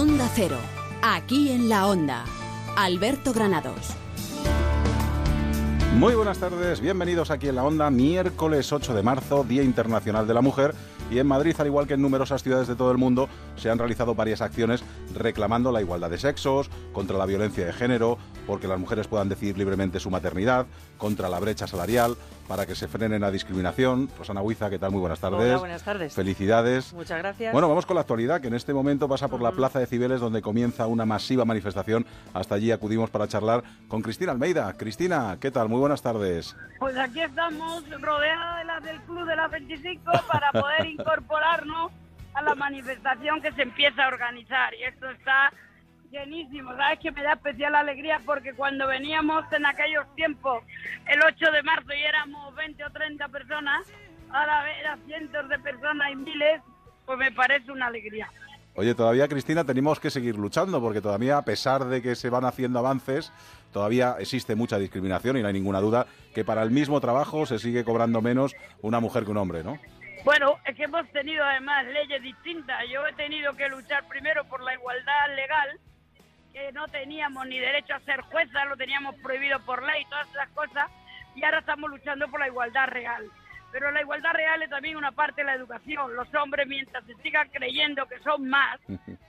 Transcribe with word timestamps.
Onda 0.00 0.30
Cero, 0.34 0.56
aquí 1.02 1.50
en 1.50 1.68
la 1.68 1.86
Onda. 1.86 2.24
Alberto 2.74 3.34
Granados. 3.34 3.90
Muy 5.98 6.14
buenas 6.14 6.38
tardes, 6.38 6.80
bienvenidos 6.80 7.30
aquí 7.30 7.48
en 7.48 7.56
la 7.56 7.64
Onda, 7.64 7.90
miércoles 7.90 8.72
8 8.72 8.94
de 8.94 9.02
marzo, 9.02 9.44
Día 9.44 9.62
Internacional 9.62 10.26
de 10.26 10.32
la 10.32 10.40
Mujer. 10.40 10.74
Y 11.10 11.18
en 11.18 11.26
Madrid, 11.26 11.54
al 11.58 11.66
igual 11.66 11.86
que 11.86 11.94
en 11.94 12.00
numerosas 12.00 12.42
ciudades 12.42 12.66
de 12.66 12.76
todo 12.76 12.90
el 12.92 12.96
mundo, 12.96 13.28
se 13.56 13.68
han 13.68 13.78
realizado 13.78 14.14
varias 14.14 14.40
acciones 14.40 14.82
reclamando 15.12 15.70
la 15.70 15.82
igualdad 15.82 16.08
de 16.08 16.16
sexos, 16.16 16.70
contra 16.94 17.18
la 17.18 17.26
violencia 17.26 17.66
de 17.66 17.72
género, 17.74 18.16
porque 18.46 18.68
las 18.68 18.78
mujeres 18.78 19.06
puedan 19.06 19.28
decidir 19.28 19.58
libremente 19.58 20.00
su 20.00 20.08
maternidad, 20.08 20.66
contra 20.96 21.28
la 21.28 21.40
brecha 21.40 21.66
salarial, 21.66 22.16
para 22.50 22.66
que 22.66 22.74
se 22.74 22.88
frene 22.88 23.16
la 23.20 23.30
discriminación. 23.30 24.10
Rosana 24.18 24.42
Huiza, 24.42 24.68
¿qué 24.68 24.80
tal? 24.80 24.90
Muy 24.90 24.98
buenas 24.98 25.20
tardes. 25.20 25.38
Hola, 25.38 25.58
buenas 25.58 25.84
tardes. 25.84 26.12
Felicidades. 26.12 26.92
Muchas 26.92 27.18
gracias. 27.18 27.52
Bueno, 27.52 27.68
vamos 27.68 27.86
con 27.86 27.94
la 27.94 28.00
actualidad, 28.00 28.40
que 28.40 28.48
en 28.48 28.54
este 28.54 28.74
momento 28.74 29.08
pasa 29.08 29.28
por 29.28 29.40
la 29.40 29.52
Plaza 29.52 29.78
de 29.78 29.86
Cibeles, 29.86 30.18
donde 30.18 30.42
comienza 30.42 30.88
una 30.88 31.06
masiva 31.06 31.44
manifestación. 31.44 32.04
Hasta 32.34 32.56
allí 32.56 32.72
acudimos 32.72 33.08
para 33.08 33.28
charlar 33.28 33.62
con 33.86 34.02
Cristina 34.02 34.32
Almeida. 34.32 34.76
Cristina, 34.76 35.38
¿qué 35.40 35.52
tal? 35.52 35.68
Muy 35.68 35.78
buenas 35.78 36.02
tardes. 36.02 36.56
Pues 36.80 36.98
aquí 36.98 37.20
estamos 37.20 37.88
rodeadas 38.00 38.58
de 38.58 38.64
las 38.64 38.82
del 38.82 39.00
Club 39.02 39.28
de 39.28 39.36
las 39.36 39.50
25 39.52 40.10
para 40.26 40.50
poder 40.50 40.86
incorporarnos 40.86 41.92
a 42.34 42.42
la 42.42 42.56
manifestación 42.56 43.40
que 43.42 43.52
se 43.52 43.62
empieza 43.62 44.06
a 44.06 44.08
organizar. 44.08 44.74
Y 44.74 44.82
esto 44.82 45.08
está 45.08 45.52
llenísimo. 46.10 46.74
Sabes 46.76 46.98
que 47.00 47.10
me 47.12 47.22
da 47.22 47.34
especial 47.34 47.74
alegría 47.74 48.20
porque 48.24 48.52
cuando 48.54 48.86
veníamos 48.86 49.44
en 49.52 49.66
aquellos 49.66 50.06
tiempos, 50.14 50.62
el 51.08 51.20
8 51.22 51.52
de 51.52 51.62
marzo, 51.62 51.92
y 51.92 52.02
éramos 52.02 52.54
20 52.54 52.84
o 52.84 52.90
30 52.90 53.28
personas, 53.28 53.86
ahora 54.30 54.62
ver 54.62 54.86
a 54.86 54.96
cientos 55.06 55.48
de 55.48 55.58
personas 55.58 56.12
y 56.12 56.16
miles, 56.16 56.60
pues 57.06 57.18
me 57.18 57.32
parece 57.32 57.72
una 57.72 57.86
alegría. 57.86 58.30
Oye, 58.76 58.94
todavía, 58.94 59.26
Cristina, 59.26 59.64
tenemos 59.64 59.98
que 59.98 60.10
seguir 60.10 60.36
luchando 60.36 60.80
porque 60.80 61.00
todavía, 61.00 61.38
a 61.38 61.42
pesar 61.42 61.84
de 61.86 62.00
que 62.00 62.14
se 62.14 62.30
van 62.30 62.44
haciendo 62.44 62.78
avances, 62.78 63.32
todavía 63.72 64.16
existe 64.18 64.54
mucha 64.54 64.78
discriminación 64.78 65.36
y 65.36 65.42
no 65.42 65.48
hay 65.48 65.54
ninguna 65.54 65.80
duda 65.80 66.06
que 66.34 66.44
para 66.44 66.62
el 66.62 66.70
mismo 66.70 67.00
trabajo 67.00 67.46
se 67.46 67.58
sigue 67.58 67.84
cobrando 67.84 68.22
menos 68.22 68.54
una 68.80 69.00
mujer 69.00 69.24
que 69.24 69.32
un 69.32 69.38
hombre, 69.38 69.64
¿no? 69.64 69.78
Bueno, 70.24 70.56
es 70.66 70.76
que 70.76 70.84
hemos 70.84 71.08
tenido 71.10 71.44
además 71.44 71.84
leyes 71.86 72.22
distintas. 72.22 72.84
Yo 72.92 73.06
he 73.06 73.12
tenido 73.14 73.54
que 73.54 73.68
luchar 73.68 74.06
primero 74.06 74.44
por 74.44 74.62
la 74.62 74.74
igualdad 74.74 75.34
legal, 75.34 75.80
que 76.60 76.72
no 76.72 76.86
teníamos 76.88 77.46
ni 77.46 77.58
derecho 77.58 77.94
a 77.94 78.00
ser 78.00 78.20
jueza, 78.20 78.64
lo 78.66 78.76
teníamos 78.76 79.14
prohibido 79.16 79.58
por 79.60 79.82
ley, 79.82 80.04
todas 80.10 80.28
esas 80.28 80.48
cosas, 80.50 80.90
y 81.34 81.42
ahora 81.44 81.60
estamos 81.60 81.90
luchando 81.90 82.28
por 82.28 82.40
la 82.40 82.48
igualdad 82.48 82.88
real. 82.88 83.24
Pero 83.72 83.90
la 83.92 84.00
igualdad 84.00 84.32
real 84.32 84.62
es 84.62 84.68
también 84.68 84.96
una 84.96 85.12
parte 85.12 85.40
de 85.40 85.46
la 85.46 85.54
educación. 85.54 86.14
Los 86.16 86.32
hombres, 86.34 86.66
mientras 86.66 87.04
se 87.04 87.14
sigan 87.22 87.48
creyendo 87.50 88.04
que 88.06 88.18
son 88.18 88.48
más, 88.48 88.80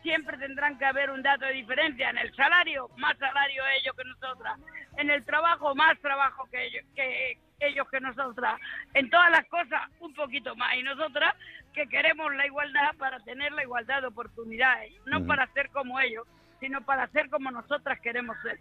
siempre 0.01 0.35
tendrán 0.39 0.79
que 0.79 0.85
haber 0.85 1.11
un 1.11 1.21
dato 1.21 1.45
de 1.45 1.53
diferencia. 1.53 2.09
En 2.09 2.17
el 2.17 2.33
salario, 2.35 2.89
más 2.97 3.15
salario 3.19 3.63
ellos 3.79 3.95
que 3.95 4.03
nosotras. 4.03 4.59
En 4.97 5.11
el 5.11 5.23
trabajo, 5.23 5.75
más 5.75 5.97
trabajo 5.99 6.49
que 6.49 6.65
ellos 6.65 6.83
que, 6.95 7.37
ellos 7.59 7.87
que 7.91 7.99
nosotras. 7.99 8.59
En 8.95 9.11
todas 9.11 9.29
las 9.29 9.45
cosas, 9.45 9.81
un 9.99 10.13
poquito 10.15 10.55
más. 10.55 10.75
Y 10.75 10.81
nosotras 10.81 11.35
que 11.71 11.87
queremos 11.87 12.33
la 12.33 12.47
igualdad 12.47 12.95
para 12.97 13.19
tener 13.19 13.51
la 13.51 13.61
igualdad 13.61 14.01
de 14.01 14.07
oportunidades, 14.07 14.91
no 15.05 15.23
para 15.27 15.45
ser 15.53 15.69
como 15.69 15.99
ellos, 15.99 16.25
sino 16.61 16.79
para 16.81 17.07
ser 17.07 17.29
como 17.29 17.51
nosotras 17.51 17.99
queremos 17.99 18.37
ser. 18.41 18.57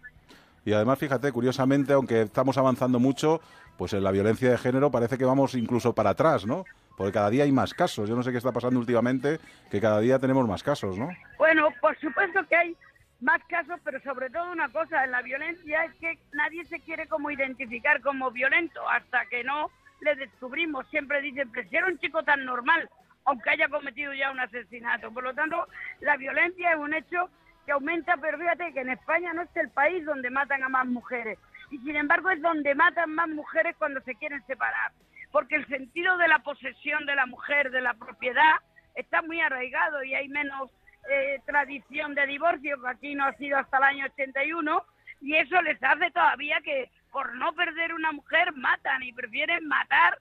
Y 0.65 0.73
además, 0.73 0.99
fíjate, 0.99 1.31
curiosamente, 1.31 1.93
aunque 1.93 2.23
estamos 2.23 2.57
avanzando 2.57 2.99
mucho, 2.99 3.39
pues 3.77 3.93
en 3.93 4.03
la 4.03 4.11
violencia 4.11 4.51
de 4.51 4.57
género 4.57 4.91
parece 4.91 5.17
que 5.17 5.25
vamos 5.25 5.55
incluso 5.55 5.93
para 5.95 6.11
atrás, 6.11 6.45
¿no? 6.45 6.65
Porque 6.97 7.13
cada 7.13 7.29
día 7.29 7.45
hay 7.45 7.51
más 7.51 7.73
casos. 7.73 8.09
Yo 8.09 8.15
no 8.15 8.23
sé 8.23 8.31
qué 8.31 8.37
está 8.37 8.51
pasando 8.51 8.79
últimamente, 8.79 9.39
que 9.71 9.79
cada 9.79 9.99
día 9.99 10.19
tenemos 10.19 10.47
más 10.47 10.61
casos, 10.61 10.97
¿no? 10.97 11.09
Bueno, 11.37 11.69
por 11.79 11.97
supuesto 11.99 12.45
que 12.47 12.55
hay 12.55 12.75
más 13.21 13.41
casos, 13.47 13.79
pero 13.83 13.99
sobre 14.01 14.29
todo 14.29 14.51
una 14.51 14.69
cosa, 14.69 15.03
en 15.03 15.11
la 15.11 15.21
violencia 15.21 15.85
es 15.85 15.93
que 15.95 16.19
nadie 16.33 16.65
se 16.65 16.79
quiere 16.79 17.07
como 17.07 17.31
identificar 17.31 18.01
como 18.01 18.31
violento 18.31 18.87
hasta 18.89 19.25
que 19.27 19.43
no 19.43 19.71
le 20.01 20.15
descubrimos. 20.15 20.87
Siempre 20.89 21.21
dicen, 21.21 21.49
pero 21.51 21.67
si 21.69 21.75
era 21.75 21.87
un 21.87 21.97
chico 21.99 22.23
tan 22.23 22.45
normal, 22.45 22.89
aunque 23.25 23.51
haya 23.51 23.67
cometido 23.67 24.13
ya 24.13 24.31
un 24.31 24.39
asesinato. 24.39 25.11
Por 25.11 25.23
lo 25.23 25.33
tanto, 25.33 25.67
la 26.01 26.17
violencia 26.17 26.71
es 26.71 26.77
un 26.77 26.93
hecho 26.93 27.29
que 27.65 27.71
aumenta, 27.71 28.17
pero 28.17 28.37
fíjate 28.37 28.73
que 28.73 28.81
en 28.81 28.89
España 28.89 29.33
no 29.33 29.43
es 29.43 29.55
el 29.55 29.69
país 29.69 30.05
donde 30.05 30.29
matan 30.29 30.63
a 30.63 30.69
más 30.69 30.85
mujeres. 30.85 31.37
Y 31.69 31.77
sin 31.79 31.95
embargo 31.95 32.29
es 32.29 32.41
donde 32.41 32.75
matan 32.75 33.13
más 33.13 33.29
mujeres 33.29 33.75
cuando 33.77 34.01
se 34.01 34.15
quieren 34.15 34.45
separar. 34.45 34.91
Porque 35.31 35.55
el 35.55 35.67
sentido 35.67 36.17
de 36.17 36.27
la 36.27 36.39
posesión 36.39 37.05
de 37.05 37.15
la 37.15 37.25
mujer, 37.25 37.71
de 37.71 37.81
la 37.81 37.93
propiedad, 37.93 38.55
está 38.95 39.21
muy 39.21 39.39
arraigado 39.39 40.03
y 40.03 40.13
hay 40.13 40.27
menos 40.27 40.69
eh, 41.09 41.39
tradición 41.45 42.13
de 42.13 42.27
divorcio, 42.27 42.81
que 42.81 42.87
aquí 42.87 43.15
no 43.15 43.25
ha 43.25 43.33
sido 43.33 43.57
hasta 43.57 43.77
el 43.77 43.83
año 43.83 44.05
81, 44.05 44.85
y 45.21 45.35
eso 45.35 45.61
les 45.61 45.81
hace 45.81 46.11
todavía 46.11 46.59
que 46.61 46.89
por 47.11 47.35
no 47.35 47.53
perder 47.53 47.93
una 47.93 48.11
mujer 48.11 48.53
matan 48.53 49.03
y 49.03 49.13
prefieren 49.13 49.67
matar 49.67 50.17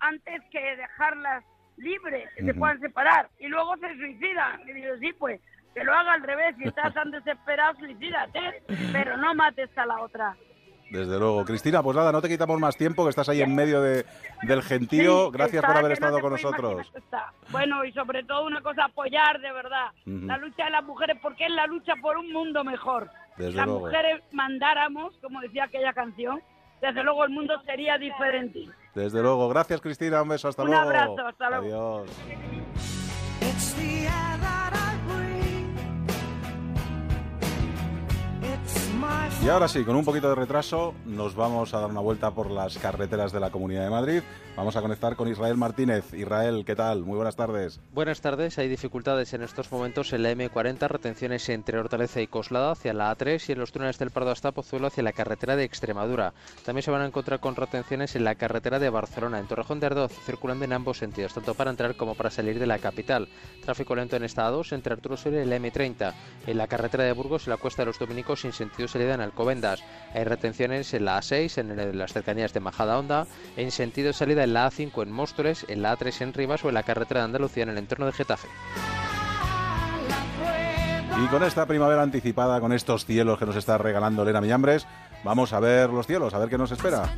antes 0.00 0.42
que 0.50 0.76
dejarlas 0.76 1.44
libres, 1.76 2.28
que 2.36 2.44
se 2.44 2.54
puedan 2.54 2.80
separar. 2.80 3.28
Y 3.38 3.48
luego 3.48 3.76
se 3.76 3.94
suicidan. 3.96 4.68
Y 4.68 4.72
digo, 4.72 4.96
sí, 4.98 5.12
pues 5.18 5.40
que 5.74 5.84
lo 5.84 5.92
haga 5.94 6.14
al 6.14 6.22
revés, 6.22 6.56
si 6.58 6.64
estás 6.64 6.92
tan 6.94 7.10
desesperado, 7.10 7.78
suicídate, 7.78 8.62
pero 8.92 9.16
no 9.16 9.34
mates 9.34 9.70
a 9.76 9.86
la 9.86 10.00
otra. 10.00 10.36
Desde 10.90 11.20
luego. 11.20 11.44
Cristina, 11.44 11.84
pues 11.84 11.96
nada, 11.96 12.10
no 12.10 12.20
te 12.20 12.28
quitamos 12.28 12.58
más 12.58 12.76
tiempo, 12.76 13.04
que 13.04 13.10
estás 13.10 13.28
ahí 13.28 13.40
en 13.40 13.54
medio 13.54 13.80
de, 13.80 14.04
del 14.42 14.60
gentío. 14.62 15.30
Gracias 15.30 15.64
por 15.64 15.76
haber 15.76 15.92
estado 15.92 16.18
con 16.20 16.32
nosotros. 16.32 16.92
Bueno, 17.50 17.84
y 17.84 17.92
sobre 17.92 18.24
todo 18.24 18.44
una 18.44 18.60
cosa, 18.60 18.86
apoyar 18.86 19.40
de 19.40 19.52
verdad 19.52 19.86
la 20.04 20.36
lucha 20.38 20.64
de 20.64 20.70
las 20.70 20.82
mujeres, 20.84 21.16
porque 21.22 21.44
es 21.44 21.52
la 21.52 21.66
lucha 21.68 21.92
por 22.02 22.16
un 22.16 22.32
mundo 22.32 22.64
mejor. 22.64 23.08
Desde 23.36 23.52
las 23.52 23.66
luego. 23.66 23.80
mujeres 23.86 24.20
mandáramos, 24.32 25.14
como 25.22 25.40
decía 25.40 25.64
aquella 25.64 25.92
canción, 25.92 26.42
desde 26.80 27.04
luego 27.04 27.24
el 27.24 27.30
mundo 27.30 27.54
sería 27.64 27.96
diferente. 27.96 28.64
Desde 28.92 29.22
luego. 29.22 29.48
Gracias, 29.48 29.80
Cristina. 29.80 30.22
Un 30.22 30.30
beso. 30.30 30.48
Hasta 30.48 30.62
Un 30.62 30.70
luego. 30.70 30.82
abrazo. 30.82 31.26
Hasta 31.28 31.50
luego. 31.60 31.98
Adiós. 32.00 32.59
Y 39.42 39.48
ahora 39.48 39.68
sí, 39.68 39.84
con 39.84 39.96
un 39.96 40.04
poquito 40.04 40.28
de 40.28 40.34
retraso, 40.34 40.94
nos 41.06 41.34
vamos 41.34 41.72
a 41.72 41.80
dar 41.80 41.88
una 41.88 42.00
vuelta 42.00 42.30
por 42.30 42.50
las 42.50 42.76
carreteras 42.76 43.32
de 43.32 43.40
la 43.40 43.48
Comunidad 43.48 43.84
de 43.84 43.90
Madrid. 43.90 44.22
Vamos 44.54 44.76
a 44.76 44.82
conectar 44.82 45.16
con 45.16 45.28
Israel 45.28 45.56
Martínez. 45.56 46.12
Israel, 46.12 46.62
¿qué 46.66 46.76
tal? 46.76 47.04
Muy 47.04 47.16
buenas 47.16 47.36
tardes. 47.36 47.80
Buenas 47.94 48.20
tardes. 48.20 48.58
Hay 48.58 48.68
dificultades 48.68 49.32
en 49.32 49.42
estos 49.42 49.72
momentos 49.72 50.12
en 50.12 50.24
la 50.24 50.32
M40, 50.32 50.86
retenciones 50.88 51.48
entre 51.48 51.78
Hortaleza 51.78 52.20
y 52.20 52.26
Coslada 52.26 52.72
hacia 52.72 52.92
la 52.92 53.16
A3 53.16 53.42
y 53.48 53.52
en 53.52 53.60
los 53.60 53.72
túneles 53.72 53.98
del 53.98 54.10
Pardo 54.10 54.30
hasta 54.30 54.52
Pozuelo 54.52 54.88
hacia 54.88 55.02
la 55.02 55.14
carretera 55.14 55.56
de 55.56 55.64
Extremadura. 55.64 56.34
También 56.66 56.82
se 56.82 56.90
van 56.90 57.00
a 57.00 57.06
encontrar 57.06 57.40
con 57.40 57.56
retenciones 57.56 58.14
en 58.16 58.24
la 58.24 58.34
carretera 58.34 58.78
de 58.78 58.90
Barcelona, 58.90 59.38
en 59.38 59.46
Torrejón 59.46 59.80
de 59.80 59.86
Ardoz, 59.86 60.12
circulando 60.26 60.66
en 60.66 60.74
ambos 60.74 60.98
sentidos, 60.98 61.32
tanto 61.32 61.54
para 61.54 61.70
entrar 61.70 61.96
como 61.96 62.14
para 62.14 62.30
salir 62.30 62.58
de 62.58 62.66
la 62.66 62.78
capital. 62.78 63.26
Tráfico 63.64 63.96
lento 63.96 64.16
en 64.16 64.24
esta 64.24 64.50
A2 64.50 64.74
entre 64.74 64.92
Arturo 64.92 65.16
Soria 65.16 65.42
y 65.42 65.46
la 65.46 65.56
M30. 65.56 66.12
En 66.46 66.58
la 66.58 66.66
carretera 66.66 67.04
de 67.04 67.12
Burgos 67.12 67.46
y 67.46 67.50
la 67.50 67.56
Cuesta 67.56 67.80
de 67.80 67.86
los 67.86 67.98
Dominicos 67.98 68.42
sin 68.42 68.52
sentido 68.52 68.86
salida 68.86 69.14
en 69.14 69.29
Alcobendas. 69.30 69.82
Hay 70.14 70.24
retenciones 70.24 70.92
en 70.94 71.04
la 71.04 71.18
A6, 71.18 71.58
en 71.58 71.98
las 71.98 72.12
cercanías 72.12 72.52
de 72.52 72.60
Majada 72.60 72.98
Honda, 72.98 73.26
en 73.56 73.70
sentido 73.70 74.12
salida 74.12 74.44
en 74.44 74.52
la 74.52 74.70
A5 74.70 75.02
en 75.02 75.12
Móstoles, 75.12 75.64
en 75.68 75.82
la 75.82 75.96
A3 75.96 76.20
en 76.22 76.32
Rivas 76.34 76.64
o 76.64 76.68
en 76.68 76.74
la 76.74 76.82
carretera 76.82 77.20
de 77.20 77.26
Andalucía 77.26 77.62
en 77.62 77.70
el 77.70 77.78
entorno 77.78 78.06
de 78.06 78.12
Getafe. 78.12 78.48
Y 81.22 81.26
con 81.26 81.42
esta 81.42 81.66
primavera 81.66 82.02
anticipada, 82.02 82.60
con 82.60 82.72
estos 82.72 83.04
cielos 83.04 83.38
que 83.38 83.44
nos 83.44 83.56
está 83.56 83.76
regalando 83.76 84.22
Elena 84.22 84.40
Miñambres, 84.40 84.86
vamos 85.22 85.52
a 85.52 85.60
ver 85.60 85.90
los 85.90 86.06
cielos, 86.06 86.32
a 86.32 86.38
ver 86.38 86.48
qué 86.48 86.56
nos 86.56 86.70
espera. 86.72 87.10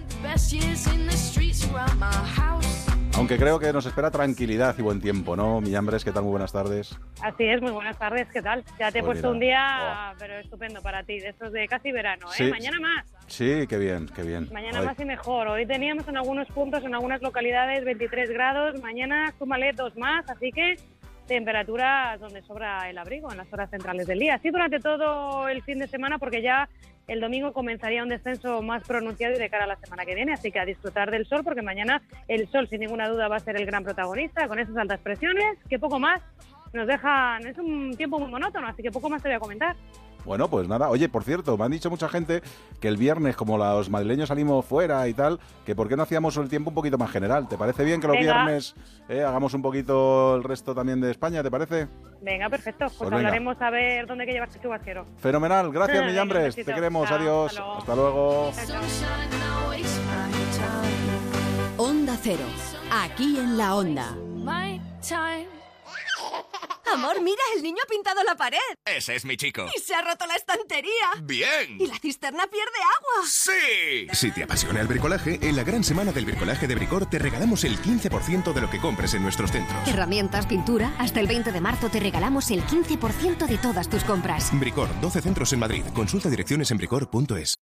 Aunque 3.22 3.38
creo 3.38 3.60
que 3.60 3.72
nos 3.72 3.86
espera 3.86 4.10
tranquilidad 4.10 4.74
y 4.76 4.82
buen 4.82 5.00
tiempo, 5.00 5.36
¿no? 5.36 5.60
Miñambres, 5.60 6.04
¿qué 6.04 6.10
tal? 6.10 6.24
Muy 6.24 6.32
buenas 6.32 6.50
tardes. 6.50 6.98
Así 7.22 7.44
es, 7.44 7.62
muy 7.62 7.70
buenas 7.70 7.96
tardes, 7.96 8.26
¿qué 8.32 8.42
tal? 8.42 8.64
Ya 8.80 8.90
te 8.90 8.98
he 8.98 9.02
Pues 9.04 9.20
puesto 9.20 9.28
mira, 9.32 9.32
un 9.34 9.38
día, 9.38 10.14
pero 10.18 10.38
estupendo 10.40 10.82
para 10.82 11.04
ti, 11.04 11.20
de 11.20 11.28
estos 11.28 11.52
de 11.52 11.68
casi 11.68 11.92
verano, 11.92 12.26
¿eh? 12.32 12.34
Sí. 12.34 12.50
Mañana 12.50 12.80
más, 12.80 13.06
Sí, 13.28 13.68
qué 13.68 13.78
bien, 13.78 14.08
qué 14.08 14.24
bien. 14.24 14.48
mañana 14.52 14.80
Ay, 14.80 14.86
más 14.86 14.98
y 14.98 15.04
mejor. 15.04 15.46
Hoy 15.46 15.64
teníamos 15.66 16.08
en 16.08 16.16
algunos 16.16 16.48
puntos, 16.48 16.82
en 16.82 16.96
algunas 16.96 17.22
localidades, 17.22 17.84
23 17.84 18.28
grados, 18.30 18.82
mañana 18.82 19.32
súmale 19.38 19.72
dos 19.72 19.96
más, 19.96 20.28
así 20.28 20.50
que 20.50 20.74
temperaturas 21.28 22.18
donde 22.18 22.42
sobra 22.42 22.90
el 22.90 22.98
abrigo 22.98 23.30
en 23.30 23.38
las 23.38 23.52
horas 23.52 23.70
centrales 23.70 24.08
del 24.08 24.18
día. 24.18 24.34
Así 24.34 24.50
durante 24.50 24.80
todo 24.80 25.48
el 25.48 25.62
fin 25.62 25.78
de 25.78 25.86
semana, 25.86 26.18
porque 26.18 26.42
ya 26.42 26.68
el 27.08 27.20
domingo 27.20 27.52
comenzaría 27.52 28.02
un 28.02 28.08
descenso 28.08 28.62
más 28.62 28.84
pronunciado 28.84 29.34
y 29.34 29.38
de 29.38 29.50
cara 29.50 29.64
a 29.64 29.66
la 29.66 29.76
semana 29.76 30.04
que 30.04 30.14
viene, 30.14 30.32
así 30.32 30.50
que 30.50 30.60
a 30.60 30.64
disfrutar 30.64 31.10
del 31.10 31.26
sol, 31.26 31.42
porque 31.44 31.62
mañana 31.62 32.02
el 32.28 32.48
sol 32.50 32.68
sin 32.68 32.80
ninguna 32.80 33.08
duda 33.08 33.28
va 33.28 33.36
a 33.36 33.40
ser 33.40 33.56
el 33.56 33.66
gran 33.66 33.84
protagonista 33.84 34.48
con 34.48 34.58
esas 34.58 34.76
altas 34.76 35.00
presiones, 35.00 35.58
que 35.68 35.78
poco 35.78 35.98
más 35.98 36.20
nos 36.72 36.86
dejan, 36.86 37.46
es 37.46 37.58
un 37.58 37.94
tiempo 37.96 38.18
muy 38.18 38.30
monótono, 38.30 38.66
así 38.66 38.82
que 38.82 38.90
poco 38.90 39.10
más 39.10 39.22
te 39.22 39.28
voy 39.28 39.36
a 39.36 39.40
comentar. 39.40 39.76
Bueno, 40.24 40.48
pues 40.48 40.68
nada. 40.68 40.88
Oye, 40.88 41.08
por 41.08 41.24
cierto, 41.24 41.56
me 41.58 41.64
han 41.64 41.72
dicho 41.72 41.90
mucha 41.90 42.08
gente 42.08 42.42
que 42.80 42.88
el 42.88 42.96
viernes, 42.96 43.34
como 43.36 43.58
los 43.58 43.90
madrileños 43.90 44.28
salimos 44.28 44.64
fuera 44.64 45.06
y 45.08 45.14
tal, 45.14 45.40
que 45.66 45.74
por 45.74 45.88
qué 45.88 45.96
no 45.96 46.04
hacíamos 46.04 46.36
el 46.36 46.48
tiempo 46.48 46.70
un 46.70 46.74
poquito 46.74 46.96
más 46.98 47.10
general. 47.10 47.48
¿Te 47.48 47.58
parece 47.58 47.84
bien 47.84 48.00
que 48.00 48.06
los 48.06 48.16
Venga. 48.16 48.44
viernes 48.44 48.74
eh, 49.08 49.22
hagamos 49.22 49.52
un 49.54 49.62
poquito 49.62 50.36
el 50.36 50.44
resto 50.44 50.74
también 50.74 51.00
de 51.00 51.10
España? 51.10 51.42
¿Te 51.42 51.50
parece? 51.50 51.88
Venga, 52.20 52.48
perfecto. 52.48 52.84
Pues, 52.86 52.96
Pues 52.98 53.10
venga. 53.10 53.16
hablaremos 53.28 53.60
a 53.60 53.70
ver 53.70 54.06
dónde 54.06 54.22
hay 54.22 54.26
que 54.28 54.32
llevarse 54.34 54.60
chubasquero. 54.60 55.06
Fenomenal. 55.18 55.72
Gracias, 55.72 56.06
Millambres. 56.06 56.54
Te 56.54 56.64
queremos. 56.64 57.08
Chao, 57.08 57.18
Adiós. 57.18 57.60
hasta 57.78 57.94
luego. 57.96 58.48
Hasta 58.48 58.66
luego. 58.66 58.86
Onda 61.78 62.16
Cero. 62.22 62.44
Aquí 62.92 63.38
en 63.38 63.58
la 63.58 63.74
Onda. 63.74 64.14
Amor, 66.94 67.20
mira, 67.22 67.42
el 67.56 67.62
niño 67.62 67.78
ha 67.84 67.88
pintado 67.88 68.22
la 68.22 68.36
pared 68.36 68.58
Ese 68.84 69.14
es 69.16 69.24
mi 69.24 69.36
chico. 69.36 69.66
y 69.76 69.80
se 69.80 69.94
ha 69.94 70.02
roto 70.02 70.26
la 70.26 70.34
estantería. 70.36 70.92
¡Bien! 71.22 71.80
Y 71.80 71.86
la 71.86 71.98
cisterna 71.98 72.46
pierde 72.46 72.78
agua. 72.98 73.26
¡Sí! 73.26 74.06
Si 74.12 74.30
te 74.32 74.42
apasiona 74.44 74.80
el 74.80 74.88
bricolaje, 74.88 75.38
en 75.42 75.56
la 75.56 75.64
gran 75.64 75.84
semana 75.84 76.12
del 76.12 76.26
bricolaje 76.26 76.66
de 76.68 76.74
Bricor 76.74 77.08
te 77.08 77.18
regalamos 77.18 77.64
el 77.64 77.78
15% 77.80 78.52
de 78.52 78.60
lo 78.60 78.70
que 78.70 78.78
compres 78.80 79.14
en 79.14 79.22
nuestros 79.22 79.50
centros. 79.52 79.86
Herramientas, 79.88 80.46
pintura. 80.46 80.94
Hasta 80.98 81.20
el 81.20 81.26
20 81.28 81.52
de 81.52 81.60
marzo 81.60 81.88
te 81.88 82.00
regalamos 82.00 82.50
el 82.50 82.64
15% 82.66 83.46
de 83.46 83.58
todas 83.58 83.88
tus 83.88 84.04
compras. 84.04 84.50
Bricor, 84.52 84.88
12 85.00 85.22
centros 85.22 85.52
en 85.52 85.60
Madrid. 85.60 85.84
Consulta 85.94 86.28
direcciones 86.28 86.70
en 86.70 86.78
bricor.es. 86.78 87.56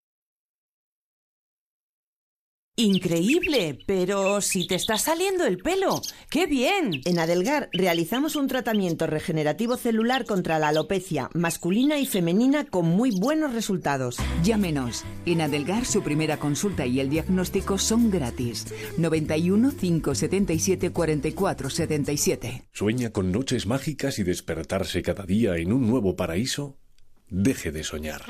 Increíble, 2.81 3.79
pero 3.85 4.41
si 4.41 4.67
te 4.67 4.75
está 4.75 4.97
saliendo 4.97 5.45
el 5.45 5.59
pelo, 5.59 6.01
¡qué 6.31 6.47
bien! 6.47 7.03
En 7.05 7.19
Adelgar 7.19 7.69
realizamos 7.75 8.37
un 8.37 8.49
tratamiento 8.49 9.07
regenerativo 9.07 9.77
celular 9.77 10.25
contra 10.25 10.59
la 10.59 10.69
alopecia 10.69 11.29
masculina 11.35 11.99
y 11.99 12.07
femenina 12.07 12.65
con 12.65 12.87
muy 12.87 13.11
buenos 13.11 13.53
resultados. 13.53 14.17
Llámenos. 14.43 15.05
En 15.27 15.43
Adelgar 15.43 15.85
su 15.85 16.03
primera 16.03 16.39
consulta 16.39 16.87
y 16.87 17.01
el 17.01 17.11
diagnóstico 17.11 17.77
son 17.77 18.11
gratis. 18.11 18.69
91 18.97 19.73
577 19.79 20.91
44 20.91 21.69
77. 21.69 22.65
¿Sueña 22.73 23.11
con 23.11 23.31
noches 23.31 23.67
mágicas 23.67 24.19
y 24.19 24.23
despertarse 24.23 25.03
cada 25.03 25.27
día 25.27 25.57
en 25.57 25.75
un 25.75 25.87
nuevo 25.87 26.17
paraíso? 26.17 26.80
Deje 27.31 27.71
de 27.71 27.85
soñar. 27.85 28.25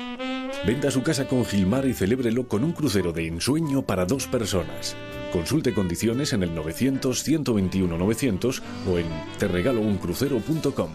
Venda 0.65 0.91
su 0.91 1.01
casa 1.01 1.27
con 1.27 1.43
Gilmar 1.43 1.87
y 1.87 1.93
celébrelo 1.93 2.47
con 2.47 2.63
un 2.63 2.71
crucero 2.71 3.11
de 3.11 3.25
ensueño 3.25 3.81
para 3.81 4.05
dos 4.05 4.27
personas. 4.27 4.95
Consulte 5.33 5.73
condiciones 5.73 6.33
en 6.33 6.43
el 6.43 6.55
900-121-900 6.55 8.61
o 8.87 8.99
en 8.99 9.07
terregalouncrucero.com. 9.39 10.91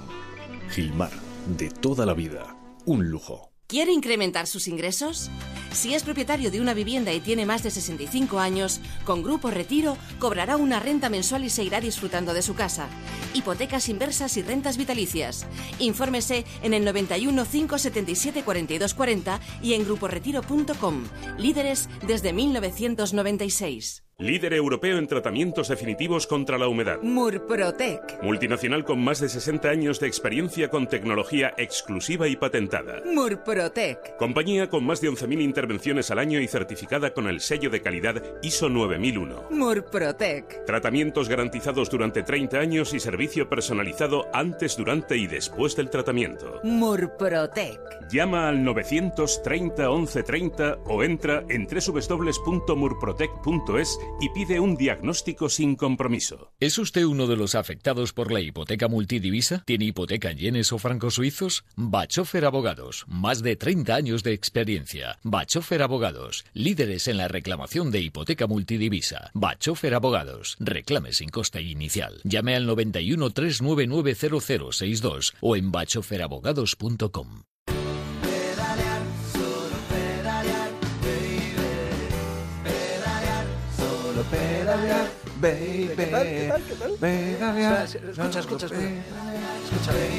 Gilmar, 0.70 1.10
de 1.58 1.68
toda 1.68 2.06
la 2.06 2.14
vida. 2.14 2.56
Un 2.84 3.10
lujo. 3.10 3.50
¿Quiere 3.66 3.92
incrementar 3.92 4.46
sus 4.46 4.68
ingresos? 4.68 5.28
Si 5.76 5.94
es 5.94 6.04
propietario 6.04 6.50
de 6.50 6.62
una 6.62 6.72
vivienda 6.72 7.12
y 7.12 7.20
tiene 7.20 7.44
más 7.44 7.62
de 7.62 7.70
65 7.70 8.38
años, 8.38 8.80
con 9.04 9.22
Grupo 9.22 9.50
Retiro 9.50 9.98
cobrará 10.18 10.56
una 10.56 10.80
renta 10.80 11.10
mensual 11.10 11.44
y 11.44 11.50
se 11.50 11.64
irá 11.64 11.82
disfrutando 11.82 12.32
de 12.32 12.40
su 12.40 12.54
casa. 12.54 12.88
Hipotecas 13.34 13.90
inversas 13.90 14.38
y 14.38 14.42
rentas 14.42 14.78
vitalicias. 14.78 15.46
Infórmese 15.78 16.46
en 16.62 16.72
el 16.72 16.82
91 16.82 17.44
577 17.44 18.42
42 18.42 18.94
40 18.94 19.40
y 19.62 19.74
en 19.74 19.84
gruporetiro.com. 19.84 21.04
Líderes 21.36 21.90
desde 22.06 22.32
1996. 22.32 24.05
Líder 24.18 24.54
europeo 24.54 24.96
en 24.96 25.06
tratamientos 25.06 25.68
definitivos 25.68 26.26
contra 26.26 26.56
la 26.56 26.68
humedad. 26.68 27.00
Murprotec. 27.02 28.22
Multinacional 28.22 28.82
con 28.82 29.04
más 29.04 29.20
de 29.20 29.28
60 29.28 29.68
años 29.68 30.00
de 30.00 30.06
experiencia 30.06 30.70
con 30.70 30.86
tecnología 30.86 31.52
exclusiva 31.58 32.26
y 32.26 32.34
patentada. 32.34 33.02
Murprotec. 33.04 34.16
Compañía 34.16 34.70
con 34.70 34.86
más 34.86 35.02
de 35.02 35.10
11.000 35.10 35.42
intervenciones 35.42 36.10
al 36.10 36.18
año 36.18 36.40
y 36.40 36.48
certificada 36.48 37.12
con 37.12 37.28
el 37.28 37.40
sello 37.40 37.68
de 37.68 37.82
calidad 37.82 38.22
ISO 38.40 38.70
9001. 38.70 39.48
Murprotec. 39.50 40.64
Tratamientos 40.64 41.28
garantizados 41.28 41.90
durante 41.90 42.22
30 42.22 42.58
años 42.58 42.94
y 42.94 43.00
servicio 43.00 43.50
personalizado 43.50 44.28
antes, 44.32 44.78
durante 44.78 45.18
y 45.18 45.26
después 45.26 45.76
del 45.76 45.90
tratamiento. 45.90 46.62
Murprotec. 46.64 47.78
Llama 48.10 48.48
al 48.48 48.64
930 48.64 49.90
1130 49.90 50.78
o 50.86 51.04
entra 51.04 51.44
en 51.50 51.66
www.murprotec.es 51.66 53.98
y 54.20 54.30
pide 54.30 54.60
un 54.60 54.76
diagnóstico 54.76 55.48
sin 55.48 55.76
compromiso. 55.76 56.52
¿Es 56.60 56.78
usted 56.78 57.04
uno 57.04 57.26
de 57.26 57.36
los 57.36 57.54
afectados 57.54 58.12
por 58.12 58.32
la 58.32 58.40
hipoteca 58.40 58.88
multidivisa? 58.88 59.62
¿Tiene 59.66 59.86
hipoteca 59.86 60.30
en 60.30 60.38
yenes 60.38 60.72
o 60.72 60.78
francos 60.78 61.14
suizos? 61.14 61.64
Bachofer 61.76 62.44
Abogados, 62.44 63.04
más 63.08 63.42
de 63.42 63.56
30 63.56 63.94
años 63.94 64.22
de 64.22 64.32
experiencia. 64.32 65.18
Bachofer 65.22 65.82
Abogados, 65.82 66.44
líderes 66.54 67.08
en 67.08 67.16
la 67.16 67.28
reclamación 67.28 67.90
de 67.90 68.00
hipoteca 68.00 68.46
multidivisa. 68.46 69.30
Bachofer 69.34 69.94
Abogados, 69.94 70.56
reclame 70.60 71.12
sin 71.12 71.28
coste 71.28 71.62
inicial. 71.62 72.20
Llame 72.24 72.56
al 72.56 72.66
91 72.66 73.30
399 73.30 74.14
0062 74.14 75.34
o 75.40 75.56
en 75.56 75.72
bachoferabogados.com. 75.72 77.42
baby. 85.40 85.90
¿Qué 85.96 86.06
tal? 86.06 86.22
¿Qué 86.24 86.46
tal? 86.48 86.62
¿Qué 86.62 86.74
tal? 86.74 86.92
Pedalear. 87.00 87.82
Escucha, 87.84 88.40
escucha, 88.40 88.66
escucha. 88.66 88.68
pedalear. 88.68 90.16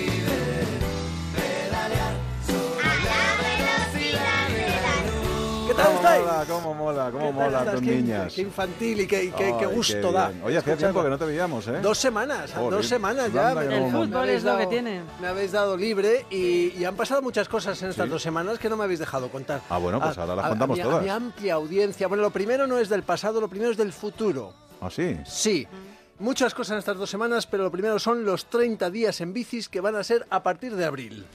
¿Qué 5.67 5.73
tal 5.73 5.85
¿Cómo 5.87 5.97
estáis? 5.97 6.21
mola, 6.23 6.45
cómo 6.47 6.73
mola, 6.73 7.11
cómo 7.11 7.19
¿Qué 7.19 7.25
tal 7.25 7.33
mola 7.33 7.59
estás? 7.59 7.75
con 7.75 7.83
Qué- 7.85 7.95
niñas? 7.97 8.33
Qué 8.33 8.41
infantil 8.41 9.01
y 9.01 9.07
qué, 9.07 9.23
y 9.25 9.31
qué- 9.31 9.55
qué 9.59 9.65
gusto 9.65 9.93
qué 10.01 10.11
da. 10.13 10.31
Oye, 10.43 10.57
hacía 10.57 10.77
tiempo 10.77 11.03
que 11.03 11.09
no 11.09 11.17
te 11.17 11.25
veíamos, 11.25 11.67
¿eh? 11.67 11.79
Dos 11.81 11.97
semanas, 11.97 12.53
Joder, 12.53 12.71
dos 12.71 12.87
semanas 12.87 13.33
ya. 13.33 13.53
me-. 13.53 13.77
El 13.85 13.91
fútbol 13.91 14.29
es 14.29 14.43
lo 14.45 14.57
que 14.57 14.67
tiene. 14.67 15.01
Me 15.21 15.27
habéis 15.27 15.51
dado 15.51 15.75
libre 15.75 16.25
y, 16.29 16.73
y 16.77 16.85
han 16.85 16.95
pasado 16.95 17.21
muchas 17.21 17.49
cosas 17.49 17.81
en 17.83 17.89
estas 17.89 18.05
¿Sí? 18.05 18.09
dos 18.09 18.21
semanas 18.21 18.59
que 18.59 18.69
no 18.69 18.77
me 18.77 18.85
habéis 18.85 18.99
dejado 18.99 19.29
contar. 19.29 19.59
Ah, 19.69 19.77
bueno, 19.77 19.99
pues 19.99 20.17
A- 20.17 20.21
ahora 20.21 20.35
las 20.35 20.45
a- 20.45 20.49
contamos 20.49 20.79
a 20.79 20.81
mi- 20.81 20.83
todas. 20.83 20.99
A 20.99 21.03
mi 21.03 21.09
amplia 21.09 21.53
audiencia. 21.55 22.07
Bueno, 22.07 22.23
lo 22.23 22.29
primero 22.31 22.65
no 22.65 22.79
es 22.79 22.87
del 22.87 23.03
pasado, 23.03 23.41
lo 23.41 23.49
primero 23.49 23.71
es 23.71 23.77
del 23.77 23.91
futuro. 23.91 24.53
¿Ah, 24.81 24.89
sí? 24.89 25.17
Sí. 25.25 25.67
Muchas 26.19 26.53
cosas 26.53 26.73
en 26.73 26.79
estas 26.79 26.97
dos 26.97 27.09
semanas, 27.09 27.45
pero 27.45 27.63
lo 27.63 27.71
primero 27.71 27.99
son 27.99 28.25
los 28.25 28.49
30 28.49 28.89
días 28.89 29.21
en 29.21 29.33
bicis 29.33 29.69
que 29.69 29.81
van 29.81 29.95
a 29.95 30.03
ser 30.03 30.25
a 30.29 30.41
partir 30.41 30.75
de 30.75 30.85
abril. 30.85 31.25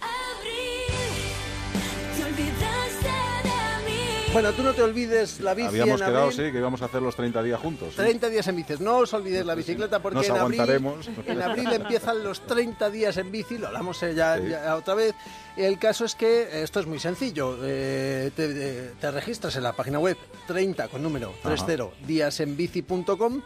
Bueno, 4.33 4.51
tú 4.55 4.63
no 4.63 4.73
te 4.73 4.81
olvides 4.83 5.41
la 5.41 5.53
bici 5.53 5.69
Habíamos 5.69 6.01
en 6.01 6.07
quedado, 6.07 6.25
abril. 6.25 6.47
sí, 6.47 6.53
que 6.53 6.59
íbamos 6.59 6.81
a 6.81 6.87
hacer 6.87 7.03
los 7.03 7.15
30 7.15 7.43
días 7.43 7.61
juntos. 7.61 7.89
sí. 7.91 7.97
30 7.97 8.29
días 8.31 8.47
en 8.49 8.57
bicis. 8.57 8.81
No 8.81 8.97
os 8.99 9.13
olvidéis 9.13 9.45
la 9.45 9.55
bicicleta 9.55 10.01
porque 10.01 10.17
Nos 10.17 10.29
en 10.29 10.37
abril, 10.39 10.61
aguantaremos. 10.61 11.11
en 11.27 11.43
abril 11.43 11.69
empiezan 11.71 12.25
los 12.25 12.41
30 12.47 12.89
días 12.89 13.17
en 13.19 13.31
bici. 13.31 13.59
Lo 13.59 13.67
hablamos 13.67 14.03
eh, 14.03 14.15
ya, 14.15 14.39
Sí. 14.39 14.49
ya 14.49 14.75
otra 14.77 14.95
vez. 14.95 15.15
El 15.55 15.79
caso 15.79 16.07
es 16.07 16.15
que 16.15 16.63
esto 16.63 16.81
es 16.81 16.87
muy 16.87 16.99
sencillo. 16.99 17.59
Eh, 17.63 18.31
te, 18.35 18.45
eh, 18.47 18.91
te 18.99 19.11
registras 19.11 19.55
en 19.57 19.65
la 19.65 19.75
página 19.75 19.99
web 19.99 20.17
30 20.47 20.89
con 20.89 21.03
número 21.03 21.35
Ajá. 21.45 21.55
30 21.67 21.89
díasenbici.com 22.07 23.43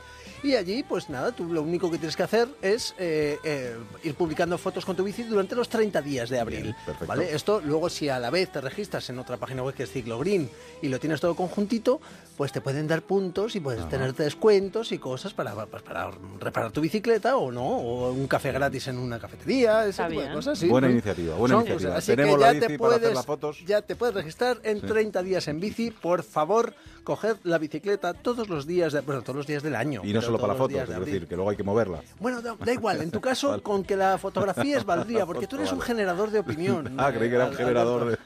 y 0.46 0.56
allí, 0.56 0.82
pues 0.82 1.08
nada, 1.10 1.32
tú 1.32 1.44
lo 1.52 1.62
único 1.62 1.90
que 1.90 1.98
tienes 1.98 2.16
que 2.16 2.22
hacer 2.22 2.48
es 2.62 2.94
eh, 2.98 3.38
eh, 3.44 3.76
ir 4.04 4.14
publicando 4.14 4.56
fotos 4.58 4.84
con 4.84 4.96
tu 4.96 5.04
bici 5.04 5.22
durante 5.24 5.54
los 5.54 5.68
30 5.68 6.00
días 6.02 6.28
de 6.30 6.40
abril. 6.40 6.62
Bien, 6.62 6.76
perfecto. 6.84 7.06
¿vale? 7.06 7.34
Esto 7.34 7.60
luego 7.64 7.88
si 7.88 8.08
a 8.08 8.18
la 8.18 8.30
vez 8.30 8.50
te 8.52 8.60
registras 8.60 9.08
en 9.10 9.18
otra 9.18 9.36
página 9.36 9.62
web 9.62 9.74
que 9.74 9.82
es 9.84 9.90
Ciclogreen 9.90 10.48
y 10.82 10.88
lo 10.88 10.98
tienes 11.00 11.20
todo 11.20 11.34
conjuntito, 11.34 12.00
pues 12.36 12.52
te 12.52 12.60
pueden 12.60 12.86
dar 12.86 13.02
puntos 13.02 13.56
y 13.56 13.60
puedes 13.60 13.88
tener 13.88 14.14
descuentos 14.14 14.92
y 14.92 14.98
cosas 14.98 15.32
para, 15.34 15.54
pues, 15.66 15.82
para 15.82 16.10
reparar 16.40 16.70
tu 16.72 16.80
bicicleta 16.80 17.36
o 17.36 17.50
no, 17.50 17.64
o 17.66 18.12
un 18.12 18.26
café 18.26 18.52
gratis 18.52 18.88
en 18.88 18.98
una 18.98 19.18
cafetería, 19.18 19.80
ese 19.82 19.90
Está 19.90 20.08
tipo 20.08 20.20
de 20.20 20.26
bien. 20.26 20.36
cosas. 20.36 20.58
sí. 20.58 20.68
Buena 20.68 20.90
iniciativa, 20.90 21.34
buena 21.36 21.54
son 21.56 21.66
iniciativa. 21.66 21.96
Así 21.96 22.12
Tenemos 22.12 22.34
que 22.36 22.40
la 22.40 22.46
ya 22.46 22.52
bici 22.52 22.66
te 22.66 22.78
para 22.78 22.88
hacer 22.90 23.00
puedes, 23.00 23.14
las 23.16 23.26
fotos. 23.26 23.64
Ya 23.66 23.82
te 23.82 23.96
puedes 23.96 24.14
registrar 24.14 24.60
en 24.62 24.80
Sí. 24.80 24.86
30 24.86 25.22
días 25.22 25.48
en 25.48 25.60
bici. 25.60 25.90
Por 25.90 26.22
favor, 26.22 26.74
coger 27.06 27.36
la 27.44 27.56
bicicleta 27.58 28.12
todos 28.14 28.48
los 28.48 28.66
días, 28.66 28.92
de, 28.92 29.00
bueno, 29.00 29.22
todos 29.22 29.36
los 29.36 29.46
días 29.46 29.62
del 29.62 29.76
año. 29.76 30.00
Y 30.04 30.12
no 30.12 30.20
solo 30.20 30.38
para 30.40 30.54
fotos, 30.54 30.70
días 30.70 30.88
es 30.90 30.94
de 30.98 31.04
decir, 31.04 31.28
que 31.28 31.36
luego 31.36 31.50
hay 31.50 31.56
que 31.56 31.62
moverla. 31.62 32.00
Bueno, 32.18 32.42
da, 32.42 32.56
da 32.58 32.72
igual, 32.72 33.00
en 33.00 33.12
tu 33.12 33.20
caso, 33.30 33.62
con 33.62 33.84
que 33.84 33.94
la 33.96 34.18
fotografía 34.18 34.76
es 34.76 34.84
valdría, 34.92 35.25
porque 35.25 35.46
tú 35.46 35.54
eres 35.56 35.70
un 35.70 35.78
Vale. 35.78 35.86
generador 35.86 36.30
de 36.30 36.40
opinión. 36.40 36.94
Ah, 36.98 37.12
creí 37.12 37.28
que 37.30 37.36
era 37.36 37.44
un 37.44 37.50
Al- 37.52 37.56
generador 37.56 38.04
de... 38.10 38.16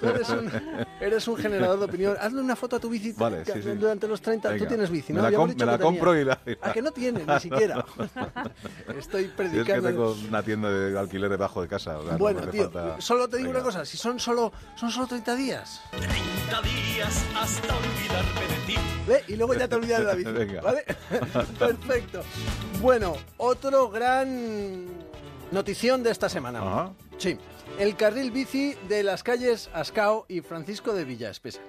Tú 0.00 0.06
eres 0.08 0.28
un, 0.30 0.50
eres 1.00 1.28
un 1.28 1.36
generador 1.36 1.78
de 1.78 1.84
opinión. 1.84 2.16
Hazle 2.18 2.40
una 2.40 2.56
foto 2.56 2.76
a 2.76 2.80
tu 2.80 2.88
bici 2.88 3.12
Vale, 3.12 3.44
sí, 3.44 3.52
sí. 3.62 3.70
durante 3.72 4.08
los 4.08 4.22
30. 4.22 4.48
Tú 4.48 4.54
Venga. 4.54 4.68
tienes 4.68 4.88
bici, 4.90 5.12
Me 5.12 5.18
¿no? 5.18 5.22
la 5.24 5.30
Ya 5.30 5.34
hemos 5.36 5.48
com- 5.50 5.58
me 5.58 5.66
la 5.66 5.78
compro 5.78 6.16
y 6.18 6.24
la- 6.24 6.40
y 6.46 6.50
la- 6.50 6.56
¿A 6.62 6.72
que 6.72 6.80
no 6.80 6.90
tienes? 6.92 7.26
Ni 7.26 7.40
siquiera. 7.40 7.84
Estoy 8.96 9.22
Si 9.24 9.26
es 9.26 9.30
que 9.32 9.36
predicando. 9.36 9.88
tengo 9.88 10.16
una 10.28 10.42
tienda 10.42 10.70
de 10.70 10.98
alquiler 10.98 11.28
debajo 11.28 11.60
de 11.60 11.68
casa. 11.68 11.98
o 11.98 12.02
sea, 12.04 12.12
no 12.12 12.18
Bueno, 12.18 12.40
me 12.40 12.46
hace 12.46 12.52
tío, 12.52 12.70
falta- 12.70 13.00
solo 13.00 13.28
te 13.28 13.36
digo 13.36 13.48
Venga. 13.50 13.60
una 13.60 13.64
cosa, 13.66 13.84
si 13.84 13.96
son 13.98 14.18
solo, 14.18 14.52
son 14.76 14.90
solo 14.90 15.06
30 15.06 15.34
días. 15.34 15.82
30 16.48 16.62
días 16.62 17.24
hasta 17.36 17.74
olvidarme 17.76 18.40
de 18.40 18.66
ti. 18.66 18.74
¿Ve? 19.06 19.24
Y 19.28 19.36
luego 19.36 19.54
ya 19.54 19.68
te 19.68 19.76
olvidas 19.76 20.00
de 20.00 20.04
la 20.06 20.14
bici. 20.14 20.32
Venga. 20.32 20.60
¿Vale? 20.62 20.84
Perfecto. 21.58 22.22
Bueno, 22.80 23.16
otro 23.36 23.88
gran 23.90 24.86
notición 25.50 26.02
de 26.02 26.10
esta 26.10 26.28
semana. 26.28 26.60
Ajá. 26.60 26.92
Sí. 27.18 27.38
el 27.78 27.96
carril 27.96 28.30
bici 28.30 28.74
de 28.88 29.02
las 29.02 29.22
calles 29.22 29.70
Ascao 29.72 30.26
y 30.28 30.40
Francisco 30.40 30.92
de 30.92 31.04
Villa 31.04 31.30
Espesa. 31.30 31.60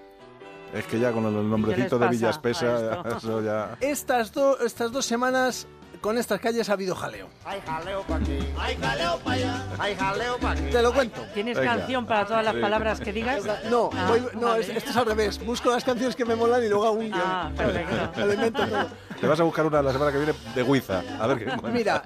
Es 0.73 0.85
que 0.85 0.99
ya 0.99 1.11
con 1.13 1.25
el 1.25 1.49
nombrecito 1.49 1.97
de 1.97 2.09
Villa 2.09 2.29
Espesa, 2.29 3.01
eso 3.17 3.41
ya... 3.41 3.77
Estas, 3.79 4.33
do- 4.33 4.59
estas 4.59 4.91
dos 4.91 5.05
semanas 5.05 5.65
con 6.01 6.17
estas 6.17 6.39
calles 6.39 6.69
ha 6.69 6.73
habido 6.73 6.95
jaleo. 6.95 7.27
Hay 7.45 7.61
jaleo 7.65 8.01
para 8.03 8.23
aquí. 8.23 8.39
Hay 8.57 8.75
jaleo 8.77 9.17
para 9.19 9.35
allá. 9.35 9.63
Hay 9.79 9.95
jaleo 9.95 10.37
para 10.39 10.59
aquí. 10.59 10.69
Te 10.71 10.81
lo 10.81 10.93
cuento. 10.93 11.21
¿Tienes 11.33 11.57
canción 11.59 12.05
para 12.05 12.25
todas 12.25 12.43
las 12.45 12.55
palabras 12.55 12.99
que 12.99 13.11
digas? 13.13 13.43
No, 13.69 13.89
Ah, 13.93 14.05
voy- 14.09 14.27
no 14.39 14.55
es- 14.55 14.69
esto 14.69 14.89
es 14.91 14.97
al 14.97 15.05
revés. 15.05 15.43
Busco 15.45 15.69
las 15.71 15.83
canciones 15.83 16.15
que 16.15 16.25
me 16.25 16.35
molan 16.35 16.63
y 16.63 16.69
luego 16.69 16.85
hago 16.85 16.95
un 16.95 17.05
guion. 17.11 17.21
Ah, 17.23 17.51
perfecto. 17.55 18.57
Todo. 18.57 18.87
Te 19.19 19.27
vas 19.27 19.39
a 19.39 19.43
buscar 19.43 19.65
una 19.65 19.81
la 19.81 19.91
semana 19.91 20.11
que 20.11 20.17
viene 20.17 20.33
de 20.55 20.63
Guiza. 20.63 21.03
A 21.19 21.27
ver 21.27 21.37
qué 21.37 21.43
encuentras. 21.51 21.73
Mira, 21.73 22.03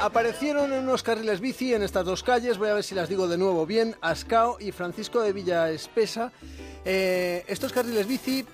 aparecieron 0.00 0.72
en 0.72 0.84
unos 0.84 1.02
carriles 1.02 1.40
bici 1.40 1.74
en 1.74 1.82
estas 1.82 2.04
dos 2.04 2.22
calles, 2.22 2.58
voy 2.58 2.68
a 2.68 2.74
ver 2.74 2.84
si 2.84 2.94
las 2.94 3.08
digo 3.08 3.28
de 3.28 3.38
nuevo 3.38 3.66
bien, 3.66 3.96
Ascao 4.00 4.56
y 4.60 4.72
Francisco 4.72 5.20
de 5.22 5.32
Villa 5.32 5.70
Espesa. 5.70 6.32
Eh, 6.84 7.44
estos 7.48 7.72
carriles 7.72 8.06
bici, 8.06 8.44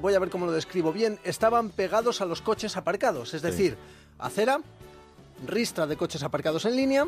voy 0.00 0.14
a 0.14 0.18
ver 0.18 0.30
cómo 0.30 0.46
lo 0.46 0.52
describo 0.52 0.92
bien, 0.92 1.18
estaban 1.24 1.70
pegados 1.70 2.20
a 2.20 2.24
los 2.24 2.40
coches 2.42 2.76
aparcados, 2.76 3.34
es 3.34 3.42
decir, 3.42 3.76
acera, 4.18 4.60
ristra 5.46 5.86
de 5.86 5.96
coches 5.96 6.22
aparcados 6.22 6.64
en 6.64 6.76
línea, 6.76 7.06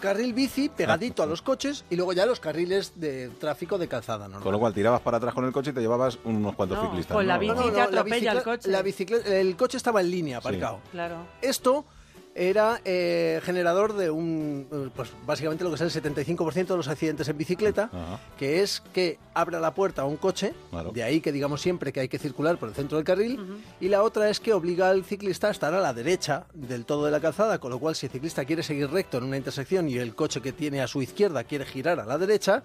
carril 0.00 0.34
bici 0.34 0.68
pegadito 0.68 1.22
a 1.22 1.26
los 1.26 1.40
coches 1.40 1.84
y 1.88 1.96
luego 1.96 2.12
ya 2.12 2.26
los 2.26 2.38
carriles 2.38 3.00
de 3.00 3.28
tráfico 3.40 3.78
de 3.78 3.88
calzada 3.88 4.26
normal. 4.28 4.42
Con 4.42 4.52
lo 4.52 4.58
cual 4.58 4.74
tirabas 4.74 5.00
para 5.00 5.16
atrás 5.16 5.32
con 5.34 5.44
el 5.46 5.52
coche 5.52 5.70
y 5.70 5.72
te 5.72 5.80
llevabas 5.80 6.18
unos 6.24 6.54
cuantos 6.54 6.78
No, 6.78 6.84
ciclistas. 6.90 7.14
con 7.14 7.26
la 7.26 7.34
¿no? 7.34 7.40
bici 7.40 7.70
te 7.72 7.80
atropella 7.80 8.32
el 8.32 8.42
coche. 8.42 8.70
La 8.70 8.82
bicicleta, 8.82 9.28
el 9.36 9.56
coche 9.56 9.76
estaba 9.78 10.00
en 10.02 10.10
línea 10.10 10.38
aparcado. 10.38 10.80
Claro. 10.90 11.16
Esto 11.40 11.86
era 12.34 12.80
eh, 12.86 13.40
generador 13.44 13.92
de 13.94 14.10
un, 14.10 14.66
eh, 14.72 14.88
pues 14.96 15.10
básicamente 15.26 15.64
lo 15.64 15.70
que 15.70 15.76
es 15.84 15.94
el 15.94 16.02
75% 16.02 16.66
de 16.66 16.76
los 16.76 16.88
accidentes 16.88 17.28
en 17.28 17.36
bicicleta, 17.36 17.90
Ajá. 17.92 18.20
que 18.38 18.62
es 18.62 18.82
que 18.94 19.18
abra 19.34 19.60
la 19.60 19.74
puerta 19.74 20.02
a 20.02 20.04
un 20.06 20.16
coche, 20.16 20.54
Claro. 20.70 20.92
de 20.92 21.02
ahí 21.02 21.20
que 21.20 21.30
digamos 21.30 21.60
siempre 21.60 21.92
que 21.92 22.00
hay 22.00 22.08
que 22.08 22.18
circular 22.18 22.56
por 22.56 22.70
el 22.70 22.74
centro 22.74 22.96
del 22.96 23.04
carril, 23.04 23.38
y 23.80 23.88
la 23.88 24.02
otra 24.02 24.30
es 24.30 24.40
que 24.40 24.54
obliga 24.54 24.88
al 24.88 25.04
ciclista 25.04 25.48
a 25.48 25.50
estar 25.50 25.74
a 25.74 25.80
la 25.80 25.92
derecha 25.92 26.46
del 26.54 26.86
todo 26.86 27.04
de 27.04 27.10
la 27.10 27.20
calzada, 27.20 27.58
con 27.58 27.70
lo 27.70 27.78
cual 27.78 27.94
si 27.94 28.06
el 28.06 28.12
ciclista 28.12 28.44
quiere 28.44 28.62
seguir 28.62 28.90
recto 28.90 29.18
en 29.18 29.24
una 29.24 29.36
intersección 29.36 29.88
y 29.88 29.98
el 29.98 30.14
coche 30.14 30.40
que 30.40 30.52
tiene 30.52 30.80
a 30.80 30.86
su 30.86 31.02
izquierda 31.02 31.44
quiere 31.44 31.66
girar 31.66 32.00
a 32.00 32.06
la 32.06 32.16
derecha, 32.16 32.62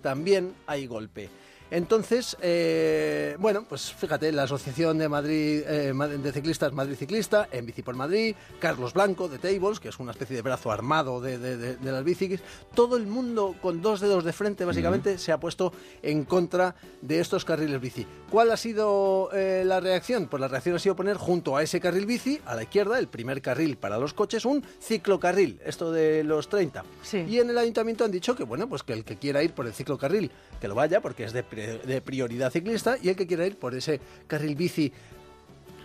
también 0.00 0.54
hay 0.66 0.86
golpe. 0.86 1.28
Entonces, 1.70 2.36
eh, 2.40 3.36
bueno, 3.38 3.64
pues 3.68 3.92
fíjate, 3.92 4.32
la 4.32 4.44
Asociación 4.44 4.96
de 4.98 5.08
Madrid 5.08 5.62
eh, 5.66 5.92
de 6.22 6.32
Ciclistas 6.32 6.72
Madrid 6.72 6.96
Ciclista, 6.96 7.48
en 7.52 7.66
Bici 7.66 7.82
por 7.82 7.94
Madrid, 7.94 8.34
Carlos 8.58 8.94
Blanco 8.94 9.28
de 9.28 9.38
Tables, 9.38 9.78
que 9.78 9.90
es 9.90 9.98
una 9.98 10.12
especie 10.12 10.36
de 10.36 10.42
brazo 10.42 10.70
armado 10.72 11.20
de, 11.20 11.36
de- 11.38 11.56
de- 11.56 11.76
de 11.76 11.92
las 11.92 12.04
bicis, 12.04 12.40
todo 12.74 12.96
el 12.96 13.06
mundo 13.06 13.54
con 13.60 13.82
dos 13.82 14.00
dedos 14.00 14.24
de 14.24 14.32
frente 14.32 14.64
básicamente 14.64 15.18
se 15.18 15.30
ha 15.30 15.38
puesto 15.38 15.72
en 16.02 16.24
contra 16.24 16.74
de 17.02 17.20
estos 17.20 17.44
carriles 17.44 17.80
bici. 17.80 18.06
¿Cuál 18.30 18.50
ha 18.50 18.56
sido 18.56 19.28
eh, 19.34 19.62
la 19.66 19.80
reacción? 19.80 20.26
Pues 20.26 20.40
la 20.40 20.48
reacción 20.48 20.74
ha 20.76 20.78
sido 20.78 20.96
poner 20.96 21.16
junto 21.18 21.56
a 21.56 21.62
ese 21.62 21.80
carril 21.80 22.06
bici, 22.06 22.40
a 22.46 22.54
la 22.54 22.62
izquierda, 22.62 22.98
el 22.98 23.08
primer 23.08 23.42
carril 23.42 23.76
para 23.76 23.98
los 23.98 24.14
coches, 24.14 24.44
un 24.46 24.64
ciclocarril, 24.80 25.60
esto 25.64 25.92
de 25.92 26.24
los 26.24 26.48
30. 26.48 26.84
Y 27.28 27.38
en 27.40 27.50
el 27.50 27.58
ayuntamiento 27.58 28.04
han 28.04 28.10
dicho 28.10 28.34
que, 28.34 28.44
bueno, 28.44 28.68
pues 28.68 28.82
que 28.82 28.94
el 28.94 29.04
que 29.04 29.16
quiera 29.16 29.42
ir 29.42 29.52
por 29.52 29.66
el 29.66 29.74
ciclocarril, 29.74 30.30
que 30.60 30.68
lo 30.68 30.74
vaya, 30.74 31.00
porque 31.00 31.24
es 31.24 31.32
de, 31.32 31.42
de 31.58 32.00
prioridad 32.00 32.50
ciclista, 32.50 32.96
y 33.00 33.08
el 33.08 33.16
que 33.16 33.26
quiera 33.26 33.46
ir 33.46 33.58
por 33.58 33.74
ese 33.74 34.00
carril 34.26 34.54
bici, 34.54 34.92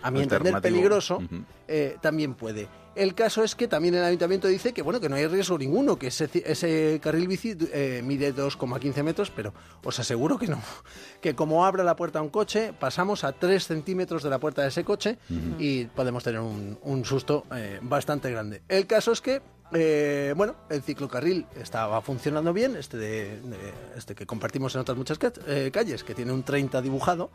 a 0.02 0.10
mi 0.10 0.22
entender, 0.22 0.60
peligroso, 0.60 1.22
eh, 1.66 1.96
también 2.00 2.34
puede. 2.34 2.68
El 2.94 3.14
caso 3.14 3.42
es 3.42 3.56
que 3.56 3.66
también 3.66 3.94
el 3.94 4.04
ayuntamiento 4.04 4.46
dice 4.46 4.72
que 4.72 4.82
bueno 4.82 5.00
que 5.00 5.08
no 5.08 5.16
hay 5.16 5.26
riesgo 5.26 5.58
ninguno, 5.58 5.98
que 5.98 6.08
ese, 6.08 6.28
ese 6.44 7.00
carril 7.02 7.26
bici 7.26 7.56
eh, 7.72 8.02
mide 8.04 8.34
2,15 8.34 9.02
metros, 9.02 9.32
pero 9.34 9.52
os 9.82 9.98
aseguro 9.98 10.38
que 10.38 10.46
no. 10.46 10.60
Que 11.20 11.34
como 11.34 11.64
abra 11.64 11.82
la 11.82 11.96
puerta 11.96 12.18
a 12.18 12.22
un 12.22 12.28
coche, 12.28 12.74
pasamos 12.78 13.24
a 13.24 13.32
3 13.32 13.66
centímetros 13.66 14.22
de 14.22 14.30
la 14.30 14.38
puerta 14.38 14.62
de 14.62 14.68
ese 14.68 14.84
coche 14.84 15.18
y 15.58 15.86
podemos 15.86 16.22
tener 16.22 16.40
un, 16.40 16.78
un 16.82 17.04
susto 17.04 17.46
eh, 17.56 17.78
bastante 17.80 18.30
grande. 18.30 18.62
El 18.68 18.86
caso 18.86 19.10
es 19.10 19.22
que 19.22 19.40
eh, 19.72 20.34
bueno, 20.36 20.54
el 20.70 20.82
ciclocarril 20.82 21.46
estaba 21.60 22.00
funcionando 22.02 22.52
bien, 22.52 22.76
este, 22.76 22.96
de, 22.96 23.40
de- 23.40 23.72
este 23.96 24.14
que 24.14 24.26
compartimos 24.26 24.74
en 24.74 24.80
otras 24.82 24.96
muchas 24.96 25.18
eh, 25.46 25.70
calles, 25.72 26.04
que 26.04 26.14
tiene 26.14 26.32
un 26.32 26.42
30 26.42 26.80
dibujado. 26.82 27.30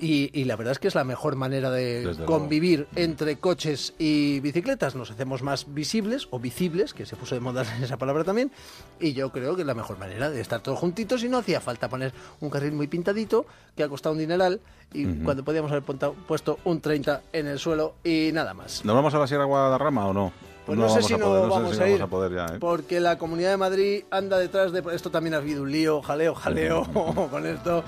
Y, 0.00 0.30
y 0.32 0.44
la 0.44 0.54
verdad 0.54 0.70
es 0.70 0.78
que 0.78 0.86
es 0.86 0.94
la 0.94 1.02
mejor 1.02 1.34
manera 1.34 1.72
de 1.72 2.06
Desde 2.06 2.24
convivir 2.24 2.86
entre 2.94 3.36
coches 3.40 3.94
y 3.98 4.38
bicicletas. 4.38 4.94
Nos 4.94 5.10
hacemos 5.10 5.42
más 5.42 5.74
visibles 5.74 6.28
o 6.30 6.38
visibles, 6.38 6.94
que 6.94 7.04
se 7.04 7.16
puso 7.16 7.34
de 7.34 7.40
moda 7.40 7.64
esa 7.82 7.96
palabra 7.96 8.22
también. 8.22 8.52
Y 9.00 9.12
yo 9.12 9.32
creo 9.32 9.56
que 9.56 9.62
es 9.62 9.66
la 9.66 9.74
mejor 9.74 9.98
manera 9.98 10.30
de 10.30 10.40
estar 10.40 10.60
todos 10.60 10.78
juntitos 10.78 11.24
y 11.24 11.28
no 11.28 11.38
hacía 11.38 11.60
falta 11.60 11.88
poner 11.88 12.12
un 12.38 12.48
carril 12.48 12.72
muy 12.74 12.86
pintadito 12.86 13.44
que 13.74 13.82
ha 13.82 13.88
costado 13.88 14.12
un 14.12 14.20
dineral 14.20 14.60
y 14.92 15.04
cuando 15.24 15.44
podíamos 15.44 15.72
haber 15.72 15.82
puesto 15.82 16.60
un 16.64 16.80
30 16.80 17.22
en 17.32 17.48
el 17.48 17.58
suelo 17.58 17.96
y 18.04 18.30
nada 18.32 18.54
más. 18.54 18.84
¿Nos 18.84 18.94
vamos 18.94 19.12
a 19.14 19.18
la 19.18 19.26
Sierra 19.26 19.46
Guadarrama 19.46 20.06
o 20.06 20.12
no? 20.12 20.32
Pues 20.68 20.78
no, 20.78 20.90
sé 20.90 21.02
si 21.02 21.14
no 21.14 21.32
sé 21.32 21.48
vamos 21.48 21.76
si 21.76 21.82
a 21.82 21.86
ir, 21.86 21.92
vamos 21.92 22.00
a 22.02 22.06
poder 22.08 22.34
ya, 22.34 22.44
¿eh? 22.54 22.58
porque 22.60 23.00
la 23.00 23.16
Comunidad 23.16 23.52
de 23.52 23.56
Madrid 23.56 24.04
anda 24.10 24.36
detrás 24.36 24.70
de... 24.70 24.84
Esto 24.92 25.10
también 25.10 25.32
ha 25.32 25.38
habido 25.38 25.62
un 25.62 25.72
lío, 25.72 26.02
jaleo, 26.02 26.34
jaleo 26.34 26.84
con 27.30 27.46
esto. 27.46 27.84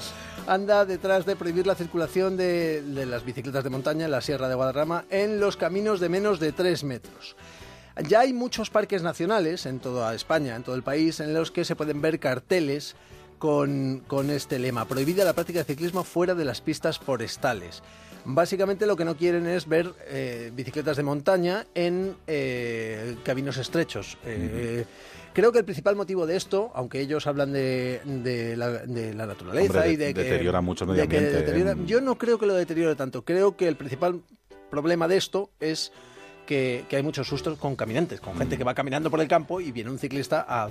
Anda 0.46 0.86
detrás 0.86 1.26
de 1.26 1.36
prohibir 1.36 1.66
la 1.66 1.74
circulación 1.74 2.38
de, 2.38 2.80
de 2.80 3.04
las 3.04 3.22
bicicletas 3.22 3.64
de 3.64 3.68
montaña 3.68 4.06
en 4.06 4.10
la 4.10 4.22
Sierra 4.22 4.48
de 4.48 4.54
Guadarrama 4.54 5.04
en 5.10 5.40
los 5.40 5.58
caminos 5.58 6.00
de 6.00 6.08
menos 6.08 6.40
de 6.40 6.52
3 6.52 6.84
metros. 6.84 7.36
Ya 8.08 8.20
hay 8.20 8.32
muchos 8.32 8.70
parques 8.70 9.02
nacionales 9.02 9.66
en 9.66 9.78
toda 9.78 10.14
España, 10.14 10.56
en 10.56 10.62
todo 10.62 10.74
el 10.74 10.82
país, 10.82 11.20
en 11.20 11.34
los 11.34 11.50
que 11.50 11.66
se 11.66 11.76
pueden 11.76 12.00
ver 12.00 12.18
carteles 12.18 12.96
con, 13.38 14.02
con 14.06 14.30
este 14.30 14.58
lema, 14.58 14.86
prohibida 14.86 15.26
la 15.26 15.34
práctica 15.34 15.58
de 15.58 15.64
ciclismo 15.66 16.02
fuera 16.02 16.34
de 16.34 16.46
las 16.46 16.62
pistas 16.62 16.98
forestales. 16.98 17.82
Básicamente 18.24 18.86
lo 18.86 18.96
que 18.96 19.04
no 19.04 19.16
quieren 19.16 19.46
es 19.46 19.66
ver 19.68 19.92
eh, 20.08 20.50
bicicletas 20.54 20.96
de 20.96 21.02
montaña 21.02 21.66
en 21.74 22.16
eh, 22.26 23.16
caminos 23.24 23.56
estrechos. 23.56 24.18
Eh, 24.24 24.84
Creo 25.32 25.52
que 25.52 25.58
el 25.60 25.64
principal 25.64 25.94
motivo 25.94 26.26
de 26.26 26.36
esto, 26.36 26.72
aunque 26.74 27.00
ellos 27.00 27.24
hablan 27.28 27.52
de, 27.52 28.00
de 28.04 28.56
la, 28.56 28.68
de 28.70 29.14
la 29.14 29.26
naturaleza 29.26 29.74
Hombre, 29.78 29.92
y 29.92 29.96
de 29.96 30.12
que... 30.12 30.24
deteriora 30.24 30.60
mucho 30.60 30.82
el 30.84 30.90
medio 30.90 31.04
ambiente, 31.04 31.38
¿eh? 31.38 31.76
yo 31.86 32.00
no 32.00 32.18
creo 32.18 32.36
que 32.36 32.46
lo 32.46 32.54
deteriore 32.54 32.96
tanto. 32.96 33.24
Creo 33.24 33.56
que 33.56 33.68
el 33.68 33.76
principal 33.76 34.22
problema 34.70 35.06
de 35.06 35.16
esto 35.16 35.50
es 35.60 35.92
que, 36.46 36.84
que 36.88 36.96
hay 36.96 37.04
muchos 37.04 37.28
sustos 37.28 37.56
con 37.58 37.76
caminantes, 37.76 38.20
con 38.20 38.34
Mm. 38.34 38.38
gente 38.38 38.58
que 38.58 38.64
va 38.64 38.74
caminando 38.74 39.08
por 39.08 39.20
el 39.20 39.28
campo 39.28 39.60
y 39.60 39.70
viene 39.70 39.88
un 39.90 40.00
ciclista 40.00 40.44
a 40.48 40.68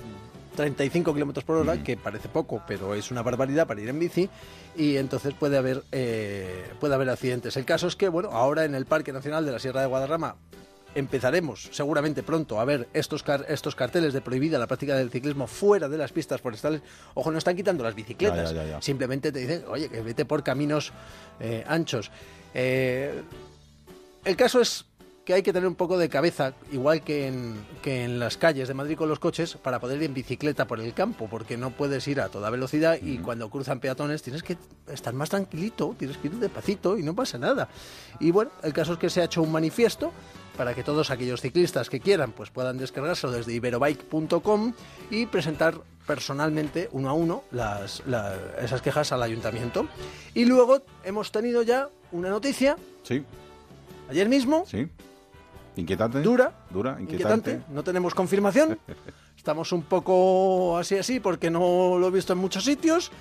35 0.63 1.13
kilómetros 1.13 1.45
por 1.45 1.55
Mm. 1.55 1.59
hora, 1.61 1.83
que 1.83 1.95
parece 1.95 2.27
poco, 2.27 2.61
pero 2.67 2.93
es 2.93 3.11
una 3.11 3.21
barbaridad 3.21 3.65
para 3.65 3.79
ir 3.79 3.87
en 3.87 3.97
bici, 3.97 4.29
y 4.75 4.97
entonces 4.97 5.33
puede 5.33 5.57
haber, 5.57 5.83
eh, 5.93 6.65
puede 6.81 6.95
haber 6.95 7.09
accidentes. 7.09 7.55
El 7.55 7.63
caso 7.63 7.87
es 7.87 7.95
que, 7.95 8.09
bueno, 8.09 8.29
ahora 8.33 8.65
en 8.65 8.75
el 8.75 8.85
Parque 8.85 9.13
Nacional 9.13 9.45
de 9.45 9.53
la 9.53 9.59
Sierra 9.59 9.79
de 9.81 9.87
Guadarrama 9.87 10.35
empezaremos 10.95 11.69
seguramente 11.71 12.23
pronto 12.23 12.59
a 12.59 12.65
ver 12.65 12.89
estos, 12.93 13.23
car- 13.23 13.45
estos 13.47 13.73
carteles 13.75 14.11
de 14.11 14.19
prohibida 14.21 14.57
la 14.59 14.67
práctica 14.67 14.95
del 14.97 15.09
ciclismo 15.11 15.47
fuera 15.47 15.87
de 15.87 15.97
las 15.97 16.11
pistas 16.11 16.41
forestales. 16.41 16.81
Ojo, 17.13 17.31
no 17.31 17.37
están 17.37 17.55
quitando 17.55 17.83
las 17.83 17.95
bicicletas, 17.95 18.49
Ya, 18.49 18.55
ya, 18.57 18.63
ya, 18.65 18.69
ya. 18.71 18.81
simplemente 18.81 19.31
te 19.31 19.39
dicen, 19.39 19.63
oye, 19.69 19.87
que 19.87 20.01
vete 20.01 20.25
por 20.25 20.43
caminos 20.43 20.91
eh, 21.39 21.63
anchos. 21.67 22.11
Eh, 22.53 23.21
el 24.25 24.35
caso 24.35 24.59
es 24.59 24.85
que 25.29 25.35
hay 25.35 25.43
que 25.43 25.53
tener 25.53 25.67
un 25.67 25.75
poco 25.75 25.99
de 25.99 26.09
cabeza, 26.09 26.53
igual 26.71 27.03
que 27.03 27.27
en, 27.27 27.53
que 27.83 28.03
en 28.03 28.17
las 28.17 28.35
calles 28.35 28.67
de 28.67 28.73
Madrid 28.73 28.97
con 28.97 29.07
los 29.09 29.19
coches, 29.19 29.57
para 29.57 29.79
poder 29.79 29.97
ir 29.97 30.05
en 30.05 30.15
bicicleta 30.15 30.65
por 30.65 30.79
el 30.79 30.91
campo, 30.95 31.27
porque 31.29 31.55
no 31.55 31.69
puedes 31.69 32.07
ir 32.07 32.19
a 32.19 32.29
toda 32.29 32.49
velocidad 32.49 32.97
y 32.99 33.19
cuando 33.19 33.47
cruzan 33.51 33.79
peatones 33.79 34.23
tienes 34.23 34.41
que 34.41 34.57
estar 34.91 35.13
más 35.13 35.29
tranquilito, 35.29 35.95
tienes 35.99 36.17
que 36.17 36.29
ir 36.29 36.33
despacito 36.37 36.97
y 36.97 37.03
no 37.03 37.13
pasa 37.13 37.37
nada. 37.37 37.69
Y 38.19 38.31
bueno, 38.31 38.49
el 38.63 38.73
caso 38.73 38.93
es 38.93 38.97
que 38.97 39.11
se 39.11 39.21
ha 39.21 39.25
hecho 39.25 39.43
un 39.43 39.51
manifiesto 39.51 40.11
para 40.57 40.73
que 40.73 40.81
todos 40.83 41.11
aquellos 41.11 41.41
ciclistas 41.41 41.91
que 41.91 41.99
quieran 41.99 42.31
pues 42.31 42.49
puedan 42.49 42.79
descargárselo 42.79 43.31
desde 43.31 43.53
iberobike.com 43.53 44.73
y 45.11 45.27
presentar 45.27 45.75
personalmente 46.07 46.89
uno 46.91 47.07
a 47.07 47.13
uno 47.13 47.43
las, 47.51 48.01
la- 48.07 48.35
esas 48.59 48.81
quejas 48.81 49.11
al 49.11 49.21
ayuntamiento. 49.21 49.87
Y 50.33 50.45
luego 50.45 50.81
hemos 51.03 51.31
tenido 51.31 51.61
ya 51.61 51.87
una 52.11 52.29
noticia 52.31 52.77
Sí, 53.03 53.23
ayer 54.09 54.27
mismo 54.27 54.65
sí. 54.65 54.87
Inquietante. 55.79 56.21
Dura. 56.21 56.51
Dura, 56.69 56.97
inquietante. 56.99 57.51
inquietante, 57.51 57.73
no 57.73 57.83
tenemos 57.83 58.13
confirmación. 58.13 58.77
Estamos 59.37 59.71
un 59.71 59.83
poco 59.83 60.77
así 60.77 60.97
así 60.97 61.19
porque 61.19 61.49
no 61.49 61.97
lo 61.97 62.07
he 62.07 62.11
visto 62.11 62.33
en 62.33 62.39
muchos 62.39 62.63
sitios, 62.65 63.11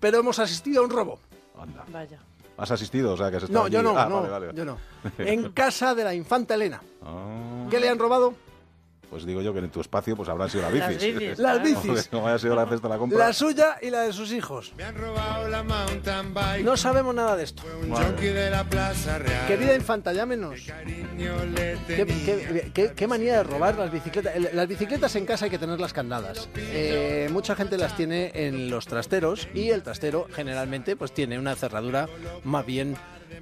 pero 0.00 0.18
hemos 0.18 0.38
asistido 0.38 0.82
a 0.82 0.84
un 0.84 0.90
robo. 0.90 1.18
Anda. 1.60 1.84
Vaya. 1.92 2.18
¿Has 2.58 2.70
asistido? 2.72 3.14
O 3.14 3.16
sea, 3.16 3.30
que 3.30 3.36
has 3.38 3.44
estado 3.44 3.62
No, 3.64 3.68
yo 3.68 3.78
allí. 3.78 3.88
no, 3.88 3.98
Ah, 3.98 4.06
no, 4.08 4.16
vale, 4.22 4.28
vale. 4.46 4.52
yo 4.54 4.64
no. 4.64 4.76
En 5.18 5.52
casa 5.52 5.94
de 5.94 6.04
la 6.04 6.12
infanta 6.14 6.54
Elena. 6.54 6.82
Ah. 7.02 7.66
¿Qué 7.70 7.78
le 7.80 7.88
han 7.88 7.98
robado? 7.98 8.34
Pues 9.10 9.26
digo 9.26 9.42
yo 9.42 9.52
que 9.52 9.58
en 9.58 9.70
tu 9.70 9.80
espacio 9.80 10.16
pues 10.16 10.28
habrán 10.28 10.48
sido 10.48 10.62
las 10.62 10.72
bicis. 10.72 11.38
Las 11.38 11.62
bicis, 11.62 11.82
claro. 11.84 12.00
Como 12.10 12.28
haya 12.28 12.38
sido 12.38 12.54
la 12.54 12.66
cesta 12.66 12.86
de 12.88 12.94
la 12.94 12.98
compra. 12.98 13.18
La 13.18 13.32
suya 13.32 13.76
y 13.82 13.90
la 13.90 14.02
de 14.02 14.12
sus 14.12 14.32
hijos. 14.32 14.72
No 16.62 16.76
sabemos 16.76 17.14
nada 17.14 17.36
de 17.36 17.44
esto. 17.44 17.62
Madre. 17.88 18.14
Querida 19.48 19.74
infanta, 19.74 20.12
llámenos. 20.12 20.60
¿Qué, 21.86 22.06
qué- 22.06 22.70
qué- 22.72 22.92
qué 22.94 23.06
manía 23.06 23.38
de 23.38 23.42
robar 23.44 23.76
las 23.76 23.90
bicicletas? 23.90 24.32
Las 24.54 24.68
bicicletas 24.68 25.14
en 25.16 25.26
casa 25.26 25.46
hay 25.46 25.50
que 25.50 25.58
tenerlas 25.58 25.92
candadas. 25.92 26.48
Eh, 26.56 27.28
mucha 27.32 27.54
gente 27.56 27.76
las 27.78 27.96
tiene 27.96 28.30
en 28.34 28.70
los 28.70 28.86
trasteros 28.86 29.48
y 29.54 29.70
el 29.70 29.82
trastero 29.82 30.26
generalmente 30.32 30.96
pues 30.96 31.12
tiene 31.12 31.38
una 31.38 31.56
cerradura 31.56 32.08
más 32.44 32.64
bien 32.64 32.96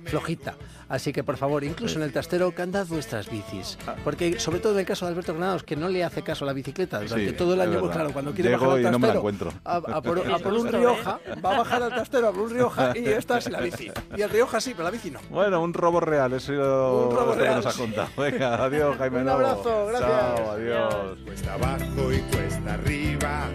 flojita. 0.05 0.55
Así 0.89 1.13
que 1.13 1.23
por 1.23 1.37
favor, 1.37 1.65
incluso 1.65 1.99
en 1.99 2.03
el 2.05 2.13
trastero, 2.13 2.51
candad 2.53 2.87
vuestras 2.87 3.31
bicis. 3.31 3.77
Porque 4.05 4.41
sobre 4.41 4.59
todo 4.61 4.73
en 4.73 4.79
el 4.81 4.87
caso 4.87 5.05
de 5.05 5.13
Alberto 5.13 5.35
Granados, 5.35 5.63
que 5.63 5.77
no 5.77 5.89
le 5.89 6.03
hace 6.03 6.23
caso 6.23 6.45
a 6.45 6.47
la 6.47 6.55
bicicleta 6.55 6.99
durante 7.01 7.29
Sí, 7.31 7.37
todo 7.37 7.53
el 7.55 7.61
es 7.61 7.67
año, 7.69 7.81
pues 7.81 7.93
claro, 7.93 8.13
cuando 8.13 8.33
quiere 8.33 8.51
Llego 8.51 8.67
bajar 8.67 8.79
al 8.79 8.81
y 8.81 8.91
no 8.91 8.99
me 8.99 9.07
la 9.09 9.13
trastero, 9.13 9.19
encuentro. 9.19 9.53
a, 9.65 9.77
a 9.77 10.03
por, 10.03 10.19
a 10.33 10.39
por 10.39 10.53
un. 10.55 10.69
Rioja, 10.73 11.21
va 11.45 11.55
a 11.55 11.59
bajar 11.59 11.83
al 11.83 11.91
trastero 11.91 12.29
a 12.29 12.33
por 12.33 12.43
un 12.45 12.51
Rioja 12.51 12.93
y 12.97 13.05
esta 13.09 13.41
sin 13.41 13.53
la 13.53 13.61
bici. 13.61 13.91
Y 14.17 14.23
el 14.23 14.31
Rioja 14.31 14.61
sí, 14.63 14.71
pero 14.73 14.85
la 14.85 14.91
bici 14.91 15.11
no. 15.11 15.21
Bueno, 15.31 15.61
un 15.61 15.75
robo 15.75 16.01
real, 16.01 16.33
eso 16.33 16.53
es 16.53 16.59
lo 16.59 17.09
Un 17.09 17.17
robo 17.17 17.33
que 17.35 17.41
real, 17.41 17.57
nos 17.57 17.67
ha 17.67 17.79
contado. 17.79 18.09
Venga, 18.17 18.65
adiós, 18.65 18.97
Jaime 18.97 19.21
Un 19.21 19.29
abrazo, 19.29 19.87
gracias. 19.89 20.11
Chao, 20.11 20.51
adiós. 20.53 21.19
Cuesta 21.27 21.53
abajo 21.55 22.13
y 22.13 22.19
cuesta 22.35 22.75
arriba, 22.75 23.49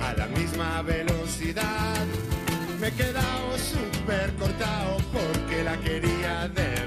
a 0.00 0.12
la 0.14 0.26
misma 0.28 0.82
velocidad. 0.82 2.04
Me 2.80 2.88
he 2.88 2.92
quedado 2.92 3.58
súper 3.58 4.32
cortado 4.34 4.96
porque 5.12 5.37
la 5.68 5.76
quería 5.80 6.48
de. 6.48 6.77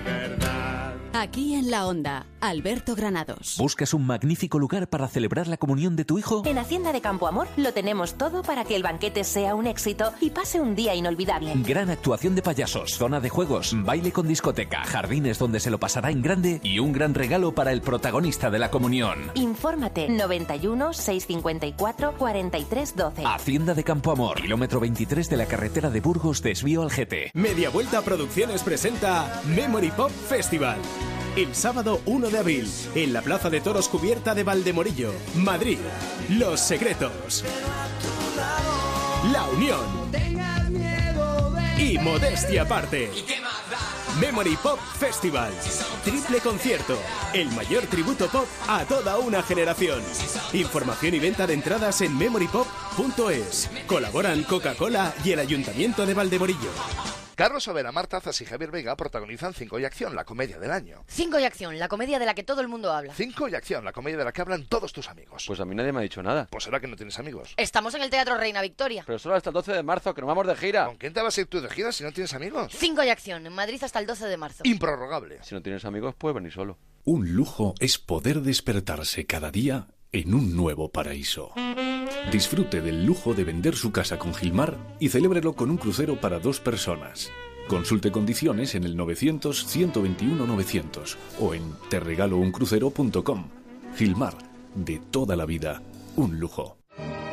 Aquí 1.14 1.56
en 1.56 1.70
la 1.70 1.88
onda, 1.88 2.26
Alberto 2.40 2.96
Granados. 2.96 3.56
¿Buscas 3.58 3.94
un 3.94 4.08
magnífico 4.08 4.58
lugar 4.58 4.88
para 4.88 5.10
celebrar 5.10 5.48
la 5.48 5.58
comunión 5.58 5.98
de 5.98 6.06
tu 6.06 6.18
hijo? 6.18 6.42
En 6.46 6.58
Hacienda 6.58 6.94
de 6.94 7.02
Campo 7.02 7.28
Amor 7.28 7.50
lo 7.58 7.74
tenemos 7.74 8.14
todo 8.14 8.44
para 8.44 8.64
que 8.64 8.78
el 8.78 8.84
banquete 8.84 9.26
sea 9.26 9.54
un 9.54 9.68
éxito 9.68 10.14
y 10.22 10.30
pase 10.30 10.62
un 10.62 10.74
día 10.74 10.96
inolvidable. 10.96 11.52
Gran 11.58 11.90
actuación 11.90 12.34
de 12.34 12.42
payasos, 12.42 12.92
zona 12.92 13.20
de 13.20 13.28
juegos, 13.28 13.76
baile 13.84 14.14
con 14.14 14.26
discoteca, 14.26 14.86
jardines 14.86 15.38
donde 15.38 15.60
se 15.60 15.70
lo 15.70 15.80
pasará 15.82 16.12
en 16.12 16.22
grande 16.22 16.62
y 16.64 16.80
un 16.80 16.94
gran 16.94 17.14
regalo 17.14 17.54
para 17.54 17.74
el 17.74 17.82
protagonista 17.82 18.50
de 18.50 18.60
la 18.60 18.72
comunión. 18.72 19.32
Infórmate 19.36 20.08
91 20.08 20.94
654 20.94 22.14
43 22.18 22.96
12. 22.96 23.24
Hacienda 23.26 23.74
de 23.74 23.84
Campo 23.84 24.12
Amor, 24.12 24.42
kilómetro 24.42 24.80
23 24.80 25.30
de 25.30 25.38
la 25.38 25.46
carretera 25.46 25.90
de 25.90 26.00
Burgos, 26.00 26.42
desvío 26.42 26.84
al 26.84 26.90
GT. 26.90 27.32
Media 27.34 27.70
Vuelta 27.70 28.02
Producciones 28.02 28.64
presenta 28.64 29.42
Memory 29.46 29.92
Pop 29.92 30.10
Festival. 30.10 30.78
El 31.36 31.56
sábado 31.56 32.02
1 32.08 32.30
de 32.30 32.40
abril, 32.40 32.70
en 32.94 33.14
la 33.14 33.22
Plaza 33.22 33.50
de 33.50 33.62
Toros 33.62 33.88
Cubierta 33.88 34.36
de 34.36 34.44
Valdemorillo, 34.44 35.14
Madrid. 35.36 35.78
Los 36.28 36.60
secretos. 36.60 37.46
La 39.32 39.46
unión. 39.46 39.80
Y 41.78 41.98
modestia 42.00 42.64
aparte. 42.64 43.10
Memory 44.20 44.58
Pop 44.58 44.78
Festival. 45.00 45.54
Triple 46.04 46.40
concierto. 46.42 46.98
El 47.34 47.50
mayor 47.52 47.84
tributo 47.84 48.28
pop 48.28 48.46
a 48.68 48.84
toda 48.84 49.18
una 49.18 49.42
generación. 49.42 50.02
Información 50.52 51.16
y 51.16 51.20
venta 51.20 51.48
de 51.48 51.54
entradas 51.54 52.02
en 52.02 52.18
memorypop.es. 52.18 53.70
Colaboran 53.88 54.44
Coca-Cola 54.44 55.14
y 55.24 55.32
el 55.32 55.40
Ayuntamiento 55.40 56.06
de 56.06 56.14
Valdemorillo. 56.14 57.21
Carlos 57.42 57.68
Overa, 57.68 57.92
Marta 57.92 58.22
Zas 58.22 58.40
y 58.42 58.46
Javier 58.46 58.70
Vega 58.70 58.96
protagonizan 58.96 59.56
Cinco 59.56 59.80
y 59.80 59.84
Acción, 59.84 60.16
la 60.16 60.26
comedia 60.26 60.60
del 60.60 60.70
año. 60.70 61.04
Cinco 61.08 61.40
y 61.40 61.44
acción, 61.44 61.80
la 61.80 61.88
comedia 61.88 62.20
de 62.20 62.26
la 62.28 62.36
que 62.36 62.44
todo 62.44 62.62
el 62.62 62.68
mundo 62.68 62.94
habla. 62.94 63.16
Cinco 63.16 63.48
y 63.50 63.56
Acción, 63.56 63.84
la 63.84 63.92
comedia 63.92 64.20
de 64.20 64.26
la 64.26 64.32
que 64.32 64.42
hablan 64.42 64.68
todos 64.68 64.94
tus 64.94 65.10
amigos. 65.10 65.46
Pues 65.48 65.60
a 65.60 65.66
mí 65.66 65.74
nadie 65.74 65.92
me 65.92 66.02
ha 66.02 66.04
dicho 66.04 66.22
nada. 66.22 66.48
Pues 66.52 66.66
será 66.66 66.80
que 66.80 66.86
no 66.86 66.96
tienes 66.96 67.18
amigos. 67.18 67.56
Estamos 67.58 67.96
en 67.96 68.04
el 68.04 68.12
Teatro 68.12 68.38
Reina 68.38 68.62
Victoria. 68.62 69.06
Pero 69.08 69.18
solo 69.18 69.34
hasta 69.34 69.50
el 69.50 69.56
12 69.56 69.74
de 69.74 69.82
marzo, 69.82 70.14
que 70.14 70.22
nos 70.22 70.28
vamos 70.28 70.46
de 70.46 70.56
gira. 70.56 70.86
¿Con 70.86 70.98
quién 70.98 71.14
te 71.14 71.22
vas 71.24 71.36
a 71.36 71.42
ir 71.42 71.48
tú 71.48 71.60
de 71.60 71.70
gira 71.72 71.92
si 71.92 72.04
no 72.04 72.12
tienes 72.12 72.32
amigos? 72.36 72.74
Cinco 72.76 73.04
y 73.04 73.10
acción, 73.10 73.44
en 73.48 73.54
Madrid 73.54 73.84
hasta 73.84 73.98
el 73.98 74.06
12 74.06 74.28
de 74.28 74.38
marzo. 74.38 74.62
Improrrogable. 74.64 75.40
Si 75.42 75.56
no 75.56 75.64
tienes 75.64 75.84
amigos, 75.84 76.14
puedes 76.16 76.36
venir 76.36 76.52
solo. 76.52 76.78
Un 77.06 77.34
lujo 77.34 77.74
es 77.80 77.98
poder 77.98 78.42
despertarse 78.42 79.26
cada 79.26 79.50
día 79.50 79.88
en 80.12 80.34
un 80.34 80.56
nuevo 80.56 80.90
paraíso. 80.90 81.52
Disfrute 82.32 82.82
del 82.82 83.06
lujo 83.06 83.34
de 83.34 83.44
vender 83.44 83.76
su 83.76 83.92
casa 83.92 84.18
con 84.20 84.34
Gilmar 84.34 84.78
y 85.00 85.10
celébrelo 85.10 85.54
con 85.54 85.70
un 85.70 85.78
crucero 85.78 86.20
para 86.20 86.40
dos 86.40 86.60
personas. 86.60 87.32
Consulte 87.68 88.12
condiciones 88.12 88.74
en 88.76 88.84
el 88.84 88.98
900-121-900 88.98 91.16
o 91.40 91.54
en 91.54 91.64
terregalouncrucero.com. 91.90 93.48
Gilmar, 93.96 94.36
de 94.76 95.00
toda 95.12 95.36
la 95.36 95.46
vida, 95.46 95.82
un 96.16 96.40
lujo. 96.40 96.81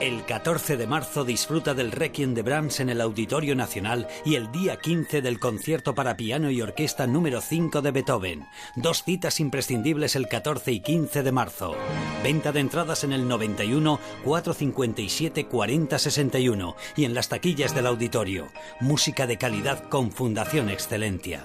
El 0.00 0.24
14 0.24 0.76
de 0.76 0.86
marzo 0.86 1.24
disfruta 1.24 1.74
del 1.74 1.90
Requiem 1.90 2.32
de 2.32 2.42
Brahms 2.42 2.78
en 2.78 2.88
el 2.88 3.00
Auditorio 3.00 3.56
Nacional 3.56 4.06
y 4.24 4.36
el 4.36 4.52
día 4.52 4.76
15 4.76 5.22
del 5.22 5.40
concierto 5.40 5.92
para 5.92 6.16
piano 6.16 6.52
y 6.52 6.62
orquesta 6.62 7.08
número 7.08 7.40
5 7.40 7.82
de 7.82 7.90
Beethoven. 7.90 8.46
Dos 8.76 9.02
citas 9.02 9.40
imprescindibles 9.40 10.14
el 10.14 10.28
14 10.28 10.70
y 10.70 10.80
15 10.80 11.24
de 11.24 11.32
marzo. 11.32 11.74
Venta 12.22 12.52
de 12.52 12.60
entradas 12.60 13.02
en 13.02 13.12
el 13.12 13.26
91 13.26 13.98
457 14.24 15.46
40 15.46 15.98
61 15.98 16.76
y 16.96 17.04
en 17.04 17.14
las 17.14 17.28
taquillas 17.28 17.74
del 17.74 17.86
auditorio. 17.86 18.46
Música 18.78 19.26
de 19.26 19.36
calidad 19.36 19.88
con 19.88 20.12
Fundación 20.12 20.70
Excelentia. 20.70 21.44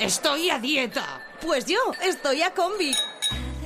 Estoy 0.00 0.50
a 0.50 0.60
dieta. 0.60 1.20
Pues 1.44 1.66
yo 1.66 1.78
estoy 2.06 2.42
a 2.42 2.54
combi. 2.54 2.92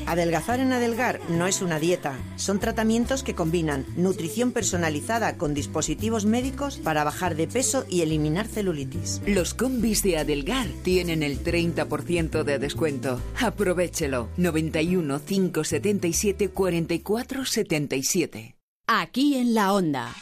Adelgazar 0.06 0.60
en 0.60 0.72
Adelgar 0.72 1.20
no 1.28 1.46
es 1.46 1.60
una 1.60 1.78
dieta, 1.78 2.18
son 2.36 2.58
tratamientos 2.58 3.22
que 3.22 3.34
combinan 3.34 3.84
nutrición 3.96 4.50
personalizada 4.50 5.36
con 5.36 5.52
dispositivos 5.52 6.24
médicos 6.24 6.78
para 6.78 7.04
bajar 7.04 7.36
de 7.36 7.46
peso 7.46 7.84
y 7.88 8.00
eliminar 8.00 8.48
celulitis. 8.48 9.20
Los 9.26 9.52
combis 9.52 10.02
de 10.02 10.18
Adelgar 10.18 10.68
tienen 10.82 11.22
el 11.22 11.44
30% 11.44 12.44
de 12.44 12.58
descuento. 12.58 13.20
Aprovechelo. 13.38 14.28
91 14.38 15.20
577 15.24 16.48
44 16.48 17.44
77. 17.44 18.56
Aquí 18.86 19.36
en 19.36 19.54
la 19.54 19.72
onda. 19.72 20.14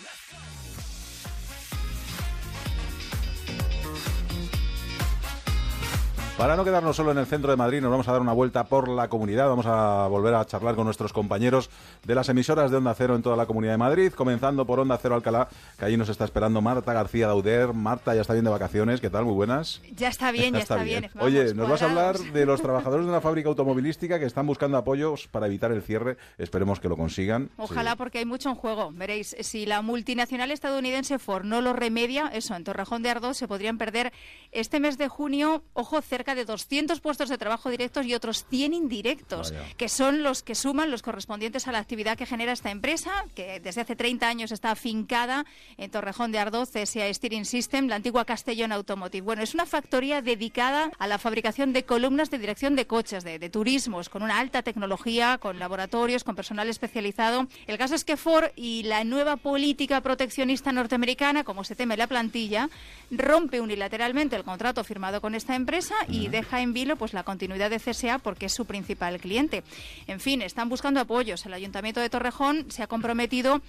Para 6.40 6.56
no 6.56 6.64
quedarnos 6.64 6.96
solo 6.96 7.10
en 7.12 7.18
el 7.18 7.26
centro 7.26 7.50
de 7.50 7.58
Madrid, 7.58 7.82
nos 7.82 7.90
vamos 7.90 8.08
a 8.08 8.12
dar 8.12 8.22
una 8.22 8.32
vuelta 8.32 8.64
por 8.64 8.88
la 8.88 9.08
comunidad. 9.08 9.46
Vamos 9.46 9.66
a 9.66 10.06
volver 10.08 10.34
a 10.34 10.46
charlar 10.46 10.74
con 10.74 10.86
nuestros 10.86 11.12
compañeros 11.12 11.68
de 12.02 12.14
las 12.14 12.30
emisoras 12.30 12.70
de 12.70 12.78
Onda 12.78 12.94
Cero 12.94 13.14
en 13.14 13.20
toda 13.20 13.36
la 13.36 13.44
comunidad 13.44 13.74
de 13.74 13.76
Madrid, 13.76 14.10
comenzando 14.14 14.64
por 14.64 14.80
Onda 14.80 14.96
Cero 14.96 15.16
Alcalá, 15.16 15.50
que 15.78 15.84
allí 15.84 15.98
nos 15.98 16.08
está 16.08 16.24
esperando 16.24 16.62
Marta 16.62 16.94
García 16.94 17.26
Dauder. 17.26 17.74
Marta 17.74 18.14
ya 18.14 18.22
está 18.22 18.32
bien 18.32 18.46
de 18.46 18.50
vacaciones, 18.50 19.02
¿qué 19.02 19.10
tal? 19.10 19.26
Muy 19.26 19.34
buenas. 19.34 19.82
Ya 19.94 20.08
está 20.08 20.32
bien, 20.32 20.54
ya, 20.54 20.60
está, 20.60 20.76
bien. 20.82 21.10
Oye, 21.20 21.40
Vamos, 21.40 21.56
nos 21.56 21.68
vas 21.68 21.82
a 21.82 21.90
hablar 21.90 22.18
de 22.18 22.46
los 22.46 22.62
trabajadores 22.62 23.04
de 23.04 23.12
una 23.12 23.20
fábrica 23.20 23.50
automovilística 23.50 24.18
que 24.18 24.24
están 24.24 24.46
buscando 24.46 24.78
apoyos 24.78 25.28
para 25.30 25.44
evitar 25.44 25.72
el 25.72 25.82
cierre. 25.82 26.16
Esperemos 26.38 26.80
que 26.80 26.88
lo 26.88 26.96
consigan. 26.96 27.50
Ojalá, 27.58 27.96
porque 27.96 28.16
hay 28.16 28.24
mucho 28.24 28.48
en 28.48 28.54
juego. 28.54 28.92
Veréis, 28.94 29.36
si 29.40 29.66
la 29.66 29.82
multinacional 29.82 30.50
estadounidense 30.52 31.18
Ford 31.18 31.44
no 31.44 31.60
lo 31.60 31.74
remedia, 31.74 32.28
eso, 32.32 32.54
en 32.54 32.64
Torrejón 32.64 33.02
de 33.02 33.10
Ardoz 33.10 33.36
se 33.36 33.46
podrían 33.46 33.76
perder 33.76 34.10
este 34.52 34.80
mes 34.80 34.96
de 34.96 35.08
junio, 35.08 35.62
ojo, 35.74 36.00
cerca 36.00 36.29
de 36.34 36.44
200 36.44 37.00
puestos 37.00 37.28
de 37.28 37.38
trabajo 37.38 37.70
directos 37.70 38.06
y 38.06 38.14
otros 38.14 38.44
100 38.48 38.74
indirectos, 38.74 39.52
Vaya. 39.52 39.66
que 39.76 39.88
son 39.88 40.22
los 40.22 40.42
que 40.42 40.54
suman 40.54 40.90
los 40.90 41.02
correspondientes 41.02 41.68
a 41.68 41.72
la 41.72 41.78
actividad 41.78 42.16
que 42.16 42.26
genera 42.26 42.52
esta 42.52 42.70
empresa, 42.70 43.10
que 43.34 43.60
desde 43.60 43.80
hace 43.80 43.96
30 43.96 44.28
años 44.28 44.52
está 44.52 44.70
afincada 44.70 45.44
en 45.76 45.90
Torrejón 45.90 46.32
de 46.32 46.38
Ardoz, 46.38 46.70
CSA 46.70 47.12
Steering 47.12 47.44
System, 47.44 47.88
la 47.88 47.96
antigua 47.96 48.24
Castellón 48.24 48.72
Automotive. 48.72 49.24
Bueno, 49.24 49.42
es 49.42 49.54
una 49.54 49.66
factoría 49.66 50.22
dedicada 50.22 50.90
a 50.98 51.06
la 51.06 51.18
fabricación 51.18 51.72
de 51.72 51.84
columnas 51.84 52.30
de 52.30 52.38
dirección 52.38 52.76
de 52.76 52.86
coches, 52.86 53.24
de, 53.24 53.38
de 53.38 53.50
turismos, 53.50 54.08
con 54.08 54.22
una 54.22 54.38
alta 54.38 54.62
tecnología, 54.62 55.38
con 55.38 55.58
laboratorios, 55.58 56.24
con 56.24 56.36
personal 56.36 56.68
especializado. 56.68 57.46
El 57.66 57.78
caso 57.78 57.94
es 57.94 58.04
que 58.04 58.16
Ford 58.16 58.50
y 58.56 58.82
la 58.84 59.04
nueva 59.04 59.36
política 59.36 60.00
proteccionista 60.00 60.72
norteamericana, 60.72 61.44
como 61.44 61.64
se 61.64 61.74
teme 61.74 61.96
la 61.96 62.06
plantilla, 62.06 62.68
rompe 63.10 63.60
unilateralmente 63.60 64.36
el 64.36 64.44
contrato 64.44 64.84
firmado 64.84 65.20
con 65.20 65.34
esta 65.34 65.54
empresa 65.54 65.94
y 66.08 66.19
y 66.20 66.28
deja 66.28 66.60
en 66.60 66.72
vilo 66.72 66.96
pues 66.96 67.12
la 67.12 67.24
continuidad 67.24 67.70
de 67.70 67.80
CSA 67.80 68.18
porque 68.18 68.46
es 68.46 68.52
su 68.52 68.66
principal 68.66 69.18
cliente. 69.18 69.62
En 70.06 70.20
fin, 70.20 70.42
están 70.42 70.68
buscando 70.68 71.00
apoyos. 71.00 71.44
El 71.46 71.54
Ayuntamiento 71.54 72.00
de 72.00 72.10
Torrejón 72.10 72.70
se 72.70 72.82
ha 72.82 72.86
comprometido 72.86 73.62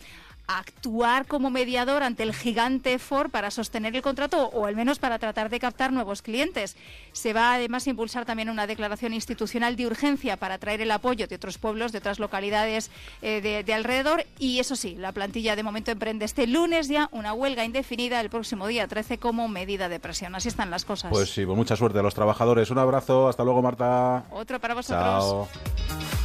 actuar 0.48 1.26
como 1.26 1.50
mediador 1.50 2.04
ante 2.04 2.24
el 2.24 2.34
gigante 2.34 3.00
Ford 3.00 3.30
para 3.30 3.52
sostener 3.52 3.96
el 3.96 4.02
contrato 4.02 4.48
o 4.48 4.66
al 4.66 4.76
menos 4.76 5.00
para 5.00 5.20
tratar 5.20 5.50
de 5.50 5.60
captar 5.60 5.94
nuevos 5.94 6.22
clientes. 6.22 6.76
Se 7.14 7.34
va 7.34 7.54
además 7.54 7.88
a 7.88 7.90
impulsar 7.92 8.26
también 8.26 8.50
una 8.50 8.68
declaración 8.68 9.14
institucional 9.14 9.76
de 9.76 9.88
urgencia 9.88 10.38
para 10.38 10.58
traer 10.58 10.82
el 10.82 10.92
apoyo 10.92 11.28
de 11.28 11.36
otros 11.36 11.58
pueblos, 11.58 11.92
de 11.92 12.00
otras 12.00 12.20
localidades 12.20 12.92
eh, 13.22 13.42
de, 13.42 13.64
de 13.64 13.74
alrededor 13.74 14.26
y 14.40 14.60
eso 14.60 14.76
sí, 14.76 14.96
la 14.96 15.12
plantilla 15.12 15.56
de 15.56 15.64
momento 15.64 15.92
emprende 15.92 16.26
este 16.26 16.48
lunes 16.48 16.88
ya 16.88 17.10
una 17.12 17.34
huelga 17.34 17.66
indefinida 17.66 18.20
el 18.20 18.30
próximo 18.30 18.68
día 18.68 18.88
13 18.88 19.18
como 19.18 19.48
medida 19.48 19.90
de 19.90 20.00
presión. 20.00 20.36
Así 20.36 20.48
están 20.48 20.70
las 20.70 20.86
cosas. 20.86 21.12
Pues 21.12 21.30
sí, 21.34 21.46
pues 21.46 21.58
mucha 21.58 21.76
suerte 21.76 22.00
a 22.00 22.04
los 22.04 22.14
trabajadores. 22.14 22.70
Un 22.72 22.78
abrazo, 22.78 23.28
hasta 23.28 23.44
luego 23.44 23.62
Marta. 23.62 24.26
Otro 24.32 24.60
para 24.60 24.74
vosotros. 24.74 25.50
Chao. 25.50 26.21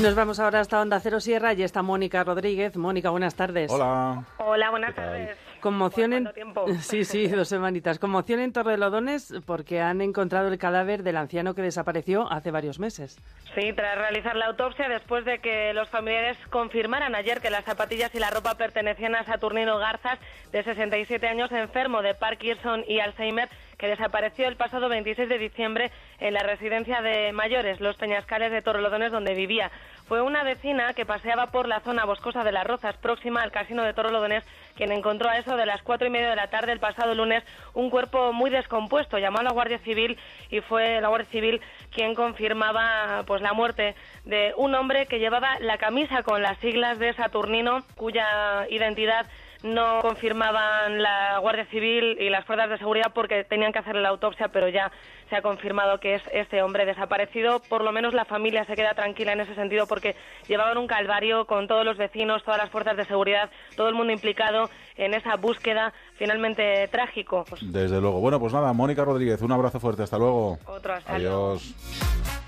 Nos 0.00 0.14
vamos 0.14 0.38
ahora 0.40 0.60
hasta 0.60 0.78
Onda 0.78 1.00
Cero 1.00 1.20
Sierra 1.20 1.54
y 1.54 1.62
está 1.62 1.80
Mónica 1.80 2.22
Rodríguez. 2.22 2.76
Mónica, 2.76 3.08
buenas 3.08 3.34
tardes. 3.34 3.70
Hola. 3.70 4.24
Hola, 4.36 4.68
buenas 4.68 4.94
tardes. 4.94 5.38
Conmoción 5.60 6.12
en... 6.12 6.32
tiempo? 6.34 6.66
Sí, 6.80 7.04
sí, 7.06 7.26
dos 7.28 7.48
semanitas. 7.48 7.98
Conmoción 7.98 8.40
en 8.40 8.52
Torrelodones 8.52 9.32
porque 9.46 9.80
han 9.80 10.02
encontrado 10.02 10.48
el 10.48 10.58
cadáver 10.58 11.02
del 11.02 11.16
anciano 11.16 11.54
que 11.54 11.62
desapareció 11.62 12.30
hace 12.30 12.50
varios 12.50 12.78
meses. 12.78 13.18
Sí, 13.54 13.72
tras 13.72 13.96
realizar 13.96 14.36
la 14.36 14.46
autopsia, 14.46 14.86
después 14.90 15.24
de 15.24 15.38
que 15.38 15.72
los 15.72 15.88
familiares 15.88 16.36
confirmaran 16.50 17.14
ayer 17.14 17.40
que 17.40 17.48
las 17.48 17.64
zapatillas 17.64 18.14
y 18.14 18.18
la 18.18 18.28
ropa 18.30 18.54
pertenecían 18.56 19.14
a 19.14 19.24
Saturnino 19.24 19.78
Garzas, 19.78 20.18
de 20.52 20.62
67 20.62 21.26
años, 21.26 21.50
enfermo 21.52 22.02
de 22.02 22.14
Parkinson 22.14 22.84
y 22.86 23.00
Alzheimer, 23.00 23.48
que 23.78 23.88
desapareció 23.88 24.48
el 24.48 24.56
pasado 24.56 24.88
26 24.88 25.28
de 25.28 25.38
diciembre 25.38 25.90
en 26.18 26.34
la 26.34 26.40
residencia 26.40 27.02
de 27.02 27.32
mayores, 27.32 27.80
Los 27.80 27.96
Peñascales 27.96 28.50
de 28.50 28.62
Torrelodones, 28.62 29.12
donde 29.12 29.34
vivía. 29.34 29.70
Fue 30.08 30.22
una 30.22 30.44
vecina 30.44 30.94
que 30.94 31.04
paseaba 31.04 31.48
por 31.48 31.66
la 31.66 31.80
zona 31.80 32.04
boscosa 32.04 32.44
de 32.44 32.52
las 32.52 32.66
Rozas, 32.66 32.96
próxima 32.96 33.42
al 33.42 33.50
casino 33.50 33.82
de 33.82 33.92
Torrelodones, 33.92 34.44
quien 34.76 34.92
encontró 34.92 35.28
a 35.28 35.38
eso 35.38 35.56
de 35.56 35.66
las 35.66 35.82
cuatro 35.82 36.06
y 36.06 36.10
media 36.10 36.30
de 36.30 36.36
la 36.36 36.48
tarde 36.48 36.72
el 36.72 36.78
pasado 36.78 37.14
lunes 37.14 37.42
un 37.74 37.90
cuerpo 37.90 38.32
muy 38.32 38.50
descompuesto. 38.50 39.18
Llamó 39.18 39.38
a 39.38 39.42
la 39.42 39.52
Guardia 39.52 39.78
Civil 39.78 40.18
y 40.50 40.60
fue 40.60 41.00
la 41.00 41.08
Guardia 41.08 41.30
Civil 41.30 41.60
quien 41.90 42.14
confirmaba 42.14 43.24
pues 43.26 43.42
la 43.42 43.52
muerte 43.52 43.94
de 44.24 44.52
un 44.56 44.74
hombre 44.74 45.06
que 45.06 45.18
llevaba 45.18 45.58
la 45.60 45.78
camisa 45.78 46.22
con 46.22 46.42
las 46.42 46.58
siglas 46.58 46.98
de 46.98 47.12
Saturnino, 47.14 47.82
cuya 47.96 48.66
identidad 48.70 49.26
no 49.62 50.00
confirmaban 50.02 51.02
la 51.02 51.38
Guardia 51.38 51.66
Civil 51.66 52.16
y 52.20 52.30
las 52.30 52.44
fuerzas 52.44 52.70
de 52.70 52.78
seguridad 52.78 53.12
porque 53.14 53.44
tenían 53.44 53.72
que 53.72 53.78
hacer 53.78 53.96
la 53.96 54.08
autopsia, 54.08 54.48
pero 54.48 54.68
ya 54.68 54.90
se 55.28 55.36
ha 55.36 55.42
confirmado 55.42 55.98
que 55.98 56.14
es 56.14 56.22
este 56.32 56.62
hombre 56.62 56.86
desaparecido. 56.86 57.60
Por 57.68 57.82
lo 57.82 57.92
menos 57.92 58.14
la 58.14 58.24
familia 58.24 58.64
se 58.64 58.74
queda 58.74 58.94
tranquila 58.94 59.32
en 59.32 59.40
ese 59.40 59.54
sentido 59.54 59.86
porque 59.86 60.14
llevaban 60.46 60.78
un 60.78 60.86
calvario 60.86 61.46
con 61.46 61.66
todos 61.66 61.84
los 61.84 61.96
vecinos, 61.96 62.44
todas 62.44 62.58
las 62.58 62.70
fuerzas 62.70 62.96
de 62.96 63.04
seguridad, 63.04 63.50
todo 63.76 63.88
el 63.88 63.94
mundo 63.94 64.12
implicado 64.12 64.70
en 64.96 65.14
esa 65.14 65.36
búsqueda 65.36 65.92
finalmente 66.14 66.88
trágico. 66.88 67.44
Desde 67.60 68.00
luego. 68.00 68.20
Bueno, 68.20 68.38
pues 68.38 68.52
nada, 68.52 68.72
Mónica 68.72 69.04
Rodríguez, 69.04 69.42
un 69.42 69.52
abrazo 69.52 69.80
fuerte. 69.80 70.02
Hasta 70.02 70.18
luego. 70.18 70.58
Otro, 70.66 70.94
hasta 70.94 71.14
Adiós. 71.14 72.45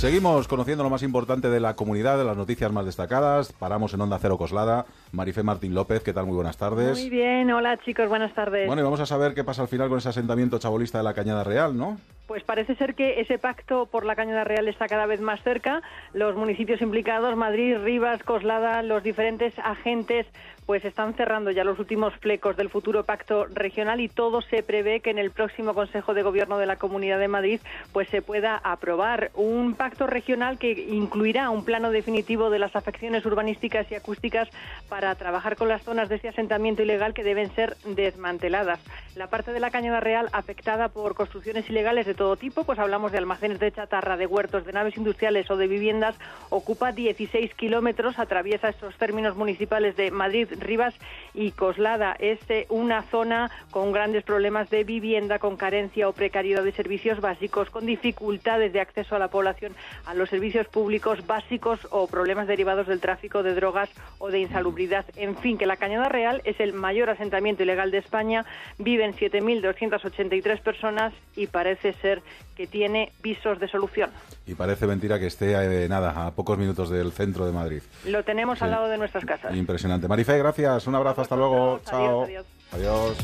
Seguimos 0.00 0.48
conociendo 0.48 0.82
lo 0.82 0.88
más 0.88 1.02
importante 1.02 1.50
de 1.50 1.60
la 1.60 1.76
comunidad, 1.76 2.16
de 2.16 2.24
las 2.24 2.34
noticias 2.34 2.72
más 2.72 2.86
destacadas. 2.86 3.52
Paramos 3.52 3.92
en 3.92 4.00
Onda 4.00 4.18
Cero 4.18 4.38
Coslada. 4.38 4.86
Marifé 5.12 5.42
Martín 5.42 5.74
López, 5.74 6.02
¿qué 6.02 6.14
tal? 6.14 6.24
Muy 6.24 6.36
buenas 6.36 6.56
tardes. 6.56 6.98
Muy 6.98 7.10
bien, 7.10 7.50
hola 7.50 7.76
chicos, 7.84 8.08
buenas 8.08 8.32
tardes. 8.32 8.66
Bueno, 8.66 8.80
y 8.80 8.84
vamos 8.86 9.00
a 9.00 9.04
saber 9.04 9.34
qué 9.34 9.44
pasa 9.44 9.60
al 9.60 9.68
final 9.68 9.90
con 9.90 9.98
ese 9.98 10.08
asentamiento 10.08 10.58
chabolista 10.58 10.96
de 10.96 11.04
la 11.04 11.12
Cañada 11.12 11.44
Real, 11.44 11.76
¿no? 11.76 11.98
Pues 12.26 12.42
parece 12.44 12.76
ser 12.76 12.94
que 12.94 13.20
ese 13.20 13.36
pacto 13.36 13.86
por 13.86 14.06
la 14.06 14.16
Cañada 14.16 14.44
Real 14.44 14.68
está 14.68 14.86
cada 14.86 15.04
vez 15.04 15.20
más 15.20 15.42
cerca. 15.42 15.82
Los 16.14 16.34
municipios 16.34 16.80
implicados, 16.80 17.36
Madrid, 17.36 17.76
Rivas, 17.76 18.22
Coslada, 18.22 18.82
los 18.82 19.02
diferentes 19.02 19.52
agentes, 19.58 20.24
pues 20.70 20.84
están 20.84 21.14
cerrando 21.14 21.50
ya 21.50 21.64
los 21.64 21.80
últimos 21.80 22.14
flecos 22.20 22.56
del 22.56 22.70
futuro 22.70 23.02
pacto 23.02 23.44
regional 23.46 24.00
y 24.00 24.08
todo 24.08 24.40
se 24.40 24.62
prevé 24.62 25.00
que 25.00 25.10
en 25.10 25.18
el 25.18 25.32
próximo 25.32 25.74
Consejo 25.74 26.14
de 26.14 26.22
Gobierno 26.22 26.58
de 26.58 26.66
la 26.66 26.76
Comunidad 26.76 27.18
de 27.18 27.26
Madrid 27.26 27.60
pues 27.92 28.08
se 28.10 28.22
pueda 28.22 28.56
aprobar 28.56 29.32
un 29.34 29.74
pacto 29.74 30.06
regional 30.06 30.60
que 30.60 30.70
incluirá 30.70 31.50
un 31.50 31.64
plano 31.64 31.90
definitivo 31.90 32.50
de 32.50 32.60
las 32.60 32.76
afecciones 32.76 33.26
urbanísticas 33.26 33.90
y 33.90 33.96
acústicas 33.96 34.48
para 34.88 35.12
trabajar 35.16 35.56
con 35.56 35.68
las 35.68 35.82
zonas 35.82 36.08
de 36.08 36.14
ese 36.14 36.28
asentamiento 36.28 36.84
ilegal 36.84 37.14
que 37.14 37.24
deben 37.24 37.52
ser 37.56 37.76
desmanteladas. 37.84 38.78
La 39.16 39.26
parte 39.26 39.52
de 39.52 39.58
la 39.58 39.72
Cañada 39.72 39.98
Real 39.98 40.28
afectada 40.30 40.88
por 40.90 41.16
construcciones 41.16 41.68
ilegales 41.68 42.06
de 42.06 42.14
todo 42.14 42.36
tipo, 42.36 42.62
pues 42.62 42.78
hablamos 42.78 43.10
de 43.10 43.18
almacenes 43.18 43.58
de 43.58 43.72
chatarra, 43.72 44.16
de 44.16 44.26
huertos, 44.26 44.64
de 44.64 44.72
naves 44.72 44.96
industriales 44.96 45.50
o 45.50 45.56
de 45.56 45.66
viviendas, 45.66 46.14
ocupa 46.48 46.92
16 46.92 47.54
kilómetros, 47.54 48.20
atraviesa 48.20 48.68
estos 48.68 48.94
términos 48.98 49.34
municipales 49.34 49.96
de 49.96 50.12
Madrid, 50.12 50.46
Rivas 50.60 50.94
y 51.34 51.52
Coslada. 51.52 52.16
Es 52.18 52.38
eh, 52.48 52.66
una 52.68 53.02
zona 53.02 53.50
con 53.70 53.92
grandes 53.92 54.24
problemas 54.24 54.70
de 54.70 54.84
vivienda, 54.84 55.38
con 55.38 55.56
carencia 55.56 56.08
o 56.08 56.12
precariedad 56.12 56.62
de 56.64 56.72
servicios 56.72 57.20
básicos, 57.20 57.70
con 57.70 57.86
dificultades 57.86 58.72
de 58.72 58.80
acceso 58.80 59.16
a 59.16 59.18
la 59.18 59.28
población 59.28 59.74
a 60.06 60.14
los 60.14 60.28
servicios 60.30 60.66
públicos 60.68 61.26
básicos 61.26 61.80
o 61.90 62.06
problemas 62.06 62.46
derivados 62.46 62.86
del 62.86 63.00
tráfico 63.00 63.42
de 63.42 63.54
drogas 63.54 63.88
o 64.18 64.30
de 64.30 64.40
insalubridad. 64.40 65.04
En 65.16 65.36
fin, 65.36 65.58
que 65.58 65.66
la 65.66 65.76
Cañada 65.76 66.08
Real 66.08 66.40
es 66.44 66.58
el 66.60 66.72
mayor 66.72 67.10
asentamiento 67.10 67.62
ilegal 67.62 67.90
de 67.90 67.98
España, 67.98 68.44
viven 68.78 69.12
7.283 69.14 70.60
personas 70.60 71.12
y 71.36 71.46
parece 71.46 71.92
ser 71.94 72.22
que 72.56 72.66
tiene 72.66 73.12
visos 73.22 73.58
de 73.58 73.68
solución. 73.68 74.10
Y 74.46 74.54
parece 74.54 74.86
mentira 74.86 75.18
que 75.18 75.26
esté 75.26 75.52
eh, 75.84 75.88
nada, 75.88 76.26
a 76.26 76.30
pocos 76.32 76.58
minutos 76.58 76.90
del 76.90 77.12
centro 77.12 77.46
de 77.46 77.52
Madrid. 77.52 77.82
Lo 78.06 78.22
tenemos 78.24 78.58
Sí. 78.58 78.64
al 78.64 78.72
lado 78.72 78.88
de 78.88 78.98
nuestras 78.98 79.24
casas. 79.24 79.54
Impresionante. 79.56 80.08
Marife, 80.08 80.39
gracias. 80.42 80.86
Un 80.86 80.94
abrazo, 80.94 81.22
hasta 81.22 81.36
luego. 81.36 81.80
Chao. 81.84 82.24
adiós. 82.24 82.46
Adiós. 82.72 83.16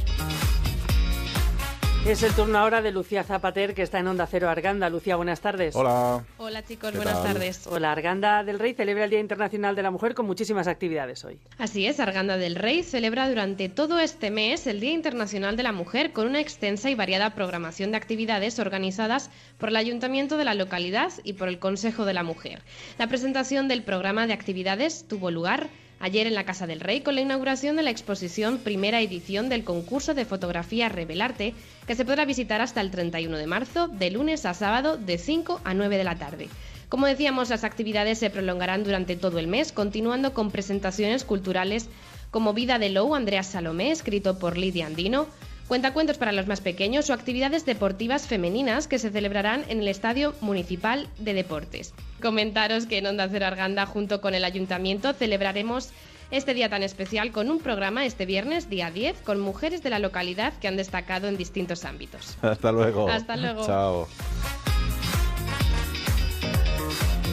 Es 2.07 2.23
el 2.23 2.33
turno 2.35 2.57
ahora 2.59 2.83
de 2.83 2.93
Lucía 2.93 3.25
Zapater, 3.25 3.75
que 3.75 3.83
está 3.83 3.99
en 3.99 4.07
Onda 4.07 4.29
Cero 4.29 4.49
Arganda. 4.49 4.89
Lucía, 4.89 5.17
buenas 5.17 5.41
tardes. 5.41 5.75
Hola. 5.75 6.25
Hola 6.39 6.63
chicos, 6.63 6.93
¿Qué 6.93 6.99
buenas 6.99 7.21
tal? 7.21 7.33
tardes. 7.33 7.67
Hola, 7.67 7.91
Arganda 7.91 8.45
del 8.45 8.61
Rey 8.61 8.75
celebra 8.75 9.03
el 9.03 9.11
Día 9.11 9.19
Internacional 9.19 9.75
de 9.75 9.83
la 9.83 9.91
Mujer 9.91 10.15
con 10.15 10.25
muchísimas 10.25 10.69
actividades 10.69 11.25
hoy. 11.25 11.37
Así 11.59 11.85
es, 11.85 11.99
Arganda 11.99 12.37
del 12.37 12.55
Rey 12.55 12.85
celebra 12.85 13.29
durante 13.29 13.69
todo 13.69 13.99
este 13.99 14.31
mes 14.31 14.69
el 14.69 14.79
Día 14.79 14.93
Internacional 14.93 15.57
de 15.57 15.65
la 15.65 15.73
Mujer 15.73 16.13
con 16.13 16.29
una 16.29 16.39
extensa 16.39 16.91
y 16.91 16.95
variada 16.95 17.35
programación 17.35 17.91
de 17.91 17.97
actividades 17.97 18.61
organizadas 18.61 19.29
por 19.59 19.71
el 19.71 19.77
Ayuntamiento 19.77 20.37
de 20.37 20.45
la 20.45 20.55
localidad 20.55 21.11
y 21.25 21.33
por 21.33 21.49
el 21.49 21.59
Consejo 21.59 22.05
de 22.05 22.15
la 22.15 22.23
Mujer. 22.23 22.63
La 22.99 23.09
presentación 23.09 23.67
del 23.67 23.83
programa 23.83 24.29
de 24.29 24.33
actividades 24.33 25.09
tuvo 25.09 25.33
lugar 25.33 25.71
ayer 26.01 26.27
en 26.27 26.35
la 26.35 26.45
Casa 26.45 26.67
del 26.67 26.81
Rey 26.81 27.01
con 27.01 27.15
la 27.15 27.21
inauguración 27.21 27.77
de 27.77 27.83
la 27.83 27.91
exposición 27.91 28.59
primera 28.59 29.01
edición 29.01 29.49
del 29.49 29.65
concurso 29.65 30.15
de 30.15 30.25
fotografía 30.25 30.89
Revelarte 30.89 31.55
que 31.87 31.95
se 31.95 32.05
podrá 32.05 32.25
visitar 32.25 32.61
hasta 32.61 32.81
el 32.81 32.91
31 32.91 33.37
de 33.37 33.47
marzo 33.47 33.89
de 33.89 34.11
lunes 34.11 34.47
a 34.47 34.55
sábado 34.55 34.97
de 34.97 35.19
5 35.19 35.61
a 35.65 35.75
9 35.75 35.99
de 35.99 36.05
la 36.05 36.17
tarde. 36.17 36.49
Como 36.89 37.07
decíamos, 37.07 37.51
las 37.51 37.65
actividades 37.65 38.19
se 38.19 38.31
prolongarán 38.31 38.85
durante 38.85 39.17
todo 39.17 39.39
el 39.39 39.49
mes, 39.49 39.73
continuando 39.73 40.33
con 40.33 40.53
presentaciones 40.53 41.25
culturales 41.25 41.89
como 42.31 42.55
Vida 42.55 42.79
de 42.79 42.91
Lou, 42.91 43.15
Andrea 43.15 43.43
Salomé, 43.43 43.91
escrito 43.91 44.39
por 44.39 44.57
Lidia 44.57 44.87
Andino, 44.87 45.27
cuentacuentos 45.67 46.19
para 46.19 46.33
los 46.33 46.47
más 46.47 46.61
pequeños 46.61 47.11
o 47.11 47.13
actividades 47.13 47.67
deportivas 47.67 48.27
femeninas 48.29 48.87
que 48.87 48.99
se 48.99 49.11
celebrarán 49.11 49.65
en 49.69 49.81
el 49.81 49.89
Estadio 49.89 50.35
Municipal 50.41 51.09
de 51.19 51.35
Deportes. 51.35 51.93
Comentaros 52.21 52.87
que 52.87 52.99
en 52.99 53.07
Onda 53.07 53.29
Cero 53.31 53.47
Arganda, 53.47 53.87
junto 53.87 54.21
con 54.21 54.35
el 54.35 54.45
Ayuntamiento, 54.45 55.13
celebraremos 55.13 55.91
este 56.31 56.55
día 56.55 56.69
tan 56.69 56.83
especial 56.83 57.31
con 57.31 57.51
un 57.51 57.61
programa 57.61 58.05
este 58.05 58.27
viernes, 58.27 58.69
día 58.69 58.91
10, 58.91 59.21
con 59.21 59.41
mujeres 59.41 59.83
de 59.83 59.91
la 59.91 59.99
localidad 59.99 60.53
que 60.55 60.69
han 60.69 60.77
destacado 60.77 61.29
en 61.29 61.37
distintos 61.37 61.85
ámbitos. 61.85 62.37
Hasta 62.43 62.73
luego. 62.73 63.09
Hasta 63.09 63.37
luego. 63.37 63.65
Chao. 63.67 64.09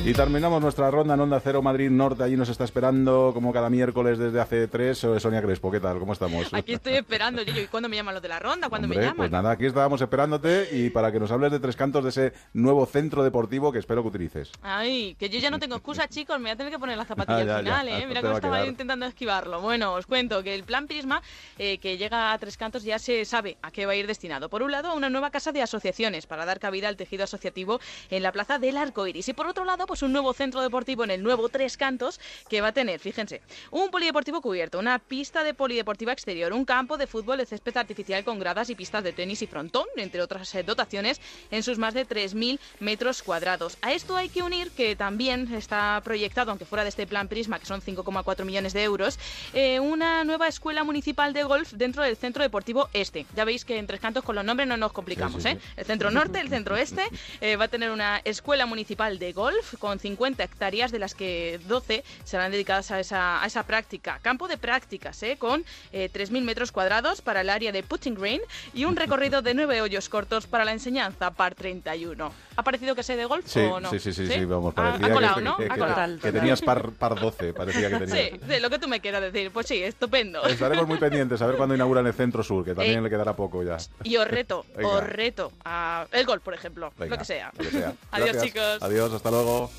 Y 0.06 0.12
terminamos 0.12 0.62
nuestra 0.62 0.92
ronda 0.92 1.14
en 1.14 1.22
Onda 1.22 1.40
Cero 1.40 1.62
Madrid 1.62 1.90
Norte. 1.90 2.24
Allí 2.24 2.36
nos 2.36 2.50
está 2.50 2.66
esperando, 2.66 3.32
como 3.34 3.54
cada 3.54 3.70
miércoles 3.70 4.18
desde 4.18 4.42
hace 4.42 4.68
tres, 4.68 5.02
eh, 5.06 5.18
Sonia 5.18 5.42
Crespo. 5.42 5.72
¿Qué 5.72 5.80
tal? 5.80 5.98
¿Cómo 5.98 6.12
estamos? 6.12 6.54
Aquí 6.54 6.74
estoy 6.74 6.96
esperando, 6.96 7.42
yo, 7.42 7.58
¿y 7.58 7.68
cuándo 7.68 7.88
me 7.88 7.96
llaman 7.96 8.14
los 8.14 8.22
de 8.22 8.28
la 8.28 8.38
ronda? 8.38 8.68
¿Cuándo 8.68 8.90
me 8.90 8.98
llaman? 8.98 9.16
pues 9.16 9.32
nada, 9.32 9.52
aquí 9.52 9.66
estábamos 9.66 10.02
esperándote 10.02 10.68
y 10.74 10.90
para 10.90 11.10
que 11.14 11.22
nos 11.22 11.32
hables 11.32 11.54
de 11.54 11.62
Tres 11.62 11.78
Cantos 11.78 12.04
de 12.04 12.10
ese 12.10 12.34
nuevo 12.52 12.86
centro 12.86 13.24
deportivo 13.24 13.72
que 13.72 13.80
espero 13.80 14.02
que 14.02 14.10
utilices. 14.10 14.52
Ay, 14.62 15.16
que 15.18 15.30
yo 15.30 15.40
ya 15.40 15.50
no 15.50 15.58
tengo 15.58 15.76
excusa, 15.76 16.06
chicos, 16.10 16.38
me 16.38 16.44
voy 16.44 16.52
a 16.52 16.56
tener 16.58 16.74
que 16.74 16.80
poner 16.80 16.98
la 16.98 17.06
zapatilla 17.06 17.38
Ah, 17.40 17.46
ya, 17.46 17.56
al 17.56 17.64
final, 17.64 17.88
ya, 17.88 17.98
¿eh? 17.98 18.02
no 18.02 18.08
Mira 18.10 18.22
cómo 18.22 18.36
estaba 18.36 18.66
intentando 18.66 19.06
esquivarlo. 19.06 19.62
Bueno, 19.62 19.94
os 19.94 20.06
cuento 20.06 20.44
que 20.44 20.54
el 20.54 20.66
plan 20.66 20.86
Prisma, 20.86 21.22
eh, 21.58 21.78
que 21.78 21.98
llega 21.98 22.34
a 22.34 22.38
Tres 22.40 22.58
Cantos, 22.58 22.84
ya 22.84 23.00
se 23.00 23.24
sabe 23.24 23.58
a 23.62 23.72
qué 23.72 23.86
va 23.86 23.94
a 23.94 23.96
ir 23.96 24.08
destinado. 24.08 24.50
Por 24.50 24.64
un 24.64 24.72
lado, 24.74 24.90
a 24.90 24.96
una 24.96 25.10
nueva 25.10 25.32
casa 25.32 25.54
de 25.54 25.62
asociaciones 25.62 26.28
para 26.28 26.44
dar 26.44 26.60
cabida 26.60 26.90
al 26.90 26.98
tejido 26.98 27.24
asociativo 27.24 27.80
en 28.10 28.22
la 28.22 28.34
plaza 28.34 28.60
del 28.60 28.76
Arco 28.76 29.08
Iris. 29.08 29.30
Y 29.30 29.34
por 29.34 29.48
otro 29.48 29.64
lado, 29.64 29.88
pues 29.94 30.02
un 30.02 30.12
nuevo 30.12 30.34
centro 30.34 30.60
deportivo 30.60 31.04
en 31.04 31.12
el 31.12 31.22
nuevo 31.22 31.50
Tres 31.50 31.78
Cantos 31.78 32.20
que 32.50 32.62
va 32.62 32.70
a 32.70 32.72
tener, 32.72 33.00
fíjense, 33.00 33.44
un 33.70 33.92
polideportivo 33.92 34.42
cubierto, 34.42 34.80
una 34.80 34.98
pista 34.98 35.44
de 35.44 35.54
polideportiva 35.54 36.12
exterior, 36.12 36.52
un 36.52 36.66
campo 36.66 36.98
de 36.98 37.06
fútbol 37.06 37.38
de 37.38 37.46
césped 37.46 37.78
artificial 37.78 38.24
con 38.24 38.40
gradas 38.40 38.72
y 38.72 38.76
pistas 38.76 39.04
de 39.04 39.14
tenis 39.14 39.44
y 39.44 39.46
frontón, 39.46 39.86
entre 39.96 40.24
otras 40.24 40.56
eh, 40.56 40.64
dotaciones, 40.64 41.22
en 41.52 41.62
sus 41.62 41.78
más 41.78 41.94
de 41.94 42.08
3.000 42.08 42.58
metros 42.80 43.22
cuadrados. 43.22 43.78
A 43.84 43.94
esto 43.94 44.16
hay 44.16 44.30
que 44.30 44.42
unir 44.42 44.72
que 44.72 44.96
también 44.96 45.54
está 45.54 46.02
proyectado, 46.04 46.50
aunque 46.50 46.66
fuera 46.66 46.82
de 46.82 46.90
este 46.90 47.06
plan 47.06 47.28
Prisma, 47.28 47.60
que 47.60 47.68
son 47.68 47.80
5,4 47.80 48.46
millones 48.46 48.74
de 48.74 48.82
euros, 48.82 49.20
eh, 49.54 49.80
una 49.80 50.24
nueva 50.24 50.48
escuela 50.48 50.84
municipal 50.84 51.34
de 51.34 51.44
golf 51.44 51.72
dentro 51.74 52.02
del 52.02 52.18
Centro 52.18 52.42
Deportivo 52.42 52.90
Este. 52.94 53.28
Ya 53.36 53.46
veis 53.46 53.64
que 53.64 53.78
en 53.78 53.86
Tres 53.86 54.00
Cantos 54.00 54.24
con 54.24 54.34
los 54.34 54.44
nombres 54.44 54.68
no 54.68 54.76
nos 54.76 54.92
complicamos, 54.92 55.46
¿eh? 55.46 55.60
El 55.78 55.86
Centro 55.86 56.10
Norte, 56.10 56.40
el 56.40 56.50
Centro 56.50 56.78
Este, 56.78 57.04
eh, 57.42 57.58
va 57.58 57.66
a 57.66 57.68
tener 57.68 57.92
una 57.92 58.20
escuela 58.24 58.66
municipal 58.66 59.20
de 59.20 59.34
golf 59.34 59.76
con 59.84 60.00
50 60.00 60.42
hectáreas, 60.46 60.94
de 60.94 61.00
las 61.00 61.14
que 61.14 61.60
12 61.68 62.06
serán 62.24 62.52
dedicadas 62.54 62.90
a 62.92 63.02
esa, 63.02 63.44
a 63.44 63.46
esa 63.46 63.64
práctica. 63.64 64.18
Campo 64.22 64.48
de 64.48 64.58
prácticas, 64.58 65.22
¿eh? 65.24 65.36
Con 65.38 65.66
eh, 65.92 66.10
3.000 66.14 66.42
metros 66.44 66.72
cuadrados 66.72 67.22
para 67.22 67.42
el 67.42 67.50
área 67.50 67.74
de 67.74 67.84
putting 67.84 68.16
green 68.16 68.40
y 68.74 68.86
un 68.86 68.96
recorrido 68.96 69.42
de 69.42 69.54
nueve 69.54 69.82
hoyos 69.82 70.08
cortos 70.08 70.48
para 70.48 70.64
la 70.64 70.72
enseñanza 70.72 71.32
par 71.32 71.54
31. 71.54 72.32
¿Ha 72.56 72.64
parecido 72.64 72.96
que 72.96 73.04
sé 73.04 73.18
de 73.18 73.26
golf 73.26 73.46
Sí, 73.46 73.60
o 73.60 73.82
no? 73.82 73.90
sí, 73.90 74.00
sí, 74.00 74.14
sí, 74.14 74.26
sí, 74.26 74.46
vamos, 74.46 74.72
ha 74.72 74.76
parecía 74.76 75.08
que- 75.08 75.14
colado, 75.14 75.36
que, 75.36 75.42
¿no? 75.42 75.58
que- 75.58 75.66
Ha 75.66 75.74
que- 75.74 75.80
colado. 75.80 76.20
que 76.22 76.32
tenías 76.32 76.62
par, 76.62 76.92
par 76.92 77.20
12, 77.20 77.52
parecía 77.54 77.90
que 77.90 78.06
tenías. 78.06 78.18
Sí, 78.18 78.40
sí, 78.50 78.60
lo 78.62 78.70
que 78.70 78.80
tú 78.80 78.88
me 78.88 79.02
quieras 79.02 79.22
decir. 79.22 79.52
Pues 79.52 79.68
sí, 79.68 79.84
estupendo. 79.84 80.46
Estaremos 80.46 80.88
muy 80.88 80.98
pendientes 80.98 81.42
a 81.42 81.48
ver 81.48 81.58
cuándo 81.58 81.76
inauguran 81.76 82.08
el 82.08 82.14
Centro 82.14 82.42
Sur, 82.42 82.64
que 82.64 82.74
también 82.74 83.00
Eh, 83.00 83.02
le 83.02 83.10
quedará 83.10 83.36
poco 83.36 83.62
ya. 83.64 83.76
Y 84.06 84.16
os 84.16 84.30
reto, 84.30 84.66
Venga. 84.78 84.88
os 84.88 85.04
reto 85.04 85.52
a 85.66 86.08
el 86.14 86.26
golf, 86.26 86.42
por 86.42 86.54
ejemplo, 86.54 86.94
Venga, 86.98 87.16
lo 87.16 87.20
que 87.20 87.26
sea. 87.26 87.52
lo 87.58 87.66
que 87.66 87.72
sea. 87.72 87.94
Adiós, 88.12 88.30
Gracias. 88.32 88.44
chicos. 88.46 88.78
Adiós, 88.82 89.12
hasta 89.12 89.30
luego. 89.30 89.70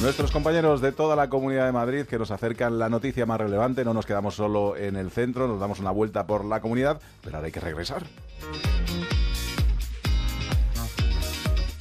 Nuestros 0.00 0.30
compañeros 0.30 0.82
de 0.82 0.92
toda 0.92 1.16
la 1.16 1.30
Comunidad 1.30 1.64
de 1.64 1.72
Madrid 1.72 2.04
que 2.04 2.18
nos 2.18 2.30
acercan 2.30 2.78
la 2.78 2.90
noticia 2.90 3.24
más 3.24 3.40
relevante, 3.40 3.84
no 3.84 3.94
nos 3.94 4.04
quedamos 4.04 4.34
solo 4.34 4.76
en 4.76 4.94
el 4.96 5.10
centro, 5.10 5.48
nos 5.48 5.58
damos 5.58 5.80
una 5.80 5.90
vuelta 5.90 6.26
por 6.26 6.44
la 6.44 6.60
comunidad, 6.60 7.00
pero 7.22 7.36
ahora 7.36 7.46
hay 7.46 7.52
que 7.52 7.60
regresar. 7.60 8.04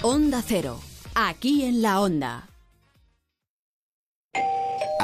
Onda 0.01 0.41
Cero. 0.45 0.79
Aquí 1.13 1.65
en 1.65 1.81
la 1.81 1.99
Onda. 1.99 2.54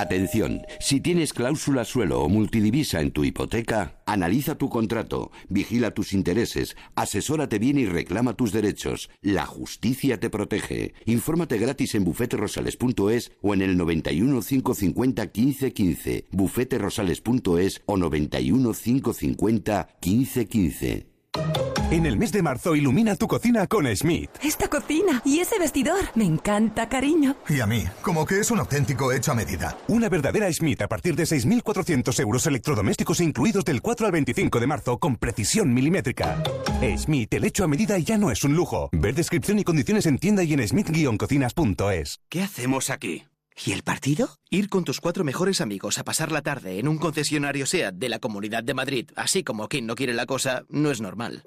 Atención, 0.01 0.63
si 0.79 0.99
tienes 0.99 1.31
cláusula 1.31 1.85
suelo 1.85 2.21
o 2.21 2.27
multidivisa 2.27 3.01
en 3.01 3.11
tu 3.11 3.23
hipoteca, 3.23 4.01
analiza 4.07 4.55
tu 4.55 4.67
contrato, 4.67 5.29
vigila 5.47 5.91
tus 5.91 6.13
intereses, 6.13 6.75
asesórate 6.95 7.59
bien 7.59 7.77
y 7.77 7.85
reclama 7.85 8.33
tus 8.33 8.51
derechos. 8.51 9.11
La 9.21 9.45
justicia 9.45 10.19
te 10.19 10.31
protege. 10.31 10.95
Infórmate 11.05 11.59
gratis 11.59 11.93
en 11.93 12.03
bufeterosales.es 12.03 13.31
o 13.43 13.53
en 13.53 13.61
el 13.61 13.77
91 13.77 14.41
550 14.41 15.21
1515, 15.21 16.25
bufeterosales.es 16.31 17.83
o 17.85 17.95
91 17.95 18.73
550 18.73 19.87
1515. 20.03 21.70
En 21.91 22.05
el 22.05 22.17
mes 22.17 22.31
de 22.31 22.41
marzo 22.41 22.73
ilumina 22.73 23.17
tu 23.17 23.27
cocina 23.27 23.67
con 23.67 23.85
Schmidt. 23.85 24.29
Esta 24.41 24.69
cocina 24.69 25.21
y 25.25 25.39
ese 25.39 25.59
vestidor. 25.59 25.99
Me 26.15 26.23
encanta, 26.23 26.87
cariño. 26.87 27.35
Y 27.49 27.59
a 27.59 27.65
mí, 27.65 27.83
como 28.01 28.25
que 28.25 28.39
es 28.39 28.49
un 28.49 28.59
auténtico 28.59 29.11
hecho 29.11 29.33
a 29.33 29.35
medida. 29.35 29.77
Una 29.89 30.07
verdadera 30.07 30.49
Schmidt 30.53 30.83
a 30.83 30.87
partir 30.87 31.17
de 31.17 31.23
6.400 31.23 32.17
euros 32.21 32.47
electrodomésticos 32.47 33.19
incluidos 33.19 33.65
del 33.65 33.81
4 33.81 34.05
al 34.05 34.13
25 34.13 34.61
de 34.61 34.67
marzo 34.67 34.99
con 34.99 35.17
precisión 35.17 35.73
milimétrica. 35.73 36.41
Schmidt, 36.81 37.33
el 37.33 37.43
hecho 37.43 37.65
a 37.65 37.67
medida 37.67 37.97
ya 37.97 38.17
no 38.17 38.31
es 38.31 38.45
un 38.45 38.55
lujo. 38.55 38.87
Ver 38.93 39.13
descripción 39.13 39.59
y 39.59 39.65
condiciones 39.65 40.05
en 40.05 40.17
tienda 40.17 40.43
y 40.43 40.53
en 40.53 40.61
schmidt-cocinas.es. 40.61 42.19
¿Qué 42.29 42.41
hacemos 42.41 42.89
aquí? 42.89 43.25
¿Y 43.65 43.73
el 43.73 43.83
partido? 43.83 44.29
Ir 44.49 44.69
con 44.69 44.85
tus 44.85 45.01
cuatro 45.01 45.25
mejores 45.25 45.59
amigos 45.59 45.99
a 45.99 46.05
pasar 46.05 46.31
la 46.31 46.41
tarde 46.41 46.79
en 46.79 46.87
un 46.87 46.97
concesionario 46.97 47.65
SEAT 47.65 47.95
de 47.95 48.07
la 48.07 48.19
Comunidad 48.19 48.63
de 48.63 48.73
Madrid, 48.73 49.11
así 49.17 49.43
como 49.43 49.67
quien 49.67 49.85
no 49.85 49.95
quiere 49.95 50.13
la 50.13 50.25
cosa, 50.25 50.63
no 50.69 50.89
es 50.89 51.01
normal. 51.01 51.43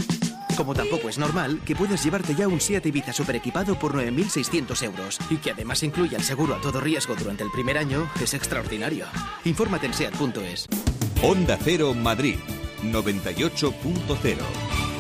Como 0.57 0.75
tampoco 0.75 1.09
es 1.09 1.19
normal 1.19 1.61
que 1.65 1.75
puedas 1.75 2.05
llevarte 2.05 2.35
ya 2.35 2.47
un 2.47 2.61
SEAT 2.61 2.87
Ibiza 2.87 3.13
super 3.13 3.35
equipado 3.35 3.77
por 3.79 3.95
9.600 3.95 4.83
euros 4.85 5.19
y 5.29 5.39
que 5.39 5.51
además 5.51 5.83
incluya 5.83 6.17
el 6.17 6.23
seguro 6.23 6.55
a 6.55 6.61
todo 6.61 6.81
riesgo 6.81 7.17
durante 7.17 7.43
el 7.43 7.51
primer 7.51 7.77
año, 7.77 8.09
es 8.23 8.35
extraordinario. 8.35 9.07
Infórmate 9.45 9.87
en 9.87 9.95
SEAT.es. 9.95 10.69
Onda 11.23 11.59
Cero 11.61 11.93
Madrid 11.95 12.37
98.0 12.83 14.94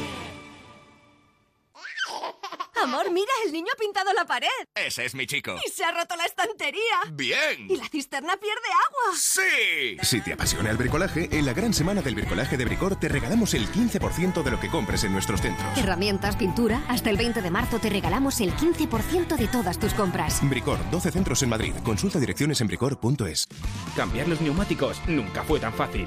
Amor, 2.85 3.11
mira, 3.11 3.33
el 3.47 3.53
niño 3.53 3.68
ha 3.75 3.79
pintado 3.81 4.12
la 4.12 4.27
pared. 4.27 4.49
Ese 4.75 5.07
es 5.07 5.14
mi 5.14 5.27
chico. 5.27 5.57
Y 5.66 5.70
se 5.70 5.85
ha 5.85 5.90
roto 5.90 6.16
la 6.16 6.27
estantería. 6.27 6.83
Bien. 7.12 7.70
Y 7.70 7.77
la 7.77 7.88
cisterna 7.88 8.37
pierde 8.37 8.68
agua. 8.68 9.16
Sí. 9.18 9.97
Si 10.03 10.20
te 10.20 10.35
apasiona 10.35 10.70
el 10.70 10.77
bricolaje, 10.77 11.31
en 11.33 11.47
la 11.47 11.55
gran 11.55 11.73
semana 11.73 12.03
del 12.03 12.14
bricolaje 12.14 12.59
de 12.59 12.66
Bricor 12.66 13.01
te 13.01 13.09
regalamos 13.09 13.55
el 13.55 13.66
15% 13.73 14.42
de 14.42 14.51
lo 14.51 14.61
que 14.61 14.68
compres 14.68 15.03
en 15.05 15.12
nuestros 15.12 15.40
centros. 15.40 15.79
Herramientas, 15.79 16.37
pintura. 16.37 16.85
Hasta 16.88 17.09
el 17.09 17.16
20 17.16 17.40
de 17.40 17.51
marzo 17.51 17.79
te 17.79 17.88
regalamos 17.88 18.40
el 18.40 18.55
15% 18.55 19.37
de 19.37 19.49
todas 19.49 19.79
tus 19.79 19.94
compras. 19.94 20.40
Bricor, 20.42 20.79
12 20.90 21.11
centros 21.11 21.42
en 21.42 21.49
Madrid. 21.49 21.73
Consulta 21.85 22.18
direcciones 22.18 22.61
en 22.61 22.66
bricor.es. 22.66 23.49
Cambiar 23.97 24.29
los 24.29 24.42
neumáticos 24.42 25.01
nunca 25.07 25.42
fue 25.44 25.59
tan 25.59 25.73
fácil. 25.73 26.07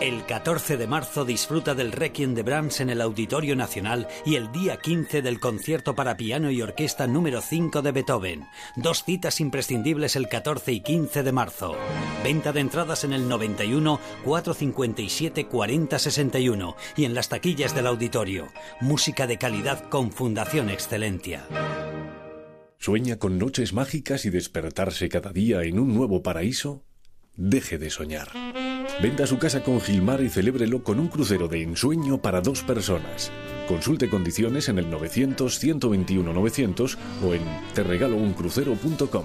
El 0.00 0.24
14 0.24 0.78
de 0.78 0.86
marzo 0.86 1.26
disfruta 1.26 1.74
del 1.74 1.92
Requiem 1.92 2.34
de 2.34 2.42
Brahms 2.42 2.80
en 2.80 2.88
el 2.88 3.02
Auditorio 3.02 3.54
Nacional 3.54 4.08
y 4.24 4.36
el 4.36 4.50
día 4.50 4.78
15 4.78 5.20
del 5.20 5.38
concierto 5.38 5.94
para 5.94 6.16
piano 6.16 6.50
y 6.50 6.62
orquesta 6.62 7.06
número 7.06 7.42
5 7.42 7.82
de 7.82 7.92
Beethoven. 7.92 8.46
Dos 8.76 9.04
citas 9.04 9.40
imprescindibles 9.42 10.16
el 10.16 10.28
14 10.28 10.72
y 10.72 10.80
15 10.80 11.22
de 11.22 11.32
marzo. 11.32 11.76
Venta 12.24 12.50
de 12.50 12.60
entradas 12.60 13.04
en 13.04 13.12
el 13.12 13.28
91 13.28 14.00
457 14.24 15.46
40 15.46 15.98
61 15.98 16.76
y 16.96 17.04
en 17.04 17.14
las 17.14 17.28
taquillas 17.28 17.74
del 17.74 17.86
auditorio. 17.86 18.46
Música 18.80 19.26
de 19.26 19.36
calidad 19.36 19.86
con 19.90 20.12
Fundación 20.12 20.70
Excelencia. 20.70 21.46
¿Sueña 22.78 23.18
con 23.18 23.36
noches 23.36 23.74
mágicas 23.74 24.24
y 24.24 24.30
despertarse 24.30 25.10
cada 25.10 25.30
día 25.30 25.62
en 25.64 25.78
un 25.78 25.94
nuevo 25.94 26.22
paraíso? 26.22 26.86
Deje 27.42 27.78
de 27.78 27.88
soñar. 27.88 28.28
Venda 29.02 29.26
su 29.26 29.38
casa 29.38 29.62
con 29.62 29.80
Gilmar 29.80 30.20
y 30.20 30.28
celébrelo 30.28 30.84
con 30.84 31.00
un 31.00 31.08
crucero 31.08 31.48
de 31.48 31.62
ensueño 31.62 32.20
para 32.20 32.42
dos 32.42 32.62
personas. 32.62 33.32
Consulte 33.66 34.10
condiciones 34.10 34.68
en 34.68 34.78
el 34.78 34.90
900-121-900 34.90 36.98
o 37.24 37.32
en 37.32 37.40
terregalouncrucero.com. 37.72 39.24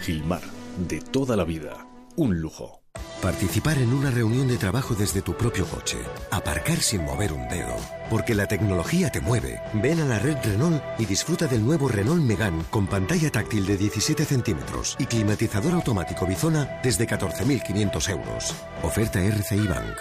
Gilmar, 0.00 0.42
de 0.86 1.00
toda 1.00 1.34
la 1.34 1.44
vida. 1.44 1.86
Un 2.14 2.42
lujo. 2.42 2.79
Participar 3.22 3.76
en 3.78 3.92
una 3.92 4.10
reunión 4.10 4.48
de 4.48 4.56
trabajo 4.56 4.94
desde 4.94 5.20
tu 5.20 5.34
propio 5.34 5.66
coche. 5.66 5.98
Aparcar 6.30 6.78
sin 6.78 7.04
mover 7.04 7.32
un 7.32 7.48
dedo. 7.48 7.76
Porque 8.08 8.34
la 8.34 8.46
tecnología 8.46 9.10
te 9.10 9.20
mueve. 9.20 9.60
Ven 9.74 10.00
a 10.00 10.06
la 10.06 10.18
red 10.18 10.36
Renault 10.42 10.82
y 10.98 11.04
disfruta 11.04 11.46
del 11.46 11.64
nuevo 11.64 11.86
Renault 11.88 12.22
Megane 12.22 12.64
con 12.70 12.86
pantalla 12.86 13.30
táctil 13.30 13.66
de 13.66 13.76
17 13.76 14.24
centímetros 14.24 14.96
y 14.98 15.04
climatizador 15.04 15.74
automático 15.74 16.26
Bizona 16.26 16.80
desde 16.82 17.06
14.500 17.06 18.10
euros. 18.10 18.54
Oferta 18.82 19.20
RCI 19.22 19.66
Bank. 19.66 19.96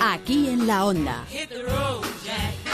Aquí 0.00 0.48
en 0.48 0.66
la 0.66 0.84
Onda. 0.84 1.24
Hit 1.30 1.48
the 1.48 1.62
road, 1.62 2.04
Jack. 2.24 2.67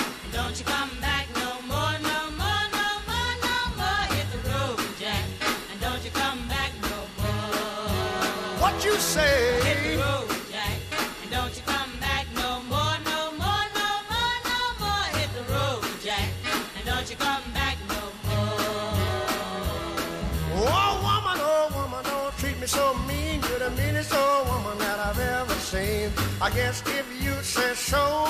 I 26.45 26.51
guess 26.51 26.83
if 26.87 27.25
you 27.25 27.33
say 27.43 27.73
so, 27.73 28.29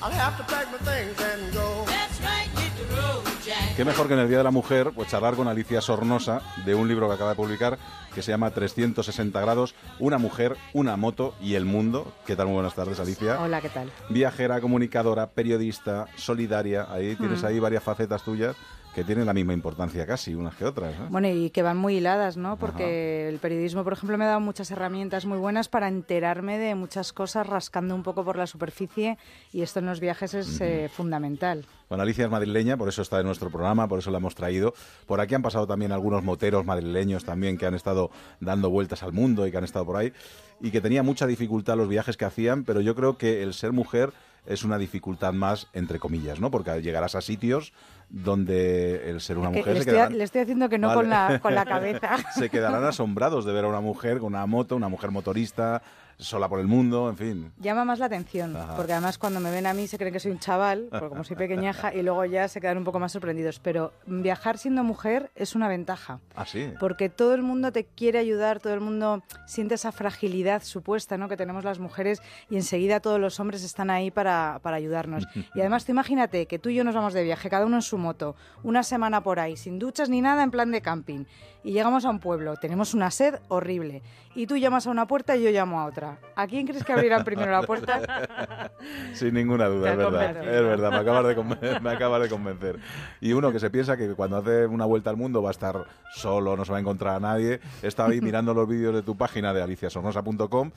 I'll 0.00 0.12
have 0.12 0.36
to 0.36 0.44
pack 0.44 0.66
my 0.70 0.78
things 0.78 1.16
and 1.20 1.52
go. 1.54 1.84
That's 1.86 2.20
right, 2.20 2.48
hit 2.58 2.72
the 2.76 2.94
road, 2.94 3.24
Jack. 3.44 3.76
qué 3.76 3.84
mejor 3.84 4.06
que 4.06 4.14
en 4.14 4.20
el 4.20 4.28
Día 4.28 4.38
de 4.38 4.44
la 4.44 4.50
Mujer, 4.52 4.92
pues 4.94 5.08
charlar 5.08 5.34
con 5.34 5.48
Alicia 5.48 5.80
Sornosa 5.80 6.40
de 6.64 6.74
un 6.76 6.86
libro 6.86 7.08
que 7.08 7.14
acaba 7.14 7.30
de 7.30 7.36
publicar 7.36 7.78
que 8.14 8.22
se 8.22 8.30
llama 8.30 8.50
360 8.50 9.40
grados, 9.40 9.74
una 9.98 10.18
mujer, 10.18 10.56
una 10.72 10.96
moto 10.96 11.34
y 11.40 11.54
el 11.54 11.64
mundo. 11.64 12.12
¿Qué 12.26 12.36
tal? 12.36 12.46
Muy 12.46 12.54
buenas 12.54 12.74
tardes, 12.74 12.98
Alicia. 13.00 13.40
Hola, 13.40 13.60
¿qué 13.60 13.68
tal? 13.68 13.90
Viajera, 14.08 14.60
comunicadora, 14.60 15.30
periodista, 15.30 16.06
solidaria. 16.16 16.86
Ahí 16.90 17.16
tienes 17.16 17.42
Mm. 17.42 17.46
ahí 17.46 17.58
varias 17.60 17.82
facetas 17.82 18.22
tuyas 18.22 18.56
que 18.98 19.04
tienen 19.04 19.26
la 19.26 19.32
misma 19.32 19.52
importancia 19.52 20.04
casi 20.06 20.34
unas 20.34 20.56
que 20.56 20.64
otras. 20.64 20.98
¿no? 20.98 21.08
Bueno, 21.08 21.28
y 21.28 21.50
que 21.50 21.62
van 21.62 21.76
muy 21.76 21.98
hiladas, 21.98 22.36
¿no? 22.36 22.56
Porque 22.56 23.28
el 23.28 23.38
periodismo, 23.38 23.84
por 23.84 23.92
ejemplo, 23.92 24.18
me 24.18 24.24
ha 24.24 24.28
dado 24.28 24.40
muchas 24.40 24.72
herramientas 24.72 25.24
muy 25.24 25.38
buenas 25.38 25.68
para 25.68 25.86
enterarme 25.86 26.58
de 26.58 26.74
muchas 26.74 27.12
cosas 27.12 27.46
rascando 27.46 27.94
un 27.94 28.02
poco 28.02 28.24
por 28.24 28.36
la 28.36 28.48
superficie 28.48 29.16
y 29.52 29.62
esto 29.62 29.78
en 29.78 29.86
los 29.86 30.00
viajes 30.00 30.34
es 30.34 30.60
eh, 30.60 30.90
fundamental. 30.92 31.64
Bueno, 31.88 32.02
Alicia 32.02 32.24
es 32.24 32.30
madrileña, 32.30 32.76
por 32.76 32.88
eso 32.88 33.02
está 33.02 33.20
en 33.20 33.26
nuestro 33.26 33.50
programa, 33.50 33.86
por 33.86 34.00
eso 34.00 34.10
la 34.10 34.18
hemos 34.18 34.34
traído. 34.34 34.74
Por 35.06 35.20
aquí 35.20 35.36
han 35.36 35.42
pasado 35.42 35.68
también 35.68 35.92
algunos 35.92 36.24
moteros 36.24 36.66
madrileños 36.66 37.24
también 37.24 37.56
que 37.56 37.66
han 37.66 37.74
estado 37.74 38.10
dando 38.40 38.68
vueltas 38.68 39.04
al 39.04 39.12
mundo 39.12 39.46
y 39.46 39.52
que 39.52 39.58
han 39.58 39.64
estado 39.64 39.86
por 39.86 39.96
ahí 39.96 40.12
y 40.60 40.72
que 40.72 40.80
tenía 40.80 41.04
mucha 41.04 41.28
dificultad 41.28 41.76
los 41.76 41.88
viajes 41.88 42.16
que 42.16 42.24
hacían, 42.24 42.64
pero 42.64 42.80
yo 42.80 42.96
creo 42.96 43.16
que 43.16 43.44
el 43.44 43.54
ser 43.54 43.70
mujer 43.70 44.12
es 44.48 44.64
una 44.64 44.78
dificultad 44.78 45.32
más, 45.32 45.68
entre 45.74 45.98
comillas, 45.98 46.40
¿no? 46.40 46.50
Porque 46.50 46.80
llegarás 46.80 47.14
a 47.14 47.20
sitios 47.20 47.72
donde 48.08 49.10
el 49.10 49.20
ser 49.20 49.36
una 49.36 49.50
mujer 49.50 49.74
le, 49.74 49.82
se 49.82 49.90
estoy, 49.90 50.16
le 50.16 50.24
estoy 50.24 50.40
haciendo 50.40 50.68
que 50.70 50.78
no 50.78 50.88
Vale. 50.88 51.00
con, 51.00 51.10
la, 51.10 51.38
con 51.40 51.54
la 51.54 51.64
cabeza. 51.66 52.16
se 52.34 52.48
quedarán 52.48 52.82
asombrados 52.84 53.44
de 53.44 53.52
ver 53.52 53.66
a 53.66 53.68
una 53.68 53.80
mujer 53.80 54.18
con 54.18 54.28
una 54.28 54.46
moto, 54.46 54.74
una 54.74 54.88
mujer 54.88 55.10
motorista, 55.10 55.82
sola 56.18 56.48
por 56.48 56.60
el 56.60 56.66
mundo, 56.66 57.08
en 57.08 57.16
fin. 57.16 57.52
Llama 57.58 57.84
más 57.84 57.98
la 58.00 58.06
atención, 58.06 58.56
Ajá. 58.56 58.76
porque 58.76 58.92
además 58.92 59.18
cuando 59.18 59.40
me 59.40 59.50
ven 59.50 59.66
a 59.66 59.74
mí 59.74 59.86
se 59.86 59.98
creen 59.98 60.12
que 60.12 60.20
soy 60.20 60.32
un 60.32 60.38
chaval, 60.38 60.88
porque 60.90 61.08
como 61.08 61.24
soy 61.24 61.36
pequeñaja, 61.36 61.94
y 61.94 62.02
luego 62.02 62.24
ya 62.24 62.48
se 62.48 62.60
quedan 62.60 62.78
un 62.78 62.84
poco 62.84 62.98
más 62.98 63.12
sorprendidos. 63.12 63.60
Pero 63.60 63.92
viajar 64.06 64.58
siendo 64.58 64.82
mujer 64.82 65.30
es 65.36 65.54
una 65.54 65.68
ventaja. 65.68 66.20
Así. 66.34 66.72
Porque 66.80 67.08
todo 67.08 67.34
el 67.34 67.42
mundo 67.42 67.72
te 67.72 67.84
quiere 67.84 68.18
ayudar, 68.18 68.60
todo 68.60 68.74
el 68.74 68.80
mundo 68.80 69.22
siente 69.46 69.74
esa 69.74 69.92
fragilidad 69.92 70.62
supuesta 70.62 71.16
¿no? 71.16 71.28
que 71.28 71.36
tenemos 71.36 71.64
las 71.64 71.78
mujeres 71.78 72.20
y 72.50 72.56
enseguida 72.56 73.00
todos 73.00 73.20
los 73.20 73.38
hombres 73.40 73.62
están 73.62 73.90
ahí 73.90 74.10
para, 74.10 74.60
para 74.62 74.76
ayudarnos. 74.76 75.26
Y 75.54 75.60
además 75.60 75.84
tú 75.84 75.92
imagínate 75.92 76.46
que 76.46 76.58
tú 76.58 76.68
y 76.68 76.74
yo 76.74 76.84
nos 76.84 76.94
vamos 76.94 77.14
de 77.14 77.24
viaje, 77.24 77.48
cada 77.48 77.66
uno 77.66 77.76
en 77.76 77.82
su 77.82 77.98
moto, 77.98 78.36
una 78.62 78.82
semana 78.82 79.22
por 79.22 79.40
ahí, 79.40 79.56
sin 79.56 79.78
duchas 79.78 80.08
ni 80.08 80.20
nada, 80.20 80.42
en 80.42 80.50
plan 80.50 80.70
de 80.70 80.82
camping. 80.82 81.24
Y 81.64 81.72
llegamos 81.72 82.04
a 82.04 82.10
un 82.10 82.20
pueblo, 82.20 82.56
tenemos 82.56 82.94
una 82.94 83.10
sed 83.10 83.36
horrible. 83.48 84.02
Y 84.34 84.46
tú 84.46 84.56
llamas 84.56 84.86
a 84.86 84.90
una 84.90 85.06
puerta 85.06 85.36
y 85.36 85.42
yo 85.42 85.50
llamo 85.50 85.80
a 85.80 85.86
otra. 85.86 86.18
¿A 86.36 86.46
quién 86.46 86.66
crees 86.66 86.84
que 86.84 86.92
abrirán 86.92 87.24
primero 87.24 87.50
la 87.50 87.62
puerta? 87.62 88.70
Sin 89.12 89.34
ninguna 89.34 89.66
duda, 89.66 89.90
es 89.90 89.96
verdad. 89.96 90.36
Es 90.36 90.62
verdad, 90.62 90.90
me 90.90 90.96
acabas, 90.98 91.36
de 91.36 91.80
me 91.80 91.90
acabas 91.90 92.22
de 92.22 92.28
convencer. 92.28 92.78
Y 93.20 93.32
uno 93.32 93.50
que 93.50 93.58
se 93.58 93.70
piensa 93.70 93.96
que 93.96 94.14
cuando 94.14 94.36
hace 94.36 94.66
una 94.66 94.84
vuelta 94.84 95.10
al 95.10 95.16
mundo 95.16 95.42
va 95.42 95.50
a 95.50 95.52
estar 95.52 95.84
solo, 96.14 96.56
no 96.56 96.64
se 96.64 96.70
va 96.70 96.78
a 96.78 96.80
encontrar 96.80 97.16
a 97.16 97.20
nadie. 97.20 97.60
Estaba 97.82 98.10
ahí 98.10 98.20
mirando 98.22 98.54
los 98.54 98.68
vídeos 98.68 98.94
de 98.94 99.02
tu 99.02 99.16
página 99.16 99.52
de 99.52 99.62
aliciasornosa.com 99.62 100.70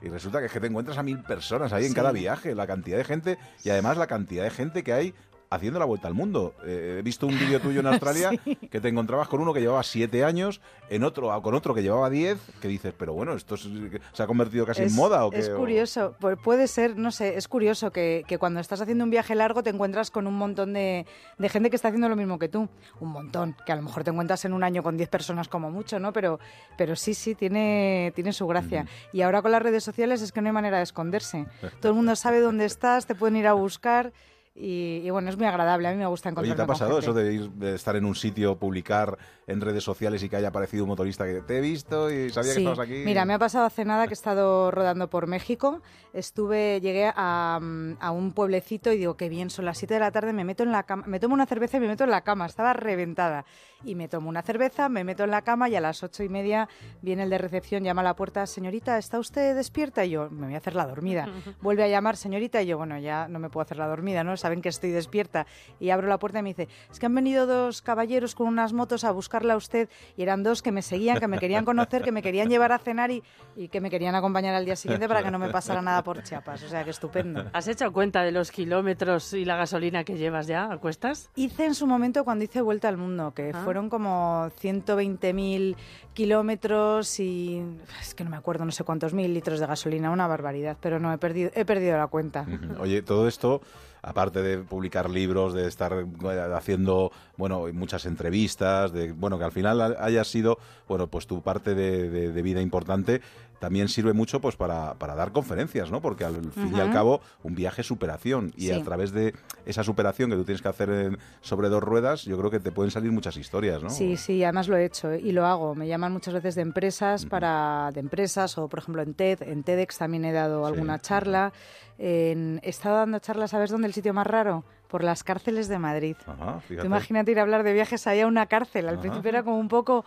y 0.00 0.08
resulta 0.08 0.38
que 0.38 0.46
es 0.46 0.52
que 0.52 0.60
te 0.60 0.68
encuentras 0.68 0.96
a 0.98 1.02
mil 1.02 1.20
personas 1.22 1.72
ahí 1.72 1.84
en 1.84 1.92
cada 1.92 2.12
viaje, 2.12 2.54
la 2.54 2.66
cantidad 2.68 2.98
de 2.98 3.04
gente 3.04 3.38
y 3.64 3.70
además 3.70 3.96
la 3.96 4.06
cantidad 4.06 4.44
de 4.44 4.50
gente 4.50 4.84
que 4.84 4.92
hay 4.92 5.14
haciendo 5.50 5.78
la 5.78 5.84
vuelta 5.86 6.08
al 6.08 6.14
mundo. 6.14 6.54
Eh, 6.64 6.96
he 6.98 7.02
visto 7.02 7.26
un 7.26 7.38
vídeo 7.38 7.60
tuyo 7.60 7.80
en 7.80 7.86
Australia 7.86 8.30
que 8.70 8.80
te 8.80 8.88
encontrabas 8.88 9.28
con 9.28 9.40
uno 9.40 9.52
que 9.54 9.60
llevaba 9.60 9.82
siete 9.82 10.24
años, 10.24 10.60
en 10.90 11.04
otro 11.04 11.40
con 11.42 11.54
otro 11.54 11.74
que 11.74 11.82
llevaba 11.82 12.10
diez, 12.10 12.38
que 12.60 12.68
dices, 12.68 12.94
pero 12.96 13.12
bueno, 13.14 13.32
esto 13.34 13.54
es- 13.54 13.68
se 14.12 14.22
ha 14.22 14.26
convertido 14.26 14.66
casi 14.66 14.82
en 14.82 14.94
moda 14.94 15.24
o 15.24 15.30
qué? 15.30 15.38
Es 15.38 15.48
curioso, 15.50 16.14
pu- 16.20 16.36
puede 16.42 16.66
ser, 16.66 16.96
no 16.96 17.10
sé, 17.10 17.36
es 17.36 17.48
curioso 17.48 17.90
que, 17.92 18.24
que 18.26 18.38
cuando 18.38 18.60
estás 18.60 18.80
haciendo 18.80 19.04
un 19.04 19.10
viaje 19.10 19.34
largo 19.34 19.62
te 19.62 19.70
encuentras 19.70 20.10
con 20.10 20.26
un 20.26 20.34
montón 20.34 20.72
de, 20.72 21.06
de 21.38 21.48
gente 21.48 21.70
que 21.70 21.76
está 21.76 21.88
haciendo 21.88 22.08
lo 22.08 22.16
mismo 22.16 22.38
que 22.38 22.48
tú. 22.48 22.68
Un 23.00 23.08
montón, 23.10 23.56
que 23.66 23.72
a 23.72 23.76
lo 23.76 23.82
mejor 23.82 24.04
te 24.04 24.10
encuentras 24.10 24.44
en 24.44 24.52
un 24.52 24.62
año 24.64 24.82
con 24.82 24.96
10 24.96 25.08
personas 25.08 25.48
como 25.48 25.70
mucho, 25.70 25.98
¿no? 25.98 26.12
Pero, 26.12 26.38
pero 26.76 26.96
sí, 26.96 27.14
sí, 27.14 27.34
tiene, 27.34 28.12
tiene 28.14 28.32
su 28.32 28.46
gracia. 28.46 28.86
Y 29.12 29.22
ahora 29.22 29.42
con 29.42 29.52
las 29.52 29.62
redes 29.62 29.84
sociales 29.84 30.22
es 30.22 30.32
que 30.32 30.40
no 30.42 30.48
hay 30.48 30.52
manera 30.52 30.76
de 30.78 30.82
esconderse. 30.84 31.46
Todo 31.80 31.90
el 31.92 31.96
mundo 31.96 32.14
sabe 32.16 32.40
dónde 32.40 32.64
estás, 32.64 33.06
te 33.06 33.14
pueden 33.14 33.36
ir 33.36 33.46
a 33.46 33.52
buscar. 33.54 34.12
Y, 34.60 35.02
y 35.04 35.10
bueno, 35.10 35.30
es 35.30 35.36
muy 35.36 35.46
agradable, 35.46 35.86
a 35.88 35.92
mí 35.92 35.96
me 35.98 36.06
gusta 36.06 36.30
encontrarme 36.30 36.52
Oye, 36.52 36.56
¿te 36.56 36.62
ha 36.62 36.66
pasado 36.66 37.00
gente. 37.00 37.06
eso 37.06 37.14
de, 37.14 37.32
ir, 37.32 37.50
de 37.52 37.74
estar 37.76 37.94
en 37.94 38.04
un 38.04 38.14
sitio, 38.14 38.56
publicar 38.56 39.16
en 39.48 39.60
redes 39.60 39.82
sociales 39.82 40.22
y 40.22 40.28
que 40.28 40.36
haya 40.36 40.48
aparecido 40.48 40.84
un 40.84 40.90
motorista 40.90 41.24
que 41.24 41.40
te 41.40 41.58
he 41.58 41.60
visto 41.60 42.08
y 42.10 42.30
sabía 42.30 42.50
que 42.52 42.54
Sí. 42.56 42.60
estabas 42.60 42.78
aquí? 42.78 43.02
Mira, 43.04 43.24
me 43.24 43.34
ha 43.34 43.38
pasado 43.38 43.64
hace 43.66 43.84
nada 43.84 44.06
que 44.06 44.12
he 44.12 44.14
estado 44.14 44.70
rodando 44.70 45.08
por 45.10 45.26
México. 45.26 45.80
Estuve, 46.12 46.80
llegué 46.80 47.10
a, 47.14 47.58
mm, 47.60 47.96
a 48.00 48.10
un 48.10 48.32
pueblecito 48.32 48.92
y 48.92 48.98
digo, 48.98 49.16
qué 49.16 49.28
bien, 49.28 49.50
son 49.50 49.64
las 49.64 49.78
7 49.78 49.94
de 49.94 50.00
la 50.00 50.10
tarde, 50.10 50.32
me 50.32 50.44
meto 50.44 50.62
en 50.62 50.72
la 50.72 50.82
cama, 50.84 51.04
me 51.06 51.18
tomo 51.20 51.34
una 51.34 51.46
cerveza 51.46 51.76
y 51.76 51.80
me 51.80 51.86
meto 51.88 52.04
en 52.04 52.10
la 52.10 52.22
cama. 52.22 52.46
Estaba 52.46 52.72
reventada. 52.72 53.44
Y 53.84 53.94
me 53.94 54.08
tomo 54.08 54.28
una 54.28 54.42
cerveza, 54.42 54.88
me 54.88 55.04
meto 55.04 55.22
en 55.22 55.30
la 55.30 55.42
cama 55.42 55.68
y 55.68 55.76
a 55.76 55.80
las 55.80 56.02
ocho 56.02 56.24
y 56.24 56.28
media 56.28 56.68
viene 57.00 57.22
el 57.22 57.30
de 57.30 57.38
recepción, 57.38 57.84
llama 57.84 58.00
a 58.00 58.04
la 58.04 58.16
puerta, 58.16 58.44
señorita, 58.46 58.98
¿está 58.98 59.20
usted 59.20 59.54
despierta? 59.54 60.04
Y 60.04 60.10
yo, 60.10 60.28
me 60.30 60.46
voy 60.46 60.54
a 60.56 60.58
hacer 60.58 60.74
la 60.74 60.86
dormida. 60.86 61.28
Vuelve 61.62 61.84
a 61.84 61.88
llamar, 61.88 62.16
señorita, 62.16 62.60
y 62.60 62.66
yo, 62.66 62.76
bueno, 62.76 62.98
ya 62.98 63.28
no 63.28 63.38
me 63.38 63.48
puedo 63.50 63.62
hacer 63.62 63.76
la 63.78 63.86
dormida, 63.86 64.24
¿no? 64.24 64.36
Saben 64.36 64.62
que 64.62 64.68
estoy 64.68 64.90
despierta. 64.90 65.46
Y 65.78 65.90
abro 65.90 66.08
la 66.08 66.18
puerta 66.18 66.40
y 66.40 66.42
me 66.42 66.48
dice, 66.50 66.68
es 66.90 66.98
que 66.98 67.06
han 67.06 67.14
venido 67.14 67.46
dos 67.46 67.80
caballeros 67.80 68.34
con 68.34 68.48
unas 68.48 68.72
motos 68.72 69.04
a 69.04 69.12
buscarla 69.38 69.54
a 69.54 69.56
usted 69.56 69.88
y 70.16 70.22
eran 70.22 70.42
dos 70.42 70.62
que 70.62 70.72
me 70.72 70.82
seguían, 70.82 71.20
que 71.20 71.28
me 71.28 71.38
querían 71.38 71.64
conocer, 71.64 72.02
que 72.02 72.10
me 72.12 72.22
querían 72.22 72.48
llevar 72.48 72.72
a 72.72 72.78
cenar 72.78 73.10
y, 73.12 73.22
y 73.54 73.68
que 73.68 73.80
me 73.80 73.88
querían 73.88 74.14
acompañar 74.16 74.54
al 74.54 74.64
día 74.64 74.74
siguiente 74.74 75.06
para 75.06 75.22
que 75.22 75.30
no 75.30 75.38
me 75.38 75.48
pasara 75.50 75.80
nada 75.80 76.02
por 76.02 76.22
Chiapas. 76.24 76.62
O 76.64 76.68
sea, 76.68 76.82
que 76.82 76.90
estupendo. 76.90 77.44
¿Has 77.52 77.68
hecho 77.68 77.92
cuenta 77.92 78.22
de 78.22 78.32
los 78.32 78.50
kilómetros 78.50 79.32
y 79.34 79.44
la 79.44 79.56
gasolina 79.56 80.02
que 80.02 80.16
llevas 80.16 80.48
ya 80.48 80.72
a 80.72 80.78
cuestas? 80.78 81.30
Hice 81.36 81.66
en 81.66 81.74
su 81.76 81.86
momento 81.86 82.24
cuando 82.24 82.44
hice 82.44 82.60
Vuelta 82.60 82.88
al 82.88 82.96
Mundo, 82.96 83.32
que 83.34 83.52
Ah. 83.54 83.60
fueron 83.64 83.88
como 83.88 84.50
120.000 84.60 85.76
kilómetros 86.14 87.20
y 87.20 87.62
es 88.00 88.14
que 88.14 88.24
no 88.24 88.30
me 88.30 88.36
acuerdo, 88.36 88.64
no 88.64 88.72
sé 88.72 88.82
cuántos 88.84 89.14
mil 89.14 89.32
litros 89.32 89.60
de 89.60 89.66
gasolina, 89.66 90.10
una 90.10 90.26
barbaridad, 90.26 90.76
pero 90.80 90.98
no, 90.98 91.12
he 91.12 91.18
perdido, 91.18 91.50
he 91.54 91.64
perdido 91.64 91.96
la 91.96 92.08
cuenta. 92.08 92.44
Oye, 92.80 93.02
todo 93.02 93.28
esto, 93.28 93.60
aparte 94.02 94.42
de 94.42 94.58
publicar 94.58 95.08
libros, 95.10 95.54
de 95.54 95.66
estar 95.66 95.92
eh, 95.92 96.52
haciendo, 96.54 97.10
bueno, 97.36 97.64
muchas 97.72 98.06
entrevistas, 98.06 98.92
de, 98.92 99.12
bueno, 99.12 99.38
que 99.38 99.44
al 99.44 99.52
final 99.52 99.80
ha- 99.80 99.96
haya 100.04 100.24
sido, 100.24 100.58
bueno, 100.88 101.06
pues 101.06 101.26
tu 101.26 101.42
parte 101.42 101.74
de, 101.74 102.08
de- 102.10 102.32
de 102.32 102.42
vida 102.42 102.60
importante, 102.60 103.20
también 103.58 103.88
sirve 103.88 104.12
mucho 104.12 104.40
pues 104.40 104.56
para, 104.56 104.94
para 104.94 105.14
dar 105.14 105.32
conferencias, 105.32 105.90
¿no? 105.90 106.00
Porque 106.00 106.24
al 106.24 106.52
fin 106.52 106.76
y 106.76 106.80
al 106.80 106.92
cabo, 106.92 107.20
un 107.42 107.54
viaje 107.54 107.80
es 107.82 107.86
superación. 107.86 108.52
Y 108.56 108.66
Sí. 108.66 108.72
a 108.72 108.82
través 108.82 109.12
de 109.12 109.34
esa 109.66 109.82
superación 109.82 110.30
que 110.30 110.36
tú 110.36 110.44
tienes 110.44 110.62
que 110.62 110.68
hacer 110.68 110.90
en- 110.90 111.18
sobre 111.40 111.68
dos 111.68 111.82
ruedas, 111.82 112.24
yo 112.24 112.38
creo 112.38 112.50
que 112.50 112.60
te 112.60 112.70
pueden 112.70 112.90
salir 112.90 113.10
muchas 113.12 113.36
historias, 113.36 113.82
¿no? 113.82 113.90
Sí, 113.90 114.16
sí, 114.16 114.42
además 114.44 114.68
lo 114.68 114.76
he 114.76 114.84
hecho 114.84 115.10
¿eh? 115.12 115.20
y 115.22 115.32
lo 115.32 115.46
hago. 115.46 115.74
Me 115.74 115.86
llaman 115.88 116.12
muchas 116.12 116.34
veces 116.34 116.54
de 116.54 116.62
empresas 116.62 117.26
para 117.26 117.90
de 117.92 118.00
empresas 118.00 118.56
o 118.58 118.68
por 118.68 118.78
ejemplo 118.78 119.02
en 119.02 119.14
TED, 119.14 119.42
en 119.42 119.62
TEDx 119.62 119.98
también 119.98 120.24
he 120.24 120.32
dado 120.32 120.64
alguna 120.66 120.98
charla. 120.98 121.52
En- 121.98 122.60
he 122.62 122.70
estado 122.70 122.96
dando 122.96 123.18
charlas, 123.18 123.50
¿sabes 123.50 123.70
dónde 123.70 123.88
el 123.88 123.94
sitio 123.94 124.14
más 124.14 124.26
raro? 124.26 124.64
Por 124.88 125.04
las 125.04 125.22
cárceles 125.22 125.68
de 125.68 125.78
Madrid. 125.78 126.16
Ajá, 126.26 126.60
Tú 126.66 126.84
imagínate 126.84 127.30
ir 127.30 127.38
a 127.38 127.42
hablar 127.42 127.62
de 127.62 127.72
viajes 127.74 128.06
allá 128.06 128.24
a 128.24 128.26
una 128.26 128.46
cárcel. 128.46 128.88
Al 128.88 128.94
Ajá. 128.94 129.02
principio 129.02 129.28
era 129.28 129.42
como 129.42 129.58
un 129.58 129.68
poco 129.68 130.04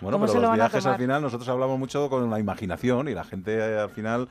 Bueno, 0.00 0.16
¿cómo 0.16 0.26
pero 0.26 0.28
se 0.28 0.34
lo 0.36 0.42
los 0.42 0.50
a 0.50 0.54
viajes 0.54 0.84
al 0.86 0.96
final, 0.98 1.22
nosotros 1.22 1.48
hablamos 1.48 1.78
mucho 1.78 2.08
con 2.10 2.28
la 2.30 2.38
imaginación 2.38 3.08
y 3.08 3.14
la 3.14 3.24
gente 3.24 3.56
eh, 3.56 3.78
al 3.78 3.90
final 3.90 4.28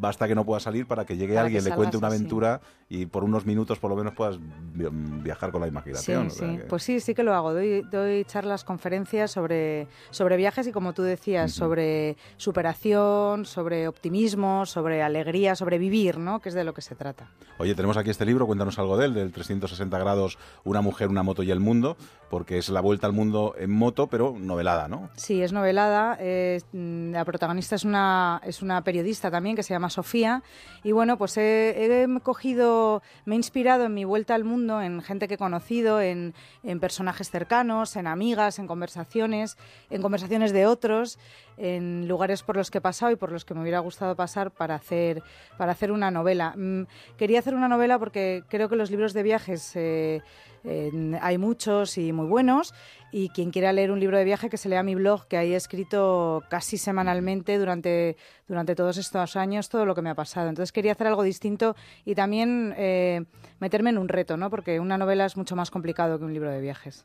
basta 0.00 0.26
que 0.26 0.34
no 0.34 0.44
pueda 0.44 0.60
salir 0.60 0.86
para 0.86 1.04
que 1.04 1.16
llegue 1.16 1.34
Para 1.34 1.46
alguien, 1.46 1.62
que 1.62 1.70
le 1.70 1.76
cuente 1.76 1.96
una 1.96 2.08
así. 2.08 2.16
aventura 2.16 2.60
y 2.88 3.06
por 3.06 3.22
unos 3.22 3.44
minutos 3.46 3.78
por 3.78 3.90
lo 3.90 3.96
menos 3.96 4.14
puedas 4.14 4.38
vi- 4.40 4.88
viajar 4.90 5.52
con 5.52 5.60
la 5.60 5.68
imaginación. 5.68 6.30
sí. 6.30 6.40
que- 6.58 6.64
Pues 6.64 6.82
sí, 6.82 7.00
sí 7.00 7.14
que 7.14 7.22
lo 7.22 7.34
hago. 7.34 7.52
Doy, 7.52 7.82
doy 7.82 8.24
charlas, 8.24 8.64
conferencias 8.64 9.30
sobre, 9.30 9.86
sobre 10.10 10.36
viajes 10.36 10.66
y, 10.66 10.72
como 10.72 10.92
tú 10.94 11.02
decías, 11.02 11.52
sobre 11.52 12.16
superación, 12.36 13.44
sobre 13.46 13.86
optimismo, 13.88 14.66
sobre 14.66 15.02
alegría, 15.02 15.54
sobre 15.54 15.78
vivir, 15.78 16.18
¿no? 16.18 16.40
Que 16.40 16.48
es 16.48 16.54
de 16.54 16.64
lo 16.64 16.72
que 16.74 16.82
se 16.82 16.94
trata. 16.94 17.28
Oye, 17.58 17.74
tenemos 17.74 17.96
aquí 17.96 18.10
este 18.10 18.24
libro, 18.24 18.46
cuéntanos 18.46 18.78
algo 18.78 18.96
de 18.96 19.06
él, 19.06 19.14
del 19.14 19.32
360 19.32 19.98
grados, 19.98 20.38
una 20.64 20.80
mujer, 20.80 21.08
una 21.08 21.22
moto 21.22 21.42
y 21.42 21.50
el 21.50 21.60
mundo, 21.60 21.96
porque 22.30 22.56
es 22.58 22.68
la 22.70 22.80
vuelta 22.80 23.06
al 23.06 23.12
mundo 23.12 23.54
en 23.58 23.70
moto, 23.70 24.06
pero 24.06 24.34
novelada, 24.38 24.88
¿no? 24.88 25.10
Sí, 25.16 25.42
es 25.42 25.52
novelada. 25.52 26.16
eh, 26.20 26.60
mm, 26.72 27.10
la 27.12 27.24
protagonista 27.24 27.74
es 27.76 27.84
una, 27.84 28.40
es 28.44 28.62
una 28.62 28.82
periodista 28.82 29.30
también 29.30 29.56
que 29.56 29.62
se 29.62 29.74
llama 29.74 29.89
Sofía. 29.90 30.42
Y 30.82 30.92
bueno, 30.92 31.18
pues 31.18 31.36
he, 31.36 32.06
cogido, 32.22 33.02
me 33.24 33.34
he 33.34 33.36
inspirado 33.36 33.84
en 33.84 33.94
mi 33.94 34.04
vuelta 34.04 34.34
al 34.34 34.44
mundo, 34.44 34.80
en 34.80 35.02
gente 35.02 35.28
que 35.28 35.34
he 35.34 35.38
conocido, 35.38 36.00
en, 36.00 36.34
en 36.62 36.80
personajes 36.80 37.30
cercanos, 37.30 37.96
en 37.96 38.06
amigas, 38.06 38.58
en 38.58 38.66
conversaciones, 38.66 39.56
en 39.90 40.00
conversaciones 40.00 40.52
de 40.52 40.66
otros, 40.66 41.18
en 41.60 42.08
lugares 42.08 42.42
por 42.42 42.56
los 42.56 42.70
que 42.70 42.78
he 42.78 42.80
pasado 42.80 43.12
y 43.12 43.16
por 43.16 43.30
los 43.30 43.44
que 43.44 43.54
me 43.54 43.60
hubiera 43.60 43.80
gustado 43.80 44.16
pasar 44.16 44.50
para 44.50 44.74
hacer, 44.74 45.22
para 45.58 45.72
hacer 45.72 45.92
una 45.92 46.10
novela. 46.10 46.54
Mm, 46.56 46.84
quería 47.16 47.38
hacer 47.38 47.54
una 47.54 47.68
novela 47.68 47.98
porque 47.98 48.42
creo 48.48 48.68
que 48.68 48.76
los 48.76 48.90
libros 48.90 49.12
de 49.12 49.22
viajes... 49.22 49.76
eh, 49.76 50.22
eh, 50.64 51.18
hay 51.22 51.38
muchos 51.38 51.96
y 51.96 52.12
muy 52.12 52.26
buenos 52.26 52.74
Y 53.12 53.30
quien 53.30 53.50
quiera 53.50 53.72
leer 53.72 53.90
un 53.90 53.98
libro 53.98 54.18
de 54.18 54.24
viaje, 54.24 54.50
que 54.50 54.56
se 54.56 54.68
lea 54.68 54.82
mi 54.82 54.94
blog, 54.94 55.26
que 55.26 55.36
ahí 55.36 55.52
he 55.52 55.56
escrito 55.56 56.44
casi 56.48 56.76
semanalmente 56.76 57.58
durante, 57.58 58.16
durante 58.46 58.74
todos 58.76 58.98
estos 58.98 59.34
años 59.36 59.68
todo 59.68 59.84
lo 59.84 59.94
que 59.94 60.02
me 60.02 60.10
ha 60.10 60.14
pasado. 60.14 60.48
Entonces 60.48 60.70
quería 60.70 60.92
hacer 60.92 61.08
algo 61.08 61.22
distinto 61.22 61.74
y 62.04 62.14
también 62.14 62.72
eh, 62.76 63.24
meterme 63.58 63.90
en 63.90 63.98
un 63.98 64.08
reto, 64.08 64.36
¿no? 64.36 64.48
Porque 64.48 64.78
una 64.78 64.96
novela 64.96 65.24
es 65.24 65.36
mucho 65.36 65.56
más 65.56 65.70
complicado 65.72 66.18
que 66.18 66.24
un 66.24 66.32
libro 66.32 66.50
de 66.50 66.60
viajes. 66.60 67.04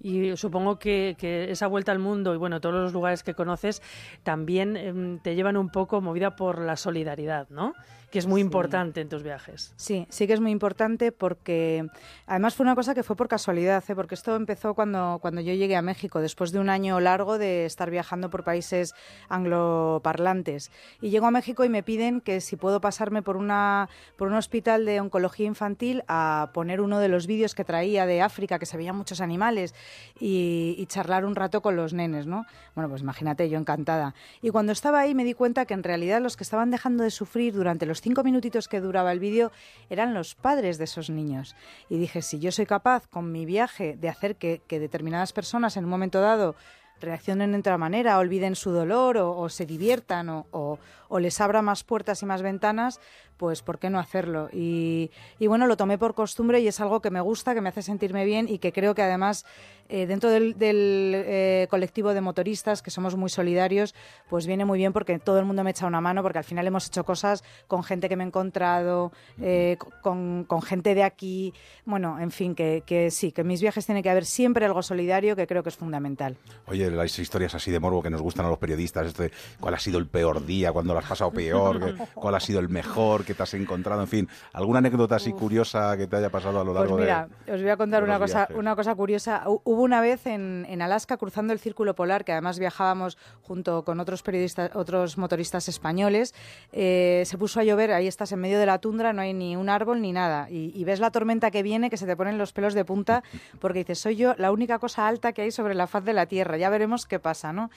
Y 0.00 0.36
supongo 0.36 0.78
que, 0.78 1.16
que 1.18 1.50
esa 1.50 1.66
vuelta 1.66 1.92
al 1.92 1.98
mundo 1.98 2.34
y 2.34 2.36
bueno, 2.36 2.60
todos 2.60 2.74
los 2.74 2.92
lugares 2.92 3.22
que 3.22 3.34
conoces 3.34 3.82
también 4.22 4.76
em, 4.76 5.18
te 5.18 5.34
llevan 5.34 5.56
un 5.56 5.70
poco 5.70 6.00
movida 6.00 6.36
por 6.36 6.60
la 6.60 6.76
solidaridad, 6.76 7.48
¿no? 7.50 7.74
Que 8.10 8.18
es 8.18 8.26
muy 8.26 8.40
importante 8.40 9.02
en 9.02 9.10
tus 9.10 9.22
viajes. 9.22 9.74
Sí, 9.76 10.06
sí 10.08 10.26
que 10.26 10.32
es 10.32 10.40
muy 10.40 10.50
importante 10.50 11.12
porque 11.12 11.86
además 12.26 12.54
fue 12.54 12.64
una 12.64 12.74
cosa 12.74 12.94
que 12.94 13.02
fue 13.02 13.16
por 13.16 13.28
casualidad, 13.28 13.84
¿eh? 13.86 13.94
porque 13.94 14.14
esto 14.14 14.34
empezó 14.34 14.72
cuando, 14.72 15.18
cuando 15.20 15.42
yo 15.42 15.52
llegué 15.52 15.76
a 15.76 15.82
México, 15.82 16.20
después 16.20 16.50
de 16.50 16.58
un 16.58 16.70
año 16.70 17.00
largo 17.00 17.36
de 17.36 17.66
estar 17.66 17.90
viajando 17.90 18.30
por 18.30 18.44
países 18.44 18.94
angloparlantes. 19.28 20.70
Y 21.02 21.10
llego 21.10 21.26
a 21.26 21.30
México 21.30 21.66
y 21.66 21.68
me 21.68 21.82
piden 21.82 22.22
que 22.22 22.40
si 22.40 22.56
puedo 22.56 22.80
pasarme 22.80 23.20
por, 23.20 23.36
una, 23.36 23.90
por 24.16 24.28
un 24.28 24.34
hospital 24.34 24.86
de 24.86 25.00
oncología 25.00 25.46
infantil 25.46 26.02
a 26.08 26.50
poner 26.54 26.80
uno 26.80 27.00
de 27.00 27.08
los 27.08 27.26
vídeos 27.26 27.54
que 27.54 27.64
traía 27.64 28.06
de 28.06 28.22
África, 28.22 28.58
que 28.58 28.64
se 28.64 28.78
veían 28.78 28.96
muchos 28.96 29.20
animales, 29.20 29.74
y, 30.20 30.84
charlar 30.88 31.24
un 31.24 31.34
rato 31.36 31.60
con 31.60 31.76
los 31.76 31.92
nenes, 31.92 32.26
¿no? 32.26 32.46
Bueno, 32.74 32.88
pues 32.88 33.02
imagínate, 33.02 33.48
yo 33.48 33.58
encantada. 33.58 34.14
Y 34.42 34.50
cuando 34.50 34.72
estaba 34.72 35.00
ahí 35.00 35.14
me 35.14 35.24
di 35.24 35.34
cuenta 35.34 35.66
que 35.66 35.74
en 35.74 35.82
realidad 35.82 36.20
los 36.22 36.36
que 36.36 36.44
estaban 36.44 36.70
dejando 36.70 37.04
de 37.04 37.10
sufrir 37.10 37.52
durante 37.54 37.86
los 37.86 38.00
cinco 38.00 38.24
minutitos 38.24 38.68
que 38.68 38.80
duraba 38.80 39.12
el 39.12 39.20
vídeo 39.20 39.52
eran 39.90 40.14
los 40.14 40.34
padres 40.34 40.78
de 40.78 40.84
esos 40.84 41.10
niños. 41.10 41.54
Y 41.88 41.98
dije, 41.98 42.22
si 42.22 42.38
yo 42.38 42.52
soy 42.52 42.66
capaz 42.66 43.06
con 43.06 43.30
mi 43.32 43.44
viaje 43.46 43.96
de 43.96 44.08
hacer 44.08 44.36
que, 44.36 44.60
determinadas 44.68 45.32
personas 45.32 45.76
en 45.76 45.84
un 45.84 45.90
momento 45.90 46.20
dado 46.20 46.54
reaccionen 47.00 47.52
de 47.52 47.58
otra 47.58 47.78
manera, 47.78 48.18
olviden 48.18 48.56
su 48.56 48.72
dolor 48.72 49.18
o, 49.18 49.48
se 49.48 49.66
diviertan 49.66 50.28
o, 50.30 50.46
o- 50.50 50.78
o 51.08 51.20
les 51.20 51.40
abra 51.40 51.62
más 51.62 51.84
puertas 51.84 52.22
y 52.22 52.26
más 52.26 52.42
ventanas, 52.42 53.00
pues 53.38 53.62
¿por 53.62 53.78
qué 53.78 53.88
no 53.88 53.98
hacerlo? 53.98 54.50
Y, 54.52 55.10
y 55.38 55.46
bueno, 55.46 55.66
lo 55.66 55.76
tomé 55.76 55.96
por 55.96 56.14
costumbre 56.14 56.60
y 56.60 56.68
es 56.68 56.80
algo 56.80 57.00
que 57.00 57.10
me 57.10 57.20
gusta, 57.20 57.54
que 57.54 57.60
me 57.60 57.70
hace 57.70 57.82
sentirme 57.82 58.24
bien 58.24 58.46
y 58.48 58.58
que 58.58 58.72
creo 58.72 58.94
que 58.94 59.02
además 59.02 59.46
eh, 59.90 60.06
dentro 60.06 60.28
del, 60.28 60.58
del, 60.58 61.12
eh, 61.14 61.66
colectivo 61.70 62.12
de 62.12 62.20
motoristas, 62.20 62.82
que 62.82 62.90
somos 62.90 63.16
muy 63.16 63.30
solidarios, 63.30 63.94
pues 64.28 64.46
viene 64.46 64.66
muy 64.66 64.78
bien 64.78 64.92
porque 64.92 65.18
todo 65.18 65.38
el 65.38 65.46
mundo 65.46 65.64
me 65.64 65.70
echa 65.70 65.86
una 65.86 66.02
mano, 66.02 66.22
porque 66.22 66.38
al 66.38 66.44
final 66.44 66.66
hemos 66.66 66.86
hecho 66.86 67.04
cosas 67.04 67.42
con 67.66 67.82
gente 67.82 68.08
que 68.08 68.16
me 68.16 68.24
he 68.24 68.26
encontrado, 68.26 69.12
eh, 69.40 69.78
con, 70.02 70.44
con 70.44 70.60
gente 70.60 70.94
de 70.94 71.04
aquí, 71.04 71.54
bueno, 71.86 72.18
en 72.20 72.30
fin, 72.30 72.54
que, 72.54 72.82
que 72.84 73.10
sí, 73.10 73.32
que 73.32 73.40
en 73.40 73.46
mis 73.46 73.62
viajes 73.62 73.86
tiene 73.86 74.02
que 74.02 74.10
haber 74.10 74.26
siempre 74.26 74.66
algo 74.66 74.82
solidario 74.82 75.34
que 75.36 75.46
creo 75.46 75.62
que 75.62 75.70
es 75.70 75.76
fundamental. 75.76 76.36
Oye, 76.66 76.90
las 76.90 77.18
historias 77.18 77.54
así 77.54 77.70
de 77.70 77.80
morbo 77.80 78.02
que 78.02 78.10
nos 78.10 78.20
gustan 78.20 78.44
a 78.44 78.50
los 78.50 78.58
periodistas, 78.58 79.06
esto 79.06 79.22
de 79.22 79.32
cuál 79.58 79.72
ha 79.72 79.78
sido 79.78 79.98
el 79.98 80.06
peor 80.06 80.44
día, 80.44 80.70
cuándo 80.70 80.92
lo 80.92 80.98
has 80.98 81.06
pasado 81.06 81.30
peor, 81.30 81.94
cuál 82.14 82.34
ha 82.34 82.40
sido 82.40 82.60
el 82.60 82.68
mejor 82.68 83.24
que 83.28 83.34
te 83.34 83.42
has 83.42 83.54
encontrado, 83.54 84.00
en 84.00 84.08
fin, 84.08 84.28
alguna 84.52 84.78
anécdota 84.78 85.16
así 85.16 85.32
curiosa 85.32 85.96
que 85.96 86.06
te 86.06 86.16
haya 86.16 86.30
pasado 86.30 86.60
a 86.60 86.64
lo 86.64 86.72
Pues 86.72 86.80
largo 86.80 86.96
mira, 86.98 87.28
de... 87.46 87.52
os 87.52 87.60
voy 87.60 87.70
a 87.70 87.76
contar 87.76 88.02
una 88.02 88.18
cosa, 88.18 88.38
viajes. 88.38 88.56
una 88.56 88.74
cosa 88.74 88.94
curiosa. 88.94 89.42
Hu- 89.46 89.60
Hubo 89.64 89.82
una 89.82 90.00
vez 90.00 90.26
en, 90.26 90.66
en 90.68 90.80
Alaska 90.82 91.16
cruzando 91.18 91.52
el 91.52 91.58
círculo 91.58 91.94
polar, 91.94 92.24
que 92.24 92.32
además 92.32 92.58
viajábamos 92.58 93.18
junto 93.42 93.84
con 93.84 94.00
otros 94.00 94.22
periodistas, 94.22 94.70
otros 94.74 95.18
motoristas 95.18 95.68
españoles. 95.68 96.34
eh, 96.72 97.22
se 97.26 97.36
puso 97.36 97.60
a 97.60 97.64
llover, 97.64 97.92
ahí 97.92 98.06
estás 98.06 98.32
en 98.32 98.40
medio 98.40 98.58
de 98.58 98.64
la 98.66 98.78
tundra, 98.78 99.12
no 99.12 99.20
hay 99.22 99.34
ni 99.34 99.54
un 99.56 99.68
árbol 99.68 100.00
ni 100.00 100.12
nada. 100.12 100.48
Y, 100.50 100.72
y 100.74 100.84
ves 100.84 101.00
la 101.00 101.10
tormenta 101.10 101.50
que 101.50 101.62
viene, 101.62 101.90
que 101.90 101.96
se 101.98 102.06
te 102.06 102.16
ponen 102.16 102.38
los 102.38 102.52
pelos 102.54 102.72
de 102.72 102.84
punta, 102.84 103.22
porque 103.60 103.80
dices, 103.80 103.98
soy 103.98 104.16
yo 104.16 104.34
la 104.38 104.50
única 104.52 104.78
cosa 104.78 105.06
alta 105.06 105.32
que 105.32 105.42
hay 105.42 105.50
sobre 105.50 105.74
la 105.74 105.86
faz 105.86 106.04
de 106.04 106.14
la 106.14 106.24
tierra. 106.26 106.56
Ya 106.56 106.70
veremos 106.70 107.04
qué 107.06 107.18
pasa, 107.18 107.52
¿no? 107.52 107.70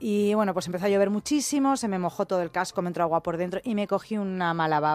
Y 0.00 0.34
bueno, 0.34 0.52
pues 0.54 0.66
empezó 0.66 0.86
a 0.86 0.88
llover 0.88 1.10
muchísimo, 1.10 1.76
se 1.76 1.88
me 1.88 1.98
mojó 1.98 2.26
todo 2.26 2.42
el 2.42 2.50
casco, 2.50 2.82
me 2.82 2.88
entró 2.88 3.04
agua 3.04 3.22
por 3.22 3.36
dentro 3.36 3.60
y 3.62 3.74
me 3.74 3.86
cogí 3.86 4.16
una 4.18 4.52
mala 4.54 4.80
baba. 4.80 4.93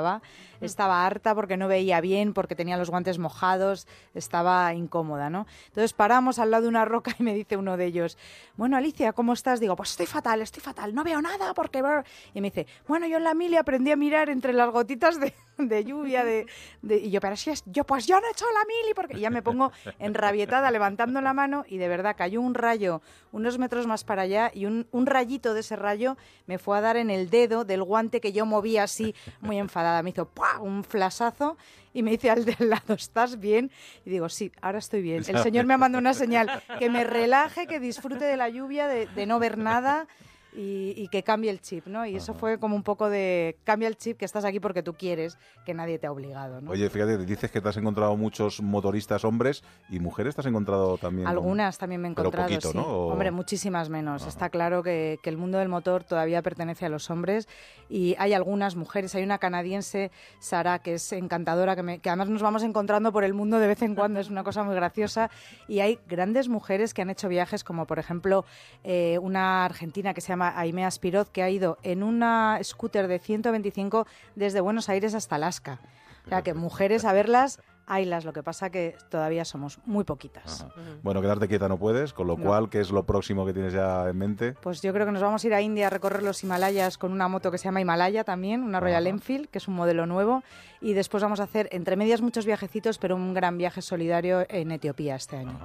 Estaba 0.62 1.06
harta 1.06 1.34
porque 1.36 1.58
no 1.58 1.68
veía 1.68 2.02
bien, 2.02 2.34
porque 2.34 2.56
tenía 2.56 2.78
los 2.78 2.89
guantes 2.89 3.18
mojados, 3.18 3.88
estaba 4.14 4.74
incómoda, 4.74 5.30
¿no? 5.30 5.47
Entonces 5.68 5.93
paramos 5.93 6.39
al 6.39 6.52
lado 6.52 6.64
de 6.64 6.70
una 6.70 6.86
roca 6.86 7.16
y 7.18 7.24
me 7.24 7.34
dice 7.34 7.56
uno 7.58 7.78
de 7.78 7.86
ellos, 7.86 8.18
bueno, 8.58 8.76
Alicia, 8.76 9.14
¿cómo 9.14 9.34
estás? 9.34 9.60
Digo, 9.60 9.76
pues 9.76 9.91
estoy 9.91 10.06
fatal, 10.06 10.41
estoy 10.41 10.62
fatal, 10.62 10.93
no 10.93 11.04
veo 11.04 11.22
nada 11.22 11.54
porque... 11.54 11.82
brr". 11.82 12.04
Y 12.34 12.41
me 12.41 12.50
dice, 12.50 12.68
bueno, 12.88 13.08
yo 13.08 13.18
en 13.18 13.24
la 13.24 13.34
mili 13.34 13.56
aprendí 13.56 13.91
a 13.91 13.95
mirar 13.95 14.30
entre 14.30 14.54
las 14.54 14.70
gotitas 14.72 15.20
de, 15.20 15.34
de 15.68 15.84
lluvia, 15.84 16.24
de, 16.24 16.45
de- 16.82 16.97
Y 16.97 17.12
yo, 17.12 17.20
pero 17.20 17.36
si 17.36 17.49
es... 17.49 17.64
Yo, 17.66 17.84
pues 17.84 18.07
yo 18.07 18.20
no 18.20 18.28
he 18.28 18.32
hecho 18.32 18.45
la 18.53 18.66
mili 18.66 18.93
porque... 18.93 19.20
Ya 19.20 19.30
me 19.30 19.41
pongo 19.41 19.72
enrabietada 19.99 20.72
levantando 20.72 21.20
la 21.22 21.34
mano 21.34 21.66
y 21.68 21.78
de 21.78 21.88
verdad 21.88 22.16
cayó 22.18 22.39
un 22.41 22.53
rayo 22.53 23.01
unos 23.32 23.57
metros 23.60 23.86
más 23.86 24.03
para 24.03 24.24
allá 24.24 24.49
y 24.53 24.66
un, 24.66 24.88
un 24.91 25.05
rayito 25.05 25.53
de 25.53 25.60
ese 25.60 25.76
rayo 25.76 26.18
me 26.47 26.57
fue 26.57 26.78
a 26.78 26.82
dar 26.82 26.97
en 26.97 27.10
el 27.12 27.30
dedo 27.30 27.64
del 27.66 27.84
guante 27.84 28.22
que 28.22 28.32
yo 28.32 28.45
movía 28.45 28.84
así 28.84 29.14
muy 29.41 29.57
enfadada. 29.60 30.01
Me 30.01 30.10
hizo 30.12 30.28
¡pua! 30.28 30.60
un 30.60 30.84
flasazo 30.84 31.57
y 31.93 32.01
me 32.01 32.12
dice 32.12 32.30
al 32.30 32.45
de 32.45 32.55
al 32.60 32.70
lado, 32.70 32.93
¿estás 32.93 33.39
bien? 33.39 33.72
Y 34.05 34.10
digo, 34.10 34.30
sí, 34.30 34.51
ahora 34.62 34.80
estoy 34.80 35.01
bien. 35.01 35.24
El 35.28 35.39
señor 35.39 35.66
me 35.66 35.74
ha 35.74 35.78
mandado 35.78 35.99
una 35.99 36.14
señal, 36.14 36.49
que 36.80 36.89
me 36.89 37.03
relaje, 37.03 37.68
que 37.68 37.80
disfrute 37.80 38.26
de 38.26 38.38
la 38.38 38.49
lluvia, 38.49 38.88
de 38.88 39.26
no 39.26 39.39
ver 39.39 39.57
nada 39.57 40.07
y, 40.54 40.93
y 40.97 41.08
que 41.10 41.24
cambie 41.24 41.52
el 41.52 41.62
chip, 41.62 41.86
¿no? 41.88 42.06
Y 42.06 42.16
eso 42.16 42.34
fue 42.34 42.58
como 42.60 42.76
un 42.76 42.84
poco 42.84 43.10
de, 43.10 43.58
cambia 43.64 43.88
el 43.88 43.97
chip, 43.97 44.18
que 44.18 44.26
estás 44.26 44.45
aquí 44.45 44.60
porque 44.60 44.82
tú 44.84 44.93
quieres, 44.95 45.38
que 45.66 45.74
nadie 45.74 46.00
te 46.00 46.08
ha 46.08 46.12
obligado, 46.12 46.60
¿no? 46.62 46.72
Oye, 46.72 46.89
fíjate, 46.89 47.18
dices 47.20 47.52
que 47.52 47.62
te 47.62 47.70
has 47.70 47.78
encontrado 47.78 48.16
muchos 48.18 48.62
motoristas 48.62 49.24
hombres 49.26 49.64
y 49.89 50.00
mujeres, 50.00 50.36
¿te 50.36 50.41
has 50.41 50.47
encontrado 50.47 50.97
también? 50.97 51.26
con- 51.26 51.32
Algunas 51.36 51.78
también 51.78 52.02
me 52.02 52.08
he 52.08 52.12
Pero 52.12 52.30
encontrado, 52.30 52.47
poquito, 52.50 52.72
sí. 52.72 52.78
¿no? 52.78 52.84
O- 52.84 53.12
Hombre, 53.12 53.32
muchísimas 53.32 53.89
menos. 53.89 54.26
Está 54.26 54.50
claro 54.50 54.82
que, 54.84 55.20
que 55.22 55.30
el 55.30 55.38
mundo 55.38 55.58
del 55.60 55.70
motor 55.70 56.04
todavía 56.04 56.41
pertenece 56.41 56.86
a 56.86 56.89
los 56.89 57.10
hombres 57.10 57.47
y 57.89 58.16
hay 58.18 58.34
algunas 58.34 58.76
mujeres. 58.76 59.14
Hay 59.16 59.24
una 59.24 59.38
canadiense, 59.38 60.12
Sara, 60.39 60.80
que 60.80 60.95
es 60.95 61.12
encantadora, 61.14 61.76
que, 61.76 61.84
me- 61.84 62.00
que 62.00 62.10
además 62.10 62.30
nos 62.30 62.41
vamos 62.41 62.64
encontrando 62.64 63.12
por 63.12 63.24
el 63.24 63.34
mundo 63.34 63.60
de 63.60 63.68
vez 63.68 63.82
en 63.82 63.93
cuando. 63.95 64.20
Es 64.20 64.30
una 64.30 64.43
cosa 64.43 64.64
muy 64.64 64.76
graciosa. 64.76 65.30
Y 65.68 65.80
hay 65.82 66.00
grandes 66.08 66.50
mujeres 66.50 66.93
que 66.93 67.02
han 67.02 67.10
hecho 67.10 67.28
viajes, 67.30 67.64
como 67.64 67.86
por 67.86 68.00
ejemplo 68.00 68.45
eh, 68.84 69.18
una 69.22 69.66
argentina 69.66 70.14
que 70.14 70.22
se 70.22 70.30
llama 70.30 70.49
Aimea 70.58 70.89
Spiroz, 70.91 71.30
que 71.30 71.43
ha 71.43 71.50
ido 71.50 71.78
en 71.84 72.04
una 72.04 72.60
scooter 72.64 73.08
de 73.08 73.20
125 73.20 74.06
desde 74.36 74.62
Buenos 74.62 74.89
Aires 74.89 75.14
hasta 75.16 75.36
Alaska. 75.36 75.80
O 76.26 76.30
sea, 76.30 76.41
que 76.43 76.54
mujeres 76.54 77.06
a 77.06 77.14
verlas, 77.14 77.60
haylas. 77.88 78.24
Lo 78.24 78.34
que 78.34 78.43
pasa 78.43 78.70
que 78.70 78.95
todavía 79.10 79.45
somos 79.45 79.80
muy 79.86 80.04
poquitas. 80.04 80.64
Bueno, 81.02 81.22
quedarte 81.22 81.47
quieta 81.47 81.68
no 81.68 81.78
puedes, 81.80 82.14
con 82.14 82.28
lo 82.28 82.38
No. 82.38 82.43
cual, 82.43 82.70
¿qué 82.70 82.82
es 82.82 82.91
lo 82.91 83.04
próximo 83.04 83.47
que 83.47 83.54
tienes 83.54 83.74
ya 83.74 84.08
en 84.08 84.16
mente? 84.16 84.54
Pues 84.62 84.82
yo 84.84 84.93
creo 84.93 85.08
que 85.08 85.12
nos 85.12 85.24
vamos 85.24 85.43
a 85.43 85.47
ir 85.47 85.54
a 85.56 85.62
India 85.62 85.88
a 85.88 85.89
recorrer 85.89 86.22
los 86.22 86.43
Himalayas 86.43 87.00
con 87.00 87.12
una 87.12 87.28
moto 87.28 87.50
que 87.50 87.58
se 87.58 87.64
llama 87.66 87.82
Himalaya 87.82 88.24
también, 88.24 88.62
una 88.62 88.80
Royal 88.80 89.04
Ajá. 89.08 89.10
Enfield, 89.10 89.47
que 89.47 89.58
es 89.58 89.68
un 89.68 89.74
modelo 89.74 90.06
nuevo. 90.06 90.43
Y 90.82 90.93
después 90.93 91.24
vamos 91.24 91.39
a 91.39 91.43
hacer, 91.43 91.68
entre 91.72 91.95
medias, 91.95 92.22
muchos 92.22 92.45
viajecitos, 92.45 93.00
pero 93.00 93.16
un 93.16 93.34
gran 93.34 93.58
viaje 93.58 93.82
solidario 93.82 94.45
en 94.50 94.70
Etiopía 94.72 95.16
este 95.16 95.38
año. 95.38 95.58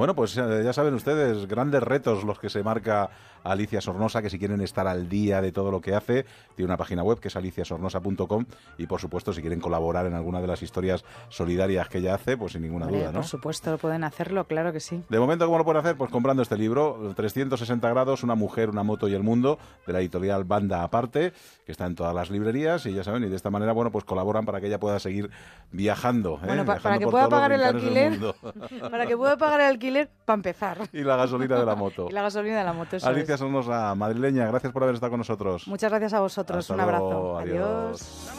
Bueno, 0.00 0.14
pues 0.14 0.34
eh, 0.38 0.62
ya 0.64 0.72
saben 0.72 0.94
ustedes, 0.94 1.46
grandes 1.46 1.82
retos 1.82 2.24
los 2.24 2.38
que 2.38 2.48
se 2.48 2.62
marca 2.62 3.10
Alicia 3.44 3.82
Sornosa, 3.82 4.22
que 4.22 4.30
si 4.30 4.38
quieren 4.38 4.62
estar 4.62 4.86
al 4.86 5.10
día 5.10 5.42
de 5.42 5.52
todo 5.52 5.70
lo 5.70 5.82
que 5.82 5.94
hace, 5.94 6.24
tiene 6.54 6.70
una 6.70 6.78
página 6.78 7.02
web 7.02 7.20
que 7.20 7.28
es 7.28 7.36
aliciasornosa.com 7.36 8.46
y 8.78 8.86
por 8.86 8.98
supuesto 8.98 9.34
si 9.34 9.42
quieren 9.42 9.60
colaborar 9.60 10.06
en 10.06 10.14
alguna 10.14 10.40
de 10.40 10.46
las 10.46 10.62
historias 10.62 11.04
solidarias 11.28 11.90
que 11.90 11.98
ella 11.98 12.14
hace, 12.14 12.38
pues 12.38 12.52
sin 12.52 12.62
ninguna 12.62 12.86
Hombre, 12.86 13.00
duda, 13.00 13.12
¿no? 13.12 13.18
Por 13.18 13.26
supuesto, 13.26 13.76
pueden 13.76 14.02
hacerlo, 14.04 14.44
claro 14.44 14.72
que 14.72 14.80
sí. 14.80 15.02
De 15.10 15.18
momento, 15.20 15.44
¿cómo 15.44 15.58
lo 15.58 15.64
pueden 15.64 15.80
hacer? 15.80 15.96
Pues 15.98 16.10
comprando 16.10 16.42
este 16.42 16.56
libro, 16.56 17.12
360 17.14 17.86
grados, 17.90 18.22
una 18.22 18.34
mujer, 18.34 18.70
una 18.70 18.82
moto 18.82 19.06
y 19.06 19.12
el 19.12 19.22
mundo, 19.22 19.58
de 19.86 19.92
la 19.92 20.00
editorial 20.00 20.44
Banda 20.44 20.82
Aparte, 20.82 21.34
que 21.66 21.72
está 21.72 21.84
en 21.84 21.94
todas 21.94 22.14
las 22.14 22.30
librerías 22.30 22.86
y 22.86 22.94
ya 22.94 23.04
saben, 23.04 23.24
y 23.24 23.28
de 23.28 23.36
esta 23.36 23.50
manera, 23.50 23.72
bueno, 23.72 23.90
pues 23.92 24.04
colaboran 24.04 24.46
para 24.46 24.62
que 24.62 24.66
ella 24.68 24.80
pueda 24.80 24.98
seguir 24.98 25.30
viajando. 25.72 26.36
¿eh? 26.42 26.46
Bueno, 26.46 26.64
pa- 26.64 26.74
Viajando 26.74 26.82
para 26.82 26.98
que 26.98 27.06
pueda 27.06 27.28
pagar 27.28 27.52
el 27.52 27.62
alquiler, 27.64 28.18
para 28.90 29.06
que 29.06 29.16
pueda 29.16 29.36
pagar 29.36 29.60
el 29.60 29.66
alquiler, 29.66 29.89
para 30.24 30.34
empezar. 30.34 30.78
y 30.92 31.02
la 31.02 31.16
gasolina 31.16 31.58
de 31.58 31.66
la 31.66 31.74
moto. 31.74 32.06
Y 32.10 32.12
la 32.12 32.22
gasolina 32.22 32.58
de 32.58 32.64
la 32.64 32.72
moto, 32.72 32.96
eso 32.96 33.08
Alicia 33.08 33.34
es. 33.34 33.40
Sornosa, 33.40 33.94
madrileña, 33.94 34.46
gracias 34.46 34.72
por 34.72 34.82
haber 34.82 34.94
estado 34.94 35.10
con 35.10 35.18
nosotros. 35.18 35.66
Muchas 35.68 35.90
gracias 35.90 36.14
a 36.14 36.20
vosotros. 36.20 36.58
Hasta 36.58 36.74
un 36.74 36.80
abrazo. 36.80 37.10
luego, 37.10 37.38
adiós. 37.38 38.30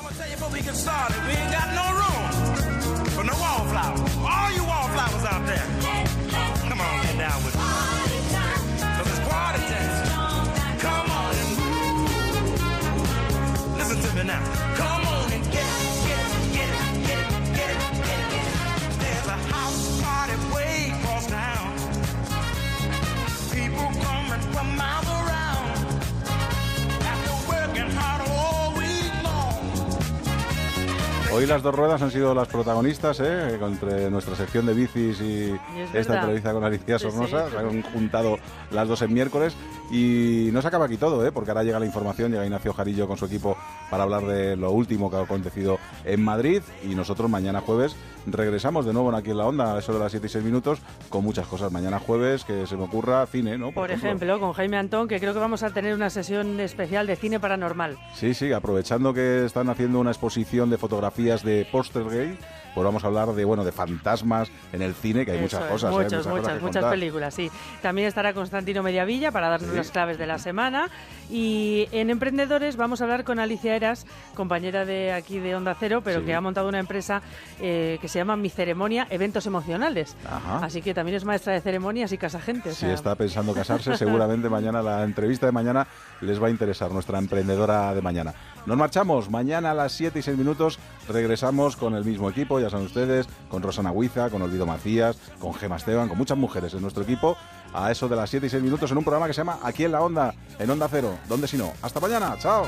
Hoy 31.42 31.48
las 31.48 31.64
dos 31.64 31.74
ruedas 31.74 32.00
han 32.04 32.12
sido 32.12 32.36
las 32.36 32.48
protagonistas, 32.50 33.20
¿eh? 33.20 33.56
Entre 33.60 34.12
nuestra 34.12 34.36
sección 34.36 34.68
de 34.68 34.76
bicis 34.76 35.20
y 35.22 35.52
es 35.76 35.96
esta 35.96 36.20
entrevista 36.20 36.54
con 36.54 36.64
Alicia 36.64 37.00
Sí, 37.00 37.06
sí. 37.06 37.12
Sornosa. 37.12 37.50
Se 37.50 37.58
han 37.58 37.82
juntado 37.82 38.38
las 38.70 38.88
dos 38.88 39.02
en 39.02 39.12
miércoles 39.12 39.56
y 39.92 40.50
no 40.54 40.62
se 40.62 40.68
acaba 40.68 40.86
aquí 40.86 40.98
todo, 40.98 41.26
¿eh? 41.26 41.32
Porque 41.32 41.50
ahora 41.50 41.64
llega 41.64 41.80
la 41.80 41.88
información, 41.88 42.32
llega 42.32 42.46
Ignacio 42.46 42.74
Jarillo 42.74 43.08
con 43.08 43.18
su 43.18 43.26
equipo 43.26 43.58
para 43.90 44.04
hablar 44.04 44.28
de 44.28 44.56
lo 44.56 44.70
último 44.70 45.10
que 45.10 45.18
ha 45.18 45.22
acontecido 45.22 45.80
en 46.06 46.24
Madrid 46.24 46.62
y 46.84 46.94
nosotros 46.94 47.28
mañana 47.28 47.62
jueves 47.62 47.96
regresamos 48.26 48.86
de 48.86 48.94
nuevo 48.94 49.16
aquí 49.16 49.32
en 49.32 49.38
la 49.38 49.46
onda 49.46 49.76
a 49.76 49.80
eso 49.80 49.94
de 49.94 50.00
las 50.00 50.12
7 50.12 50.28
y 50.28 50.30
6 50.30 50.44
minutos 50.44 50.80
con 51.10 51.24
muchas 51.24 51.48
cosas. 51.48 51.72
Mañana 51.72 52.00
jueves 52.00 52.44
que 52.44 52.68
se 52.68 52.78
me 52.78 52.84
ocurra 52.84 53.26
cine, 53.26 53.58
¿no? 53.58 53.72
Por 53.72 53.92
ejemplo, 53.92 54.40
con 54.40 54.54
Jaime 54.54 54.78
Antón, 54.78 55.08
que 55.08 55.20
creo 55.20 55.34
que 55.34 55.40
vamos 55.40 55.64
a 55.64 55.72
tener 55.72 55.94
una 55.94 56.10
sesión 56.10 56.60
especial 56.60 57.08
de 57.08 57.16
cine 57.16 57.40
paranormal. 57.40 57.98
Sí, 58.14 58.34
sí, 58.34 58.52
aprovechando 58.52 59.14
que 59.14 59.46
están 59.46 59.70
haciendo 59.70 60.00
una 60.00 60.12
exposición 60.12 60.70
de 60.70 60.78
fotografías 60.78 61.44
de 61.44 61.68
póster 61.72 62.06
gay, 62.10 62.38
pues 62.74 62.84
vamos 62.86 63.04
a 63.04 63.08
hablar 63.08 63.30
de 63.34 63.46
bueno 63.46 63.64
de 63.64 63.72
fantasmas 63.72 64.50
en 64.74 64.82
el 64.82 64.94
cine, 64.94 65.26
que 65.26 65.32
hay 65.32 65.40
muchas 65.40 65.64
es, 65.64 65.70
cosas, 65.70 65.92
¿eh? 65.92 65.96
muchas, 65.96 66.12
muchas, 66.14 66.28
cosas 66.28 66.42
muchas, 66.42 66.62
muchas 66.62 66.86
películas, 66.86 67.34
sí. 67.34 67.52
También 67.82 68.08
estará 68.08 68.34
Constantino 68.34 68.84
Mediavilla 68.84 69.32
para 69.32 69.50
darnos 69.50 69.72
Sí. 69.72 69.78
las 69.78 69.92
claves 69.92 70.18
de 70.18 70.28
la 70.28 70.38
semana. 70.38 70.90
Y 71.30 71.88
en 71.92 72.10
Emprendedores 72.10 72.76
vamos 72.76 73.02
a 73.02 73.06
hablar 73.06 73.24
con 73.24 73.40
Alicia 73.40 73.76
Eras, 73.76 74.06
compañera 74.36 74.86
de 74.86 75.14
aquí 75.14 75.40
de 75.40 75.56
Onda 75.56 75.76
Cero, 75.80 76.02
pero 76.04 76.20
Sí. 76.20 76.26
que 76.26 76.34
ha 76.36 76.42
montado 76.42 76.68
una 76.68 76.80
empresa 76.80 77.22
eh, 77.60 77.98
que 78.02 78.08
se 78.08 78.20
llama 78.20 78.36
Mi 78.36 78.50
Ceremonia 78.50 79.08
Eventos 79.10 79.46
Emocionales. 79.46 80.16
Ajá. 80.26 80.66
Así 80.66 80.82
que 80.82 80.94
también 80.94 81.16
es 81.18 81.26
maestra 81.26 81.54
de 81.54 81.62
ceremonias 81.62 82.12
y 82.12 82.18
casa 82.18 82.40
gente. 82.42 82.74
Si 82.74 82.86
está 82.86 83.16
pensando 83.16 83.54
casarse, 83.54 83.96
seguramente 83.98 84.50
mañana 84.50 84.82
la 84.82 85.04
entrevista 85.04 85.46
de 85.46 85.52
mañana 85.52 85.88
les 86.22 86.42
va 86.42 86.48
a 86.48 86.50
interesar, 86.50 86.92
nuestra 86.92 87.18
emprendedora 87.18 87.94
de 87.94 88.02
mañana. 88.02 88.34
Nos 88.66 88.78
marchamos, 88.78 89.30
mañana 89.30 89.72
a 89.72 89.74
las 89.74 89.92
7 89.94 90.20
y 90.20 90.22
6 90.22 90.38
minutos 90.38 90.78
regresamos 91.10 91.76
con 91.76 91.96
el 91.96 92.06
mismo 92.06 92.30
equipo, 92.30 92.60
ya 92.60 92.70
saben 92.70 92.86
ustedes, 92.86 93.28
con 93.50 93.64
Rosana 93.64 93.92
Huiza, 93.92 94.30
con 94.30 94.42
Olvido 94.42 94.66
Macías, 94.68 95.18
con 95.40 95.54
Gema 95.54 95.78
Esteban, 95.78 96.08
con 96.08 96.18
muchas 96.18 96.38
mujeres 96.38 96.74
en 96.76 96.82
nuestro 96.82 97.04
equipo, 97.04 97.38
a 97.74 97.92
eso 97.92 98.08
de 98.08 98.16
las 98.16 98.30
7 98.30 98.46
y 98.46 98.50
6 98.50 98.62
minutos 98.62 98.92
en 98.92 98.98
un 98.98 99.04
programa 99.04 99.28
que 99.28 99.34
se 99.34 99.42
llama 99.42 99.60
Aquí 99.64 99.84
en 99.84 99.92
la 99.92 100.02
Onda, 100.02 100.34
en 100.60 100.70
Onda 100.70 100.88
Cero, 100.90 101.18
¿dónde 101.28 101.48
si 101.48 101.58
no? 101.58 101.74
Hasta 101.82 102.00
mañana, 102.00 102.36
chao. 102.40 102.68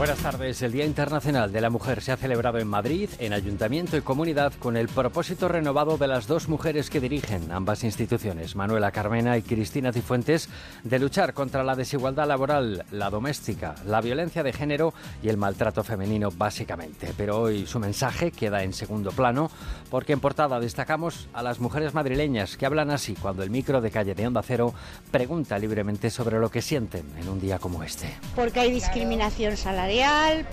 Buenas 0.00 0.20
tardes. 0.20 0.62
El 0.62 0.72
Día 0.72 0.86
Internacional 0.86 1.52
de 1.52 1.60
la 1.60 1.68
Mujer 1.68 2.00
se 2.00 2.10
ha 2.10 2.16
celebrado 2.16 2.56
en 2.56 2.66
Madrid, 2.66 3.10
en 3.18 3.34
Ayuntamiento 3.34 3.98
y 3.98 4.00
Comunidad, 4.00 4.54
con 4.58 4.78
el 4.78 4.88
propósito 4.88 5.46
renovado 5.46 5.98
de 5.98 6.08
las 6.08 6.26
dos 6.26 6.48
mujeres 6.48 6.88
que 6.88 7.00
dirigen 7.00 7.52
ambas 7.52 7.84
instituciones, 7.84 8.56
Manuela 8.56 8.92
Carmena 8.92 9.36
y 9.36 9.42
Cristina 9.42 9.92
Cifuentes, 9.92 10.48
de 10.84 10.98
luchar 10.98 11.34
contra 11.34 11.64
la 11.64 11.76
desigualdad 11.76 12.26
laboral, 12.26 12.86
la 12.90 13.10
doméstica, 13.10 13.74
la 13.84 14.00
violencia 14.00 14.42
de 14.42 14.54
género 14.54 14.94
y 15.22 15.28
el 15.28 15.36
maltrato 15.36 15.84
femenino, 15.84 16.30
básicamente. 16.30 17.12
Pero 17.14 17.38
hoy 17.38 17.66
su 17.66 17.78
mensaje 17.78 18.30
queda 18.30 18.62
en 18.62 18.72
segundo 18.72 19.12
plano, 19.12 19.50
porque 19.90 20.14
en 20.14 20.20
portada 20.20 20.60
destacamos 20.60 21.28
a 21.34 21.42
las 21.42 21.60
mujeres 21.60 21.92
madrileñas 21.92 22.56
que 22.56 22.64
hablan 22.64 22.90
así 22.90 23.16
cuando 23.16 23.42
el 23.42 23.50
micro 23.50 23.82
de 23.82 23.90
calle 23.90 24.14
de 24.14 24.26
Onda 24.26 24.40
Cero 24.42 24.72
pregunta 25.10 25.58
libremente 25.58 26.08
sobre 26.08 26.38
lo 26.38 26.50
que 26.50 26.62
sienten 26.62 27.04
en 27.18 27.28
un 27.28 27.38
día 27.38 27.58
como 27.58 27.82
este. 27.82 28.14
Porque 28.34 28.60
hay 28.60 28.72
discriminación 28.72 29.58
salarial, 29.58 29.89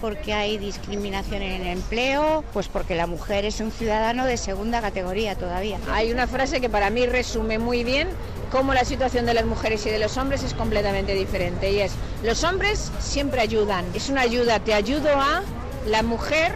porque 0.02 0.34
hay 0.34 0.58
discriminación 0.58 1.44
en 1.44 1.62
el 1.62 1.68
empleo, 1.68 2.44
pues 2.54 2.68
porque 2.68 2.96
la 2.96 3.06
mujer 3.06 3.46
es 3.46 3.60
un 3.60 3.72
ciudadano 3.72 4.26
de 4.26 4.36
segunda 4.36 4.82
categoría 4.82 5.36
todavía. 5.36 5.78
Hay 5.92 6.12
una 6.12 6.26
frase 6.26 6.60
que 6.60 6.70
para 6.70 6.90
mí 6.90 7.06
resume 7.06 7.60
muy 7.60 7.84
bien 7.84 8.08
cómo 8.52 8.74
la 8.74 8.84
situación 8.84 9.28
de 9.28 9.36
las 9.36 9.46
mujeres 9.46 9.86
y 9.86 9.92
de 9.92 10.00
los 10.00 10.18
hombres 10.18 10.42
es 10.42 10.56
completamente 10.56 11.14
diferente 11.14 11.72
y 11.72 11.82
es, 11.82 11.92
los 12.24 12.44
hombres 12.44 12.92
siempre 13.00 13.42
ayudan, 13.42 13.86
es 13.94 14.10
una 14.10 14.22
ayuda, 14.22 14.60
te 14.60 14.74
ayudo 14.74 15.10
a, 15.10 15.44
la 15.86 16.02
mujer 16.02 16.56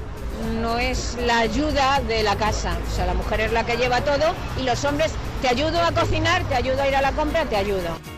no 0.59 0.79
es 0.79 1.17
la 1.27 1.37
ayuda 1.39 2.01
de 2.07 2.23
la 2.23 2.35
casa, 2.35 2.75
o 2.91 2.95
sea, 2.95 3.05
la 3.05 3.13
mujer 3.13 3.41
es 3.41 3.51
la 3.51 3.63
que 3.63 3.77
lleva 3.77 4.01
todo 4.01 4.33
y 4.59 4.63
los 4.63 4.83
hombres 4.85 5.11
te 5.43 5.49
ayudo 5.49 5.79
a 5.83 5.91
cocinar, 5.91 6.43
te 6.45 6.55
ayudo 6.55 6.81
a 6.81 6.87
ir 6.87 6.95
a 6.95 7.01
la 7.01 7.11
compra, 7.11 7.45
te 7.45 7.57
ayudo. 7.57 8.10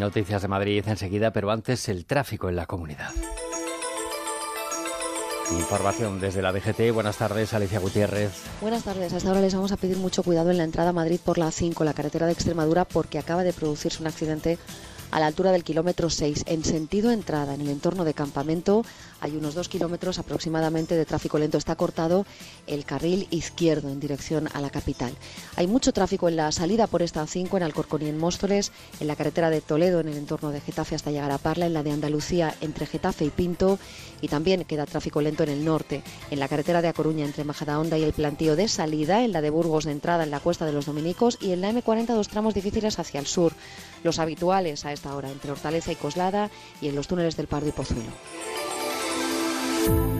Noticias 0.00 0.40
de 0.40 0.48
Madrid 0.48 0.82
enseguida, 0.86 1.30
pero 1.30 1.50
antes 1.50 1.88
el 1.90 2.06
tráfico 2.06 2.48
en 2.48 2.56
la 2.56 2.64
comunidad. 2.64 3.10
Información 5.52 6.20
desde 6.20 6.40
la 6.40 6.52
DGT. 6.52 6.90
Buenas 6.94 7.18
tardes, 7.18 7.52
Alicia 7.52 7.80
Gutiérrez. 7.80 8.32
Buenas 8.62 8.84
tardes. 8.84 9.12
Hasta 9.12 9.28
ahora 9.28 9.42
les 9.42 9.54
vamos 9.54 9.72
a 9.72 9.76
pedir 9.76 9.98
mucho 9.98 10.22
cuidado 10.22 10.50
en 10.50 10.56
la 10.56 10.64
entrada 10.64 10.90
a 10.90 10.92
Madrid 10.94 11.20
por 11.22 11.36
la 11.36 11.48
A5, 11.48 11.84
la 11.84 11.92
carretera 11.92 12.26
de 12.26 12.32
Extremadura, 12.32 12.86
porque 12.86 13.18
acaba 13.18 13.44
de 13.44 13.52
producirse 13.52 14.00
un 14.00 14.06
accidente 14.06 14.58
a 15.10 15.20
la 15.20 15.26
altura 15.26 15.52
del 15.52 15.64
kilómetro 15.64 16.08
6, 16.08 16.44
en 16.46 16.64
sentido 16.64 17.10
entrada, 17.10 17.54
en 17.54 17.60
el 17.60 17.68
entorno 17.68 18.04
de 18.04 18.14
campamento. 18.14 18.84
Hay 19.20 19.36
unos 19.36 19.54
dos 19.54 19.68
kilómetros 19.68 20.18
aproximadamente 20.18 20.96
de 20.96 21.04
tráfico 21.04 21.38
lento. 21.38 21.58
Está 21.58 21.76
cortado 21.76 22.26
el 22.66 22.84
carril 22.84 23.26
izquierdo 23.30 23.88
en 23.88 24.00
dirección 24.00 24.48
a 24.52 24.60
la 24.60 24.70
capital. 24.70 25.12
Hay 25.56 25.66
mucho 25.66 25.92
tráfico 25.92 26.28
en 26.28 26.36
la 26.36 26.52
salida 26.52 26.86
por 26.86 27.02
esta 27.02 27.22
A5, 27.22 27.56
en 27.56 27.62
Alcorcón 27.62 28.02
y 28.02 28.08
en 28.08 28.18
Móstoles, 28.18 28.72
en 28.98 29.06
la 29.06 29.16
carretera 29.16 29.50
de 29.50 29.60
Toledo, 29.60 30.00
en 30.00 30.08
el 30.08 30.16
entorno 30.16 30.50
de 30.50 30.60
Getafe 30.60 30.94
hasta 30.94 31.10
llegar 31.10 31.30
a 31.30 31.38
Parla, 31.38 31.66
en 31.66 31.74
la 31.74 31.82
de 31.82 31.92
Andalucía 31.92 32.54
entre 32.60 32.86
Getafe 32.86 33.24
y 33.24 33.30
Pinto. 33.30 33.78
Y 34.20 34.28
también 34.28 34.64
queda 34.64 34.86
tráfico 34.86 35.20
lento 35.20 35.42
en 35.42 35.50
el 35.50 35.64
norte, 35.64 36.02
en 36.30 36.38
la 36.38 36.48
carretera 36.48 36.82
de 36.82 36.88
A 36.88 36.92
Coruña 36.92 37.24
entre 37.24 37.44
Majadahonda 37.44 37.98
y 37.98 38.04
el 38.04 38.12
plantío 38.12 38.56
de 38.56 38.68
salida, 38.68 39.24
en 39.24 39.32
la 39.32 39.40
de 39.40 39.50
Burgos 39.50 39.84
de 39.84 39.92
entrada 39.92 40.24
en 40.24 40.30
la 40.30 40.40
Cuesta 40.40 40.66
de 40.66 40.72
los 40.72 40.86
Dominicos 40.86 41.38
y 41.40 41.52
en 41.52 41.60
la 41.60 41.72
M40 41.72 42.06
dos 42.06 42.28
tramos 42.28 42.54
difíciles 42.54 42.98
hacia 42.98 43.20
el 43.20 43.26
sur, 43.26 43.52
los 44.02 44.18
habituales 44.18 44.84
a 44.84 44.92
esta 44.92 45.14
hora 45.14 45.30
entre 45.30 45.50
Hortaleza 45.50 45.92
y 45.92 45.96
Coslada 45.96 46.50
y 46.80 46.88
en 46.88 46.94
los 46.94 47.08
túneles 47.08 47.36
del 47.36 47.46
Pardo 47.46 47.68
y 47.68 47.72
Pozuelo. 47.72 48.10
you. 49.90 50.19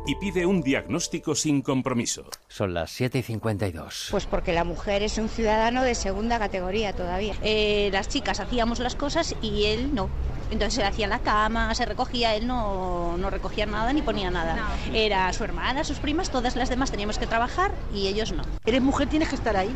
y 0.05 0.15
pide 0.15 0.45
un 0.45 0.61
diagnóstico 0.61 1.35
sin 1.35 1.61
compromiso. 1.61 2.25
Son 2.47 2.73
las 2.73 2.91
7 2.91 3.19
y 3.19 3.21
52. 3.21 4.07
Pues 4.11 4.25
porque 4.25 4.53
la 4.53 4.63
mujer 4.63 5.03
es 5.03 5.17
un 5.17 5.29
ciudadano 5.29 5.83
de 5.83 5.95
segunda 5.95 6.39
categoría 6.39 6.93
todavía. 6.93 7.35
Eh, 7.43 7.89
las 7.91 8.07
chicas 8.07 8.39
hacíamos 8.39 8.79
las 8.79 8.95
cosas 8.95 9.35
y 9.41 9.65
él 9.65 9.93
no. 9.93 10.09
Entonces 10.49 10.73
se 10.73 10.83
hacía 10.83 11.07
la 11.07 11.19
cama, 11.19 11.73
se 11.75 11.85
recogía, 11.85 12.35
él 12.35 12.45
no, 12.45 13.17
no 13.17 13.29
recogía 13.29 13.65
nada 13.65 13.93
ni 13.93 14.01
ponía 14.01 14.29
nada. 14.29 14.57
Era 14.93 15.31
su 15.31 15.45
hermana, 15.45 15.85
sus 15.85 15.99
primas, 15.99 16.29
todas 16.29 16.57
las 16.57 16.69
demás 16.69 16.91
teníamos 16.91 17.17
que 17.17 17.25
trabajar 17.25 17.71
y 17.93 18.07
ellos 18.07 18.33
no. 18.33 18.43
Eres 18.65 18.81
mujer, 18.81 19.07
tienes 19.07 19.29
que 19.29 19.35
estar 19.35 19.55
ahí. 19.55 19.73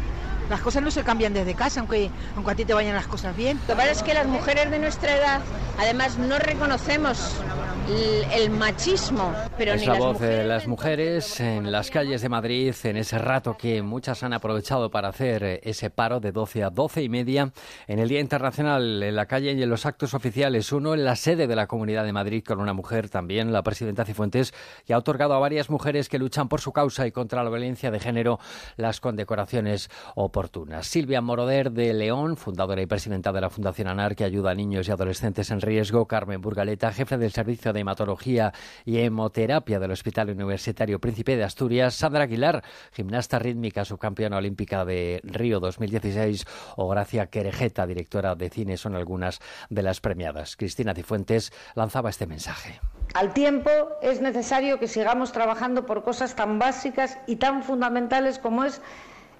Las 0.50 0.62
cosas 0.62 0.84
no 0.84 0.92
se 0.92 1.04
cambian 1.04 1.34
desde 1.34 1.56
casa, 1.56 1.80
aunque, 1.80 2.10
aunque 2.36 2.52
a 2.52 2.56
ti 2.56 2.66
te 2.66 2.74
vayan 2.74 2.96
las 2.96 3.08
cosas 3.08 3.36
bien. 3.36 3.58
Lo 3.68 3.74
que 3.74 3.76
pasa 3.76 3.92
es 3.92 4.04
que 4.04 4.14
las 4.14 4.28
mujeres 4.28 4.70
de 4.72 4.80
nuestra 4.80 5.16
edad, 5.18 5.42
además, 5.80 6.18
no 6.18 6.38
reconocemos 6.40 7.36
el, 7.90 8.24
el 8.42 8.50
machismo, 8.50 9.32
pero 9.58 9.74
es 9.74 9.82
ni 9.82 9.88
la 9.88 9.94
las 9.94 10.00
voz 10.00 10.14
mujeres. 10.14 10.38
de 10.38 10.44
las 10.46 10.68
mujeres 10.68 11.40
en 11.40 11.72
las 11.72 11.92
calles 11.92 12.22
de 12.22 12.30
Madrid 12.30 12.74
en 12.84 12.98
ese 12.98 13.20
rato 13.20 13.56
que 13.58 13.82
muchas 13.84 14.24
han 14.24 14.34
aprovechado 14.34 14.90
para 14.90 15.10
hacer 15.10 15.60
ese 15.64 15.90
paro 15.92 16.20
de 16.20 16.32
12 16.32 16.64
a 16.64 16.70
12 16.70 17.04
y 17.04 17.10
media 17.10 17.52
en 17.88 18.00
el 18.00 18.10
Día 18.10 18.20
Internacional 18.22 19.04
en 19.04 19.16
la 19.16 19.28
calle 19.28 19.54
y 19.54 19.62
en 19.62 19.70
los 19.70 19.86
actos 19.86 20.14
oficiales. 20.14 20.72
Uno 20.72 20.94
en 20.94 21.06
la 21.06 21.16
sede 21.16 21.48
de 21.48 21.56
la 21.56 21.68
Comunidad 21.68 22.06
de 22.06 22.14
Madrid 22.14 22.44
con 22.44 22.60
una 22.60 22.74
mujer 22.74 23.10
también, 23.10 23.54
la 23.54 23.62
presidenta 23.62 24.06
Cifuentes, 24.06 24.54
que 24.86 24.94
ha 24.94 24.98
otorgado 24.98 25.34
a 25.34 25.40
varias 25.40 25.70
mujeres 25.70 26.10
que 26.10 26.18
luchan 26.18 26.48
por 26.50 26.62
su 26.62 26.72
causa 26.72 27.06
y 27.06 27.12
contra 27.12 27.44
la 27.44 27.50
violencia 27.50 27.92
de 27.92 28.00
género 28.00 28.40
las 28.78 29.00
condecoraciones 29.00 29.90
Silvia 30.82 31.22
Moroder 31.22 31.72
de 31.72 31.94
León, 31.94 32.36
fundadora 32.36 32.82
y 32.82 32.86
presidenta 32.86 33.32
de 33.32 33.40
la 33.40 33.50
Fundación 33.50 33.88
ANAR 33.88 34.18
que 34.18 34.26
ayuda 34.26 34.52
a 34.52 34.54
niños 34.54 34.86
y 34.86 34.92
adolescentes 34.92 35.50
en 35.50 35.62
riesgo. 35.62 36.08
Carmen 36.08 36.42
Burgaleta, 36.42 36.92
jefe 36.92 37.18
del 37.18 37.32
Servicio 37.32 37.72
de 37.72 37.80
Hematología 37.80 38.52
y 38.84 39.00
Hemoterapia 39.00 39.80
del 39.80 39.92
Hospital 39.92 40.32
Universitario 40.32 41.00
Príncipe 41.00 41.38
de 41.38 41.46
Asturias. 41.46 41.96
Sandra 41.96 42.26
Aguilar, 42.26 42.66
gimnasta 42.92 43.40
rítmica, 43.40 43.86
subcampeona 43.86 44.36
olímpica 44.36 44.84
de 44.84 45.22
Río 45.24 45.62
2016. 45.62 46.46
O 46.76 46.90
Gracia 46.90 47.28
Querejeta, 47.28 47.88
directora 47.88 48.36
de 48.36 48.50
cine, 48.50 48.76
son 48.76 48.96
algunas 48.96 49.40
de 49.70 49.84
las 49.84 50.02
premiadas. 50.02 50.58
Cristina 50.58 50.94
Cifuentes 50.94 51.54
lanzaba 51.76 52.10
este 52.10 52.28
mensaje. 52.28 52.82
Al 53.14 53.34
tiempo 53.34 53.70
es 54.02 54.20
necesario 54.20 54.80
que 54.80 54.90
sigamos 54.90 55.32
trabajando 55.32 55.86
por 55.86 56.04
cosas 56.04 56.36
tan 56.36 56.60
básicas 56.60 57.18
y 57.26 57.38
tan 57.38 57.64
fundamentales 57.64 58.38
como 58.38 58.66
es 58.66 58.82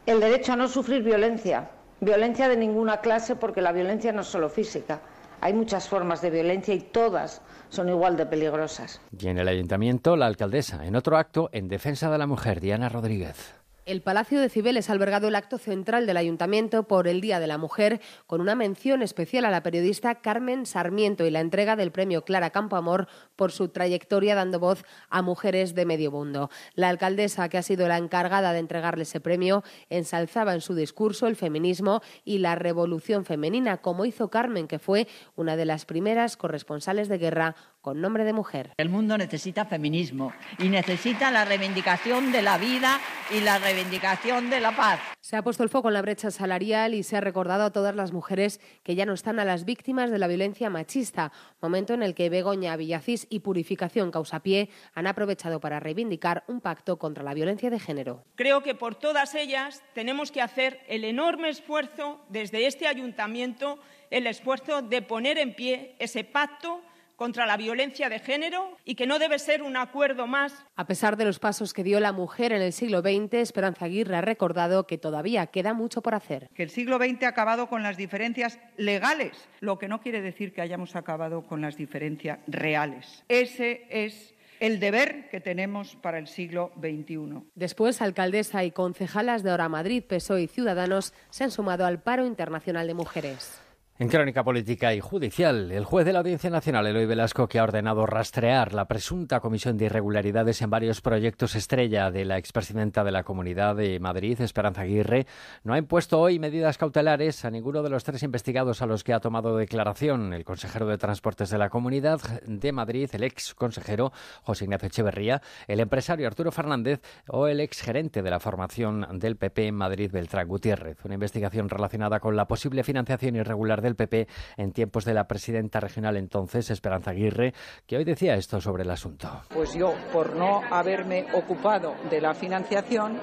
el 0.06 0.20
derecho 0.20 0.54
a 0.54 0.56
no 0.56 0.68
sufrir 0.68 1.04
violencia. 1.04 1.70
Violencia 2.00 2.48
de 2.48 2.58
ninguna 2.58 2.98
clase 2.98 3.36
porque 3.36 3.62
la 3.62 3.72
violencia 3.72 4.12
no 4.12 4.22
es 4.22 4.28
solo 4.28 4.50
física. 4.50 5.02
Hay 5.42 5.54
muchas 5.54 5.90
formas 5.90 6.22
de 6.22 6.30
violencia 6.30 6.74
y 6.74 6.80
todas 6.80 7.42
son 7.70 7.90
igual 7.90 8.18
de 8.18 8.26
peligrosas. 8.26 9.02
Y 9.18 9.28
en 9.28 9.38
el 9.38 9.48
ayuntamiento, 9.48 10.16
la 10.16 10.28
alcaldesa, 10.28 10.86
en 10.86 10.96
otro 10.96 11.18
acto, 11.18 11.50
en 11.52 11.68
defensa 11.68 12.10
de 12.10 12.18
la 12.18 12.28
mujer, 12.28 12.62
Diana 12.62 12.90
Rodríguez. 12.90 13.56
El 13.86 14.02
Palacio 14.02 14.42
de 14.42 14.50
Cibeles 14.50 14.90
ha 14.90 14.94
albergado 14.94 15.28
el 15.28 15.36
acto 15.36 15.60
central 15.60 16.08
del 16.08 16.18
Ayuntamiento 16.18 16.88
por 16.88 17.08
el 17.08 17.22
Día 17.22 17.40
de 17.40 17.46
la 17.46 17.60
Mujer, 17.60 18.02
con 18.26 18.42
una 18.42 18.56
mención 18.56 19.04
especial 19.04 19.46
a 19.46 19.52
la 19.52 19.62
periodista 19.62 20.16
Carmen 20.16 20.66
Sarmiento 20.66 21.24
y 21.24 21.30
la 21.30 21.40
entrega 21.40 21.76
del 21.76 21.92
premio 21.92 22.24
Clara 22.24 22.50
Campoamor 22.50 23.08
por 23.36 23.52
su 23.52 23.68
trayectoria 23.68 24.34
dando 24.34 24.60
voz 24.60 24.84
a 25.12 25.22
mujeres 25.22 25.76
de 25.76 25.86
medio 25.86 26.10
mundo. 26.10 26.50
La 26.74 26.90
alcaldesa, 26.90 27.48
que 27.48 27.60
ha 27.60 27.62
sido 27.62 27.88
la 27.88 28.00
encargada 28.00 28.54
de 28.54 28.60
entregarle 28.60 29.04
ese 29.04 29.20
premio, 29.20 29.64
ensalzaba 29.92 30.56
en 30.56 30.62
su 30.62 30.74
discurso 30.74 31.28
el 31.28 31.36
feminismo 31.36 32.02
y 32.24 32.40
la 32.40 32.56
revolución 32.56 33.24
femenina, 33.24 33.84
como 33.84 34.06
hizo 34.06 34.32
Carmen, 34.32 34.68
que 34.68 34.80
fue 34.80 35.08
una 35.36 35.56
de 35.58 35.66
las 35.66 35.86
primeras 35.86 36.38
corresponsales 36.38 37.08
de 37.08 37.20
guerra 37.20 37.56
con 37.86 38.02
nombre 38.02 38.24
de 38.24 38.34
mujer. 38.34 38.72
El 38.78 38.90
mundo 38.90 39.16
necesita 39.16 39.66
feminismo 39.66 40.34
y 40.58 40.70
necesita 40.70 41.30
la 41.30 41.46
reivindicación 41.46 42.32
de 42.32 42.42
la 42.42 42.58
vida 42.58 43.00
y 43.30 43.42
la 43.42 43.60
reivindicación 43.60 44.50
de 44.50 44.60
la 44.60 44.76
paz. 44.76 45.00
Se 45.22 45.36
ha 45.36 45.44
puesto 45.44 45.62
el 45.62 45.70
foco 45.70 45.90
en 45.90 45.94
la 45.94 46.02
brecha 46.02 46.32
salarial 46.32 46.96
y 46.96 47.04
se 47.04 47.16
ha 47.16 47.22
recordado 47.22 47.64
a 47.64 47.72
todas 47.72 47.96
las 47.96 48.12
mujeres 48.12 48.60
que 48.82 48.96
ya 48.96 49.06
no 49.06 49.14
están 49.14 49.40
a 49.40 49.46
las 49.46 49.66
víctimas 49.66 50.10
de 50.10 50.18
la 50.18 50.26
violencia 50.26 50.72
machista, 50.72 51.32
momento 51.62 51.94
en 51.94 52.02
el 52.02 52.16
que 52.16 52.32
Begoña 52.32 52.76
Villacís 52.76 53.28
y 53.30 53.42
Purificación 53.42 54.10
Causapié 54.10 54.72
han 54.96 55.06
aprovechado 55.06 55.60
para 55.60 55.80
reivindicar 55.80 56.44
un 56.48 56.62
pacto 56.62 56.98
contra 56.98 57.24
la 57.24 57.36
violencia 57.36 57.70
de 57.70 57.80
género. 57.80 58.24
Creo 58.34 58.64
que 58.64 58.74
por 58.74 58.96
todas 58.96 59.36
ellas 59.36 59.84
tenemos 59.94 60.32
que 60.32 60.42
hacer 60.42 60.80
el 60.88 61.04
enorme 61.04 61.50
esfuerzo 61.50 62.26
desde 62.30 62.66
este 62.66 62.88
ayuntamiento, 62.88 63.78
el 64.10 64.26
esfuerzo 64.26 64.82
de 64.82 65.04
poner 65.04 65.38
en 65.38 65.54
pie 65.54 65.96
ese 66.00 66.24
pacto 66.24 66.82
contra 67.16 67.46
la 67.46 67.58
violencia 67.58 68.10
de 68.10 68.20
género 68.20 68.78
y 68.84 68.96
que 68.96 69.08
no 69.08 69.20
debe 69.20 69.40
ser 69.40 69.62
un 69.62 69.78
acuerdo 69.78 70.28
más. 70.28 70.66
A 70.76 70.86
pesar 70.86 71.18
de 71.18 71.26
los 71.26 71.40
pasos 71.40 71.74
que 71.74 71.84
dio 71.84 72.00
la 72.00 72.12
mujer 72.12 72.52
en 72.52 72.62
el 72.62 72.74
siglo 72.74 73.02
XX, 73.02 73.34
Esperanza 73.36 73.86
Aguirre 73.86 74.16
ha 74.16 74.22
recordado 74.22 74.88
que 74.88 74.98
todavía 74.98 75.48
queda 75.48 75.74
mucho 75.74 76.02
por 76.02 76.16
hacer. 76.16 76.50
que 76.54 76.64
el 76.64 76.70
siglo 76.70 76.98
XX 76.98 77.24
ha 77.24 77.30
acabado 77.30 77.68
con 77.68 77.84
las 77.84 77.98
diferencias 77.98 78.60
legales, 78.78 79.48
lo 79.60 79.78
que 79.78 79.88
no 79.88 80.02
quiere 80.02 80.22
decir 80.22 80.54
que 80.54 80.62
hayamos 80.62 80.96
acabado 80.96 81.44
con 81.44 81.62
las 81.62 81.78
diferencias 81.78 82.40
reales. 82.48 83.24
Ese 83.28 83.86
es 83.90 84.34
el 84.60 84.80
deber 84.80 85.30
que 85.30 85.42
tenemos 85.42 85.96
para 85.98 86.18
el 86.18 86.28
siglo 86.28 86.72
XXI. 86.80 87.44
Después, 87.56 88.02
alcaldesa 88.02 88.64
y 88.64 88.72
concejalas 88.72 89.44
de 89.44 89.52
Ahora 89.52 89.70
Madrid, 89.70 90.04
PSOE 90.04 90.44
y 90.44 90.48
Ciudadanos 90.48 91.14
se 91.30 91.44
han 91.44 91.52
sumado 91.52 91.86
al 91.86 92.02
paro 92.02 92.26
internacional 92.26 92.88
de 92.88 92.94
mujeres. 92.94 93.60
En 93.98 94.10
crónica 94.10 94.44
política 94.44 94.94
y 94.94 95.00
judicial, 95.00 95.72
el 95.72 95.86
juez 95.86 96.06
de 96.06 96.12
la 96.12 96.20
Audiencia 96.20 96.50
Nacional, 96.50 96.86
Eloy 96.86 97.06
Velasco, 97.06 97.48
que 97.48 97.60
ha 97.60 97.64
ordenado 97.64 98.06
rastrear 98.06 98.74
la 98.74 98.90
presunta 98.90 99.40
comisión 99.40 99.78
de 99.78 99.86
irregularidades 99.86 100.62
en 100.62 100.70
varios 100.70 101.00
proyectos 101.00 101.56
estrella 101.56 102.12
de 102.12 102.26
la 102.26 102.38
expresidenta 102.38 103.06
de 103.06 103.14
la 103.14 103.24
Comunidad 103.24 103.78
de 103.78 103.98
Madrid, 104.02 104.42
Esperanza 104.42 104.82
Aguirre, 104.82 105.28
no 105.64 105.74
ha 105.74 105.78
impuesto 105.78 106.20
hoy 106.20 106.40
medidas 106.40 106.78
cautelares 106.78 107.46
a 107.46 107.52
ninguno 107.52 107.84
de 107.84 107.90
los 107.90 108.04
tres 108.04 108.22
investigados 108.24 108.82
a 108.82 108.86
los 108.86 109.06
que 109.06 109.14
ha 109.14 109.22
tomado 109.22 109.56
declaración 109.56 110.34
el 110.34 110.44
consejero 110.44 110.88
de 110.88 110.98
Transportes 110.98 111.50
de 111.50 111.58
la 111.58 111.70
Comunidad 111.70 112.20
de 112.46 112.74
Madrid, 112.74 113.10
el 113.14 113.24
ex 113.24 113.54
consejero 113.56 114.12
José 114.44 114.66
Ignacio 114.66 114.90
Echeverría, 114.90 115.42
el 115.70 115.80
empresario 115.80 116.28
Arturo 116.28 116.52
Fernández 116.52 117.00
o 117.30 117.48
el 117.48 117.62
ex 117.62 117.82
gerente 117.82 118.22
de 118.22 118.30
la 118.30 118.42
formación 118.42 119.08
del 119.20 119.38
PP 119.38 119.68
en 119.68 119.76
Madrid, 119.76 120.12
Beltrán 120.12 120.50
Gutiérrez. 120.50 120.98
Una 121.06 121.14
investigación 121.14 121.70
relacionada 121.70 122.20
con 122.20 122.36
la 122.36 122.46
posible 122.46 122.84
financiación 122.84 123.38
irregular 123.38 123.85
del 123.86 123.96
PP 123.96 124.28
en 124.58 124.72
tiempos 124.72 125.06
de 125.06 125.14
la 125.14 125.28
presidenta 125.28 125.80
regional 125.80 126.18
entonces, 126.18 126.70
Esperanza 126.70 127.12
Aguirre, 127.12 127.54
que 127.86 127.98
hoy 127.98 128.04
decía 128.04 128.36
esto 128.36 128.60
sobre 128.60 128.84
el 128.84 128.92
asunto. 128.92 129.30
Pues 129.50 129.74
yo, 129.74 129.94
por 130.12 130.36
no 130.36 130.62
haberme 130.70 131.28
ocupado 131.34 131.96
de 132.10 132.20
la 132.20 132.34
financiación, 132.34 133.20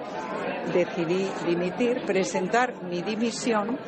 decidí 0.73 1.29
dimitir, 1.47 2.03
presentar 2.07 2.83
mi 2.85 3.03
dimisión 3.03 3.79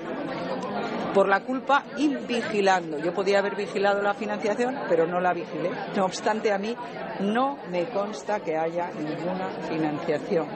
por 1.14 1.28
la 1.28 1.40
culpa 1.40 1.84
invigilando. 1.96 2.98
Yo 2.98 3.14
podía 3.14 3.38
haber 3.38 3.54
vigilado 3.54 4.02
la 4.02 4.14
financiación, 4.14 4.74
pero 4.88 5.06
no 5.06 5.20
la 5.20 5.32
vigilé. 5.32 5.70
No 5.96 6.04
obstante, 6.06 6.52
a 6.52 6.58
mí 6.58 6.74
no 7.20 7.56
me 7.70 7.88
consta 7.88 8.40
que 8.40 8.56
haya 8.56 8.90
ninguna 8.90 9.48
financiación. 9.68 10.48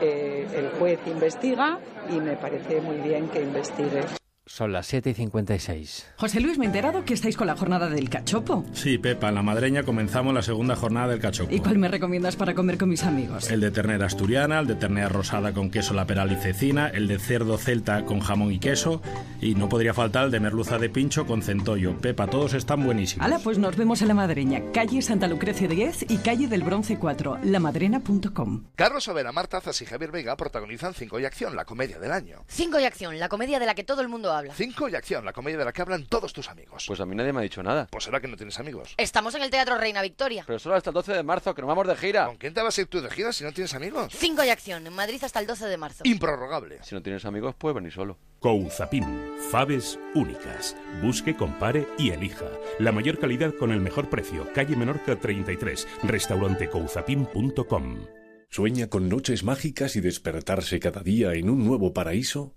Eh, 0.00 0.46
el 0.54 0.70
juez 0.78 1.00
investiga 1.06 1.78
y 2.10 2.20
me 2.20 2.36
parece 2.36 2.80
muy 2.80 2.96
bien 2.98 3.28
que 3.28 3.40
investigue. 3.40 4.23
Son 4.46 4.72
las 4.72 4.86
7 4.88 5.08
y 5.08 5.14
56. 5.14 6.06
José 6.18 6.38
Luis, 6.38 6.58
me 6.58 6.66
he 6.66 6.68
enterado 6.68 7.02
que 7.06 7.14
estáis 7.14 7.34
con 7.34 7.46
la 7.46 7.56
jornada 7.56 7.88
del 7.88 8.10
cachopo. 8.10 8.62
Sí, 8.74 8.98
Pepa, 8.98 9.30
en 9.30 9.36
la 9.36 9.42
madreña 9.42 9.84
comenzamos 9.84 10.34
la 10.34 10.42
segunda 10.42 10.76
jornada 10.76 11.08
del 11.08 11.20
cachopo. 11.20 11.50
¿Y 11.54 11.60
cuál 11.60 11.78
me 11.78 11.88
recomiendas 11.88 12.36
para 12.36 12.54
comer 12.54 12.76
con 12.76 12.90
mis 12.90 13.04
amigos? 13.04 13.50
El 13.50 13.60
de 13.60 13.70
ternera 13.70 14.04
asturiana, 14.04 14.58
el 14.60 14.66
de 14.66 14.74
ternera 14.74 15.08
rosada 15.08 15.54
con 15.54 15.70
queso 15.70 15.94
laperal 15.94 16.30
y 16.30 16.36
cecina, 16.36 16.88
el 16.88 17.08
de 17.08 17.18
cerdo 17.18 17.56
celta 17.56 18.04
con 18.04 18.20
jamón 18.20 18.52
y 18.52 18.58
queso, 18.58 19.00
y 19.40 19.54
no 19.54 19.70
podría 19.70 19.94
faltar 19.94 20.26
el 20.26 20.30
de 20.30 20.40
merluza 20.40 20.78
de 20.78 20.90
pincho 20.90 21.26
con 21.26 21.40
centollo. 21.40 21.98
Pepa, 22.02 22.26
todos 22.26 22.52
están 22.52 22.84
buenísimos. 22.84 23.24
Hala, 23.24 23.38
pues 23.38 23.56
nos 23.56 23.76
vemos 23.78 24.02
en 24.02 24.08
la 24.08 24.14
madreña, 24.14 24.60
calle 24.74 25.00
Santa 25.00 25.26
Lucrecia 25.26 25.68
10 25.68 26.10
y 26.10 26.18
calle 26.18 26.48
del 26.48 26.64
Bronce 26.64 26.98
4, 26.98 27.38
lamadrena.com. 27.44 28.64
Carlos 28.76 29.08
Overa, 29.08 29.32
Marta 29.32 29.62
Zas 29.62 29.80
y 29.80 29.86
Javier 29.86 30.10
Vega 30.10 30.36
protagonizan 30.36 30.92
Cinco 30.92 31.18
y 31.18 31.24
Acción, 31.24 31.56
la 31.56 31.64
comedia 31.64 31.98
del 31.98 32.12
año. 32.12 32.44
Cinco 32.46 32.78
y 32.78 32.84
acción, 32.84 33.18
la 33.18 33.30
comedia 33.30 33.58
de 33.58 33.64
la 33.64 33.74
que 33.74 33.84
todo 33.84 34.02
el 34.02 34.08
mundo 34.08 34.33
habla. 34.34 34.54
Cinco 34.54 34.88
y 34.88 34.94
Acción, 34.94 35.24
la 35.24 35.32
comedia 35.32 35.58
de 35.58 35.64
la 35.64 35.72
que 35.72 35.82
hablan 35.82 36.06
todos 36.06 36.32
tus 36.32 36.48
amigos. 36.48 36.84
Pues 36.86 37.00
a 37.00 37.06
mí 37.06 37.14
nadie 37.14 37.32
me 37.32 37.40
ha 37.40 37.42
dicho 37.42 37.62
nada. 37.62 37.88
Pues 37.90 38.04
será 38.04 38.20
que 38.20 38.28
no 38.28 38.36
tienes 38.36 38.58
amigos. 38.58 38.94
Estamos 38.96 39.34
en 39.34 39.42
el 39.42 39.50
Teatro 39.50 39.78
Reina 39.78 40.02
Victoria. 40.02 40.44
Pero 40.46 40.58
solo 40.58 40.76
hasta 40.76 40.90
el 40.90 40.94
12 40.94 41.12
de 41.12 41.22
marzo, 41.22 41.54
que 41.54 41.62
nos 41.62 41.68
vamos 41.68 41.86
de 41.86 41.96
gira. 41.96 42.26
¿Con 42.26 42.36
quién 42.36 42.54
te 42.54 42.62
vas 42.62 42.76
a 42.76 42.80
ir 42.80 42.86
tú 42.86 43.00
de 43.00 43.10
gira 43.10 43.32
si 43.32 43.44
no 43.44 43.52
tienes 43.52 43.74
amigos? 43.74 44.12
Cinco 44.16 44.44
y 44.44 44.50
acción, 44.50 44.86
en 44.86 44.92
Madrid 44.92 45.22
hasta 45.22 45.40
el 45.40 45.46
12 45.46 45.66
de 45.66 45.76
marzo. 45.76 46.02
Improrrogable. 46.04 46.78
Si 46.82 46.94
no 46.94 47.02
tienes 47.02 47.24
amigos, 47.24 47.54
puedes 47.56 47.74
venir 47.74 47.92
solo. 47.92 48.18
Couzapin, 48.40 49.32
faves 49.50 49.98
únicas. 50.14 50.76
Busque, 51.02 51.36
compare 51.36 51.86
y 51.98 52.10
elija. 52.10 52.46
La 52.78 52.92
mayor 52.92 53.18
calidad 53.18 53.54
con 53.54 53.72
el 53.72 53.80
mejor 53.80 54.10
precio. 54.10 54.52
Calle 54.52 54.76
Menorca 54.76 55.18
33, 55.18 55.86
restaurantecouzapin.com. 56.02 58.06
¿Sueña 58.50 58.88
con 58.88 59.08
noches 59.08 59.42
mágicas 59.42 59.96
y 59.96 60.00
despertarse 60.00 60.78
cada 60.78 61.02
día 61.02 61.34
en 61.34 61.50
un 61.50 61.64
nuevo 61.64 61.92
paraíso? 61.92 62.54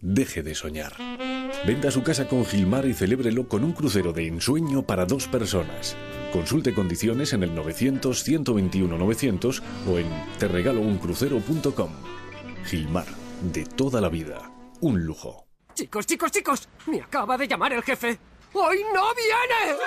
Deje 0.00 0.44
de 0.44 0.54
soñar. 0.54 0.92
Venda 1.66 1.90
su 1.90 2.04
casa 2.04 2.28
con 2.28 2.46
Gilmar 2.46 2.86
y 2.86 2.94
celébrelo 2.94 3.48
con 3.48 3.64
un 3.64 3.72
crucero 3.72 4.12
de 4.12 4.28
ensueño 4.28 4.82
para 4.82 5.06
dos 5.06 5.26
personas. 5.26 5.96
Consulte 6.32 6.72
condiciones 6.72 7.32
en 7.32 7.42
el 7.42 7.50
900-121-900 7.56 9.60
o 9.88 9.98
en 9.98 10.06
terregalouncrucero.com. 10.38 11.90
Gilmar, 12.64 13.06
de 13.52 13.64
toda 13.64 14.00
la 14.00 14.08
vida. 14.08 14.52
Un 14.80 15.04
lujo. 15.04 15.48
Chicos, 15.74 16.06
chicos, 16.06 16.30
chicos, 16.30 16.68
me 16.86 17.00
acaba 17.00 17.36
de 17.36 17.48
llamar 17.48 17.72
el 17.72 17.82
jefe. 17.82 18.20
¡Hoy 18.52 18.84
no 18.94 19.02
viene! 19.14 19.80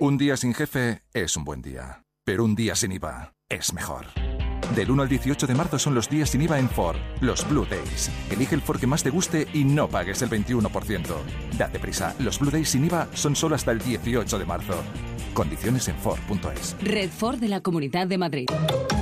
Un 0.00 0.18
día 0.18 0.36
sin 0.36 0.52
jefe 0.54 1.02
es 1.12 1.36
un 1.36 1.42
buen 1.44 1.60
día, 1.62 2.04
pero 2.24 2.44
un 2.44 2.54
día 2.54 2.76
sin 2.76 2.92
IVA 2.92 3.34
es 3.48 3.72
mejor. 3.72 4.06
Del 4.74 4.90
1 4.90 5.02
al 5.02 5.08
18 5.08 5.46
de 5.46 5.54
marzo 5.54 5.78
son 5.78 5.94
los 5.94 6.08
días 6.08 6.30
sin 6.30 6.42
IVA 6.42 6.58
en 6.58 6.68
Ford, 6.68 6.98
los 7.20 7.48
Blue 7.48 7.66
Days. 7.68 8.10
Elige 8.30 8.54
el 8.54 8.62
Ford 8.62 8.80
que 8.80 8.86
más 8.86 9.02
te 9.02 9.10
guste 9.10 9.46
y 9.52 9.64
no 9.64 9.88
pagues 9.88 10.22
el 10.22 10.30
21%. 10.30 11.02
Date 11.56 11.78
prisa, 11.78 12.14
los 12.18 12.38
Blue 12.38 12.50
Days 12.50 12.68
sin 12.68 12.84
IVA 12.84 13.08
son 13.14 13.34
solo 13.34 13.54
hasta 13.54 13.72
el 13.72 13.78
18 13.78 14.38
de 14.38 14.44
marzo. 14.44 14.74
Condiciones 15.34 15.86
en 15.86 15.96
Ford.es. 15.96 16.76
Red 16.82 17.10
Ford 17.10 17.38
de 17.38 17.48
la 17.48 17.60
Comunidad 17.60 18.08
de 18.08 18.18
Madrid. 18.18 18.46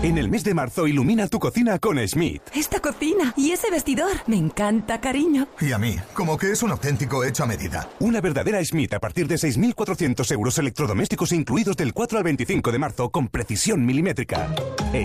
En 0.02 0.18
el 0.18 0.28
mes 0.28 0.44
de 0.44 0.52
marzo 0.52 0.86
ilumina 0.86 1.26
tu 1.28 1.38
cocina 1.38 1.78
con 1.78 1.98
Schmidt. 2.06 2.42
Esta 2.54 2.80
cocina 2.80 3.32
y 3.36 3.52
ese 3.52 3.70
vestidor. 3.70 4.12
Me 4.26 4.36
encanta, 4.36 5.00
cariño. 5.00 5.48
Y 5.60 5.72
a 5.72 5.78
mí, 5.78 5.96
como 6.12 6.36
que 6.36 6.52
es 6.52 6.62
un 6.62 6.72
auténtico 6.72 7.24
hecho 7.24 7.44
a 7.44 7.46
medida. 7.46 7.88
Una 8.00 8.20
verdadera 8.20 8.62
Schmidt 8.62 8.92
a 8.92 9.00
partir 9.00 9.26
de 9.26 9.36
6.400 9.36 10.30
euros 10.32 10.58
electrodomésticos 10.58 11.32
incluidos 11.32 11.76
del 11.76 11.94
4 11.94 12.18
al 12.18 12.24
25 12.24 12.70
de 12.70 12.78
marzo 12.78 13.08
con 13.08 13.28
precisión 13.28 13.86
milimétrica. 13.86 14.54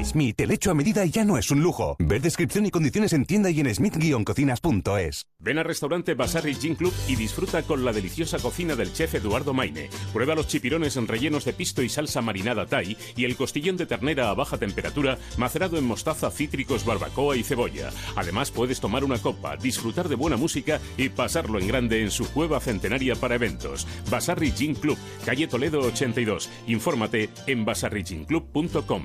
Schmidt, 0.04 0.41
el 0.44 0.52
hecho 0.52 0.72
a 0.72 0.74
medida 0.74 1.06
ya 1.06 1.24
no 1.24 1.38
es 1.38 1.52
un 1.52 1.62
lujo. 1.62 1.96
Ver 2.00 2.22
descripción 2.22 2.66
y 2.66 2.72
condiciones 2.72 3.14
en 3.14 3.26
tienda 3.26 3.50
y 3.50 3.60
en 3.60 3.68
schmidt-cocinas.es. 3.68 5.26
Ven 5.40 5.58
al 5.58 5.66
restaurante 5.66 6.14
Basarri 6.14 6.56
Gin 6.56 6.76
Club 6.76 6.94
y 7.08 7.16
disfruta 7.16 7.64
con 7.64 7.84
la 7.84 7.94
deliciosa 7.94 8.40
cocina 8.40 8.76
del 8.76 8.94
chef 8.94 9.16
Eduardo 9.16 9.54
Maine. 9.54 9.90
Prueba 10.14 10.36
los 10.36 10.48
chipirones 10.48 10.98
en 10.98 11.08
rellenos 11.08 11.46
de 11.46 11.54
pisto 11.54 11.82
y 11.82 11.90
salsa 11.90 12.22
marinada 12.22 12.66
Thai 12.66 12.98
y 13.16 13.26
el 13.26 13.36
costillón 13.36 13.78
de 13.78 13.86
ternera 13.86 14.30
a 14.30 14.34
baja 14.34 14.58
temperatura 14.58 15.18
macerado 15.38 15.78
en 15.78 15.86
mostaza, 15.86 16.32
cítricos, 16.32 16.86
barbacoa 16.86 17.36
y 17.36 17.44
cebolla. 17.44 17.90
Además 18.16 18.52
puedes 18.52 18.80
tomar 18.80 19.04
una 19.04 19.18
copa, 19.18 19.58
disfrutar 19.58 20.10
de 20.10 20.16
buena 20.16 20.38
música 20.38 20.80
y 20.98 21.10
pasarlo 21.10 21.60
en 21.60 21.68
grande 21.68 22.02
en 22.02 22.12
su 22.12 22.28
cueva 22.32 22.60
centenaria 22.60 23.16
para 23.16 23.36
eventos. 23.36 23.88
Basarri 24.10 24.52
Gin 24.52 24.76
Club, 24.76 24.98
calle 25.26 25.48
Toledo 25.48 25.82
82. 25.82 26.50
Infórmate 26.68 27.30
en 27.48 27.66
basarriginclub.com. 27.66 29.04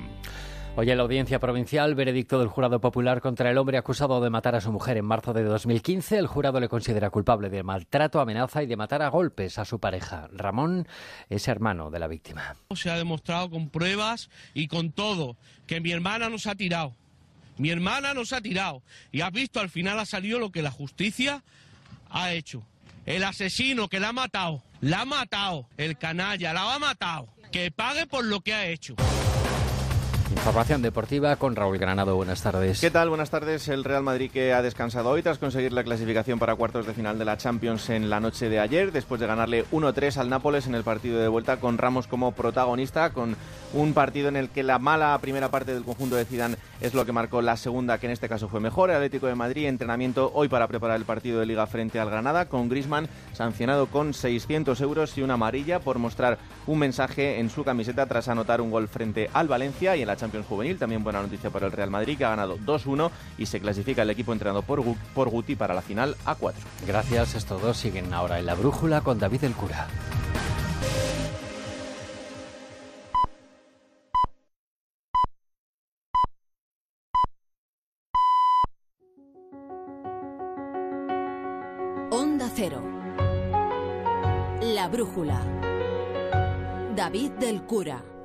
Hoy 0.78 0.90
en 0.90 0.98
la 0.98 1.04
audiencia 1.04 1.38
provincial, 1.38 1.94
veredicto 1.94 2.38
del 2.38 2.48
jurado 2.48 2.82
popular 2.82 3.22
contra 3.22 3.50
el 3.50 3.56
hombre 3.56 3.78
acusado 3.78 4.20
de 4.20 4.28
matar 4.28 4.54
a 4.56 4.60
su 4.60 4.70
mujer 4.70 4.98
en 4.98 5.06
marzo 5.06 5.32
de 5.32 5.42
2015. 5.42 6.18
El 6.18 6.26
jurado 6.26 6.60
le 6.60 6.68
considera 6.68 7.08
culpable 7.08 7.48
de 7.48 7.62
maltrato, 7.62 8.20
amenaza 8.20 8.62
y 8.62 8.66
de 8.66 8.76
matar 8.76 9.00
a 9.00 9.08
golpes 9.08 9.58
a 9.58 9.64
su 9.64 9.80
pareja. 9.80 10.28
Ramón 10.32 10.86
es 11.30 11.48
hermano 11.48 11.90
de 11.90 11.98
la 11.98 12.08
víctima. 12.08 12.56
Se 12.74 12.90
ha 12.90 12.98
demostrado 12.98 13.48
con 13.48 13.70
pruebas 13.70 14.28
y 14.52 14.68
con 14.68 14.92
todo 14.92 15.38
que 15.66 15.80
mi 15.80 15.92
hermana 15.92 16.28
nos 16.28 16.46
ha 16.46 16.54
tirado. 16.54 16.94
Mi 17.56 17.70
hermana 17.70 18.12
nos 18.12 18.34
ha 18.34 18.42
tirado. 18.42 18.82
Y 19.12 19.22
has 19.22 19.32
visto, 19.32 19.60
al 19.60 19.70
final 19.70 19.98
ha 19.98 20.04
salido 20.04 20.38
lo 20.38 20.52
que 20.52 20.60
la 20.60 20.70
justicia 20.70 21.42
ha 22.10 22.32
hecho. 22.32 22.62
El 23.06 23.24
asesino 23.24 23.88
que 23.88 23.98
la 23.98 24.10
ha 24.10 24.12
matado, 24.12 24.62
la 24.82 25.00
ha 25.00 25.04
matado. 25.06 25.70
El 25.78 25.96
canalla, 25.96 26.52
la 26.52 26.74
ha 26.74 26.78
matado. 26.78 27.28
Que 27.50 27.70
pague 27.70 28.06
por 28.06 28.26
lo 28.26 28.42
que 28.42 28.52
ha 28.52 28.66
hecho. 28.66 28.94
Información 30.36 30.82
deportiva 30.82 31.34
con 31.36 31.56
Raúl 31.56 31.78
Granado. 31.78 32.14
Buenas 32.14 32.42
tardes. 32.42 32.80
¿Qué 32.80 32.90
tal? 32.90 33.08
Buenas 33.08 33.30
tardes. 33.30 33.66
El 33.68 33.82
Real 33.82 34.02
Madrid 34.02 34.30
que 34.30 34.52
ha 34.52 34.60
descansado 34.62 35.08
hoy 35.08 35.22
tras 35.22 35.38
conseguir 35.38 35.72
la 35.72 35.82
clasificación 35.82 36.38
para 36.38 36.54
cuartos 36.54 36.86
de 36.86 36.92
final 36.92 37.18
de 37.18 37.24
la 37.24 37.36
Champions 37.36 37.88
en 37.90 38.10
la 38.10 38.20
noche 38.20 38.48
de 38.48 38.60
ayer, 38.60 38.92
después 38.92 39.20
de 39.20 39.26
ganarle 39.26 39.64
1-3 39.72 40.18
al 40.18 40.28
Nápoles 40.28 40.66
en 40.66 40.74
el 40.74 40.84
partido 40.84 41.18
de 41.18 41.26
vuelta 41.26 41.56
con 41.56 41.78
Ramos 41.78 42.06
como 42.06 42.32
protagonista, 42.32 43.10
con 43.10 43.34
un 43.72 43.94
partido 43.94 44.28
en 44.28 44.36
el 44.36 44.50
que 44.50 44.62
la 44.62 44.78
mala 44.78 45.18
primera 45.20 45.50
parte 45.50 45.74
del 45.74 45.84
conjunto 45.84 46.14
de 46.14 46.26
Zidane 46.26 46.56
es 46.80 46.94
lo 46.94 47.04
que 47.04 47.12
marcó 47.12 47.42
la 47.42 47.56
segunda, 47.56 47.98
que 47.98 48.06
en 48.06 48.12
este 48.12 48.28
caso 48.28 48.48
fue 48.48 48.60
mejor. 48.60 48.90
El 48.90 48.96
Atlético 48.96 49.26
de 49.26 49.34
Madrid, 49.34 49.66
entrenamiento 49.66 50.30
hoy 50.34 50.48
para 50.48 50.68
preparar 50.68 50.96
el 50.96 51.04
partido 51.04 51.40
de 51.40 51.46
Liga 51.46 51.66
frente 51.66 51.98
al 51.98 52.10
Granada, 52.10 52.44
con 52.44 52.68
Grisman 52.68 53.08
sancionado 53.32 53.86
con 53.86 54.14
600 54.14 54.80
euros 54.82 55.16
y 55.18 55.22
una 55.22 55.34
amarilla 55.34 55.80
por 55.80 55.98
mostrar 55.98 56.38
un 56.66 56.78
mensaje 56.78 57.40
en 57.40 57.50
su 57.50 57.64
camiseta 57.64 58.06
tras 58.06 58.28
anotar 58.28 58.60
un 58.60 58.70
gol 58.70 58.86
frente 58.86 59.28
al 59.32 59.48
Valencia 59.48 59.96
y 59.96 60.02
en 60.02 60.06
la 60.06 60.16
Champions 60.16 60.25
Juvenil. 60.30 60.78
También 60.78 61.04
buena 61.04 61.22
noticia 61.22 61.50
para 61.50 61.66
el 61.66 61.72
Real 61.72 61.90
Madrid, 61.90 62.18
que 62.18 62.24
ha 62.24 62.30
ganado 62.30 62.58
2-1 62.58 63.10
y 63.38 63.46
se 63.46 63.60
clasifica 63.60 64.02
el 64.02 64.10
equipo 64.10 64.32
entrenado 64.32 64.62
por, 64.62 64.82
por 65.14 65.28
Guti 65.28 65.56
para 65.56 65.74
la 65.74 65.82
final 65.82 66.16
a 66.24 66.34
4. 66.34 66.62
Gracias, 66.86 67.34
estos 67.34 67.60
dos 67.62 67.76
siguen 67.76 68.12
ahora 68.12 68.38
en 68.38 68.46
la 68.46 68.54
brújula 68.54 69.00
con 69.00 69.18
David 69.18 69.44
el 69.44 69.52
Cura. 69.54 69.86
Onda 82.10 82.50
Cero. 82.54 82.82
La 84.60 84.88
brújula. 84.88 85.40
David 86.94 87.32
del 87.32 87.62
Cura. 87.62 88.15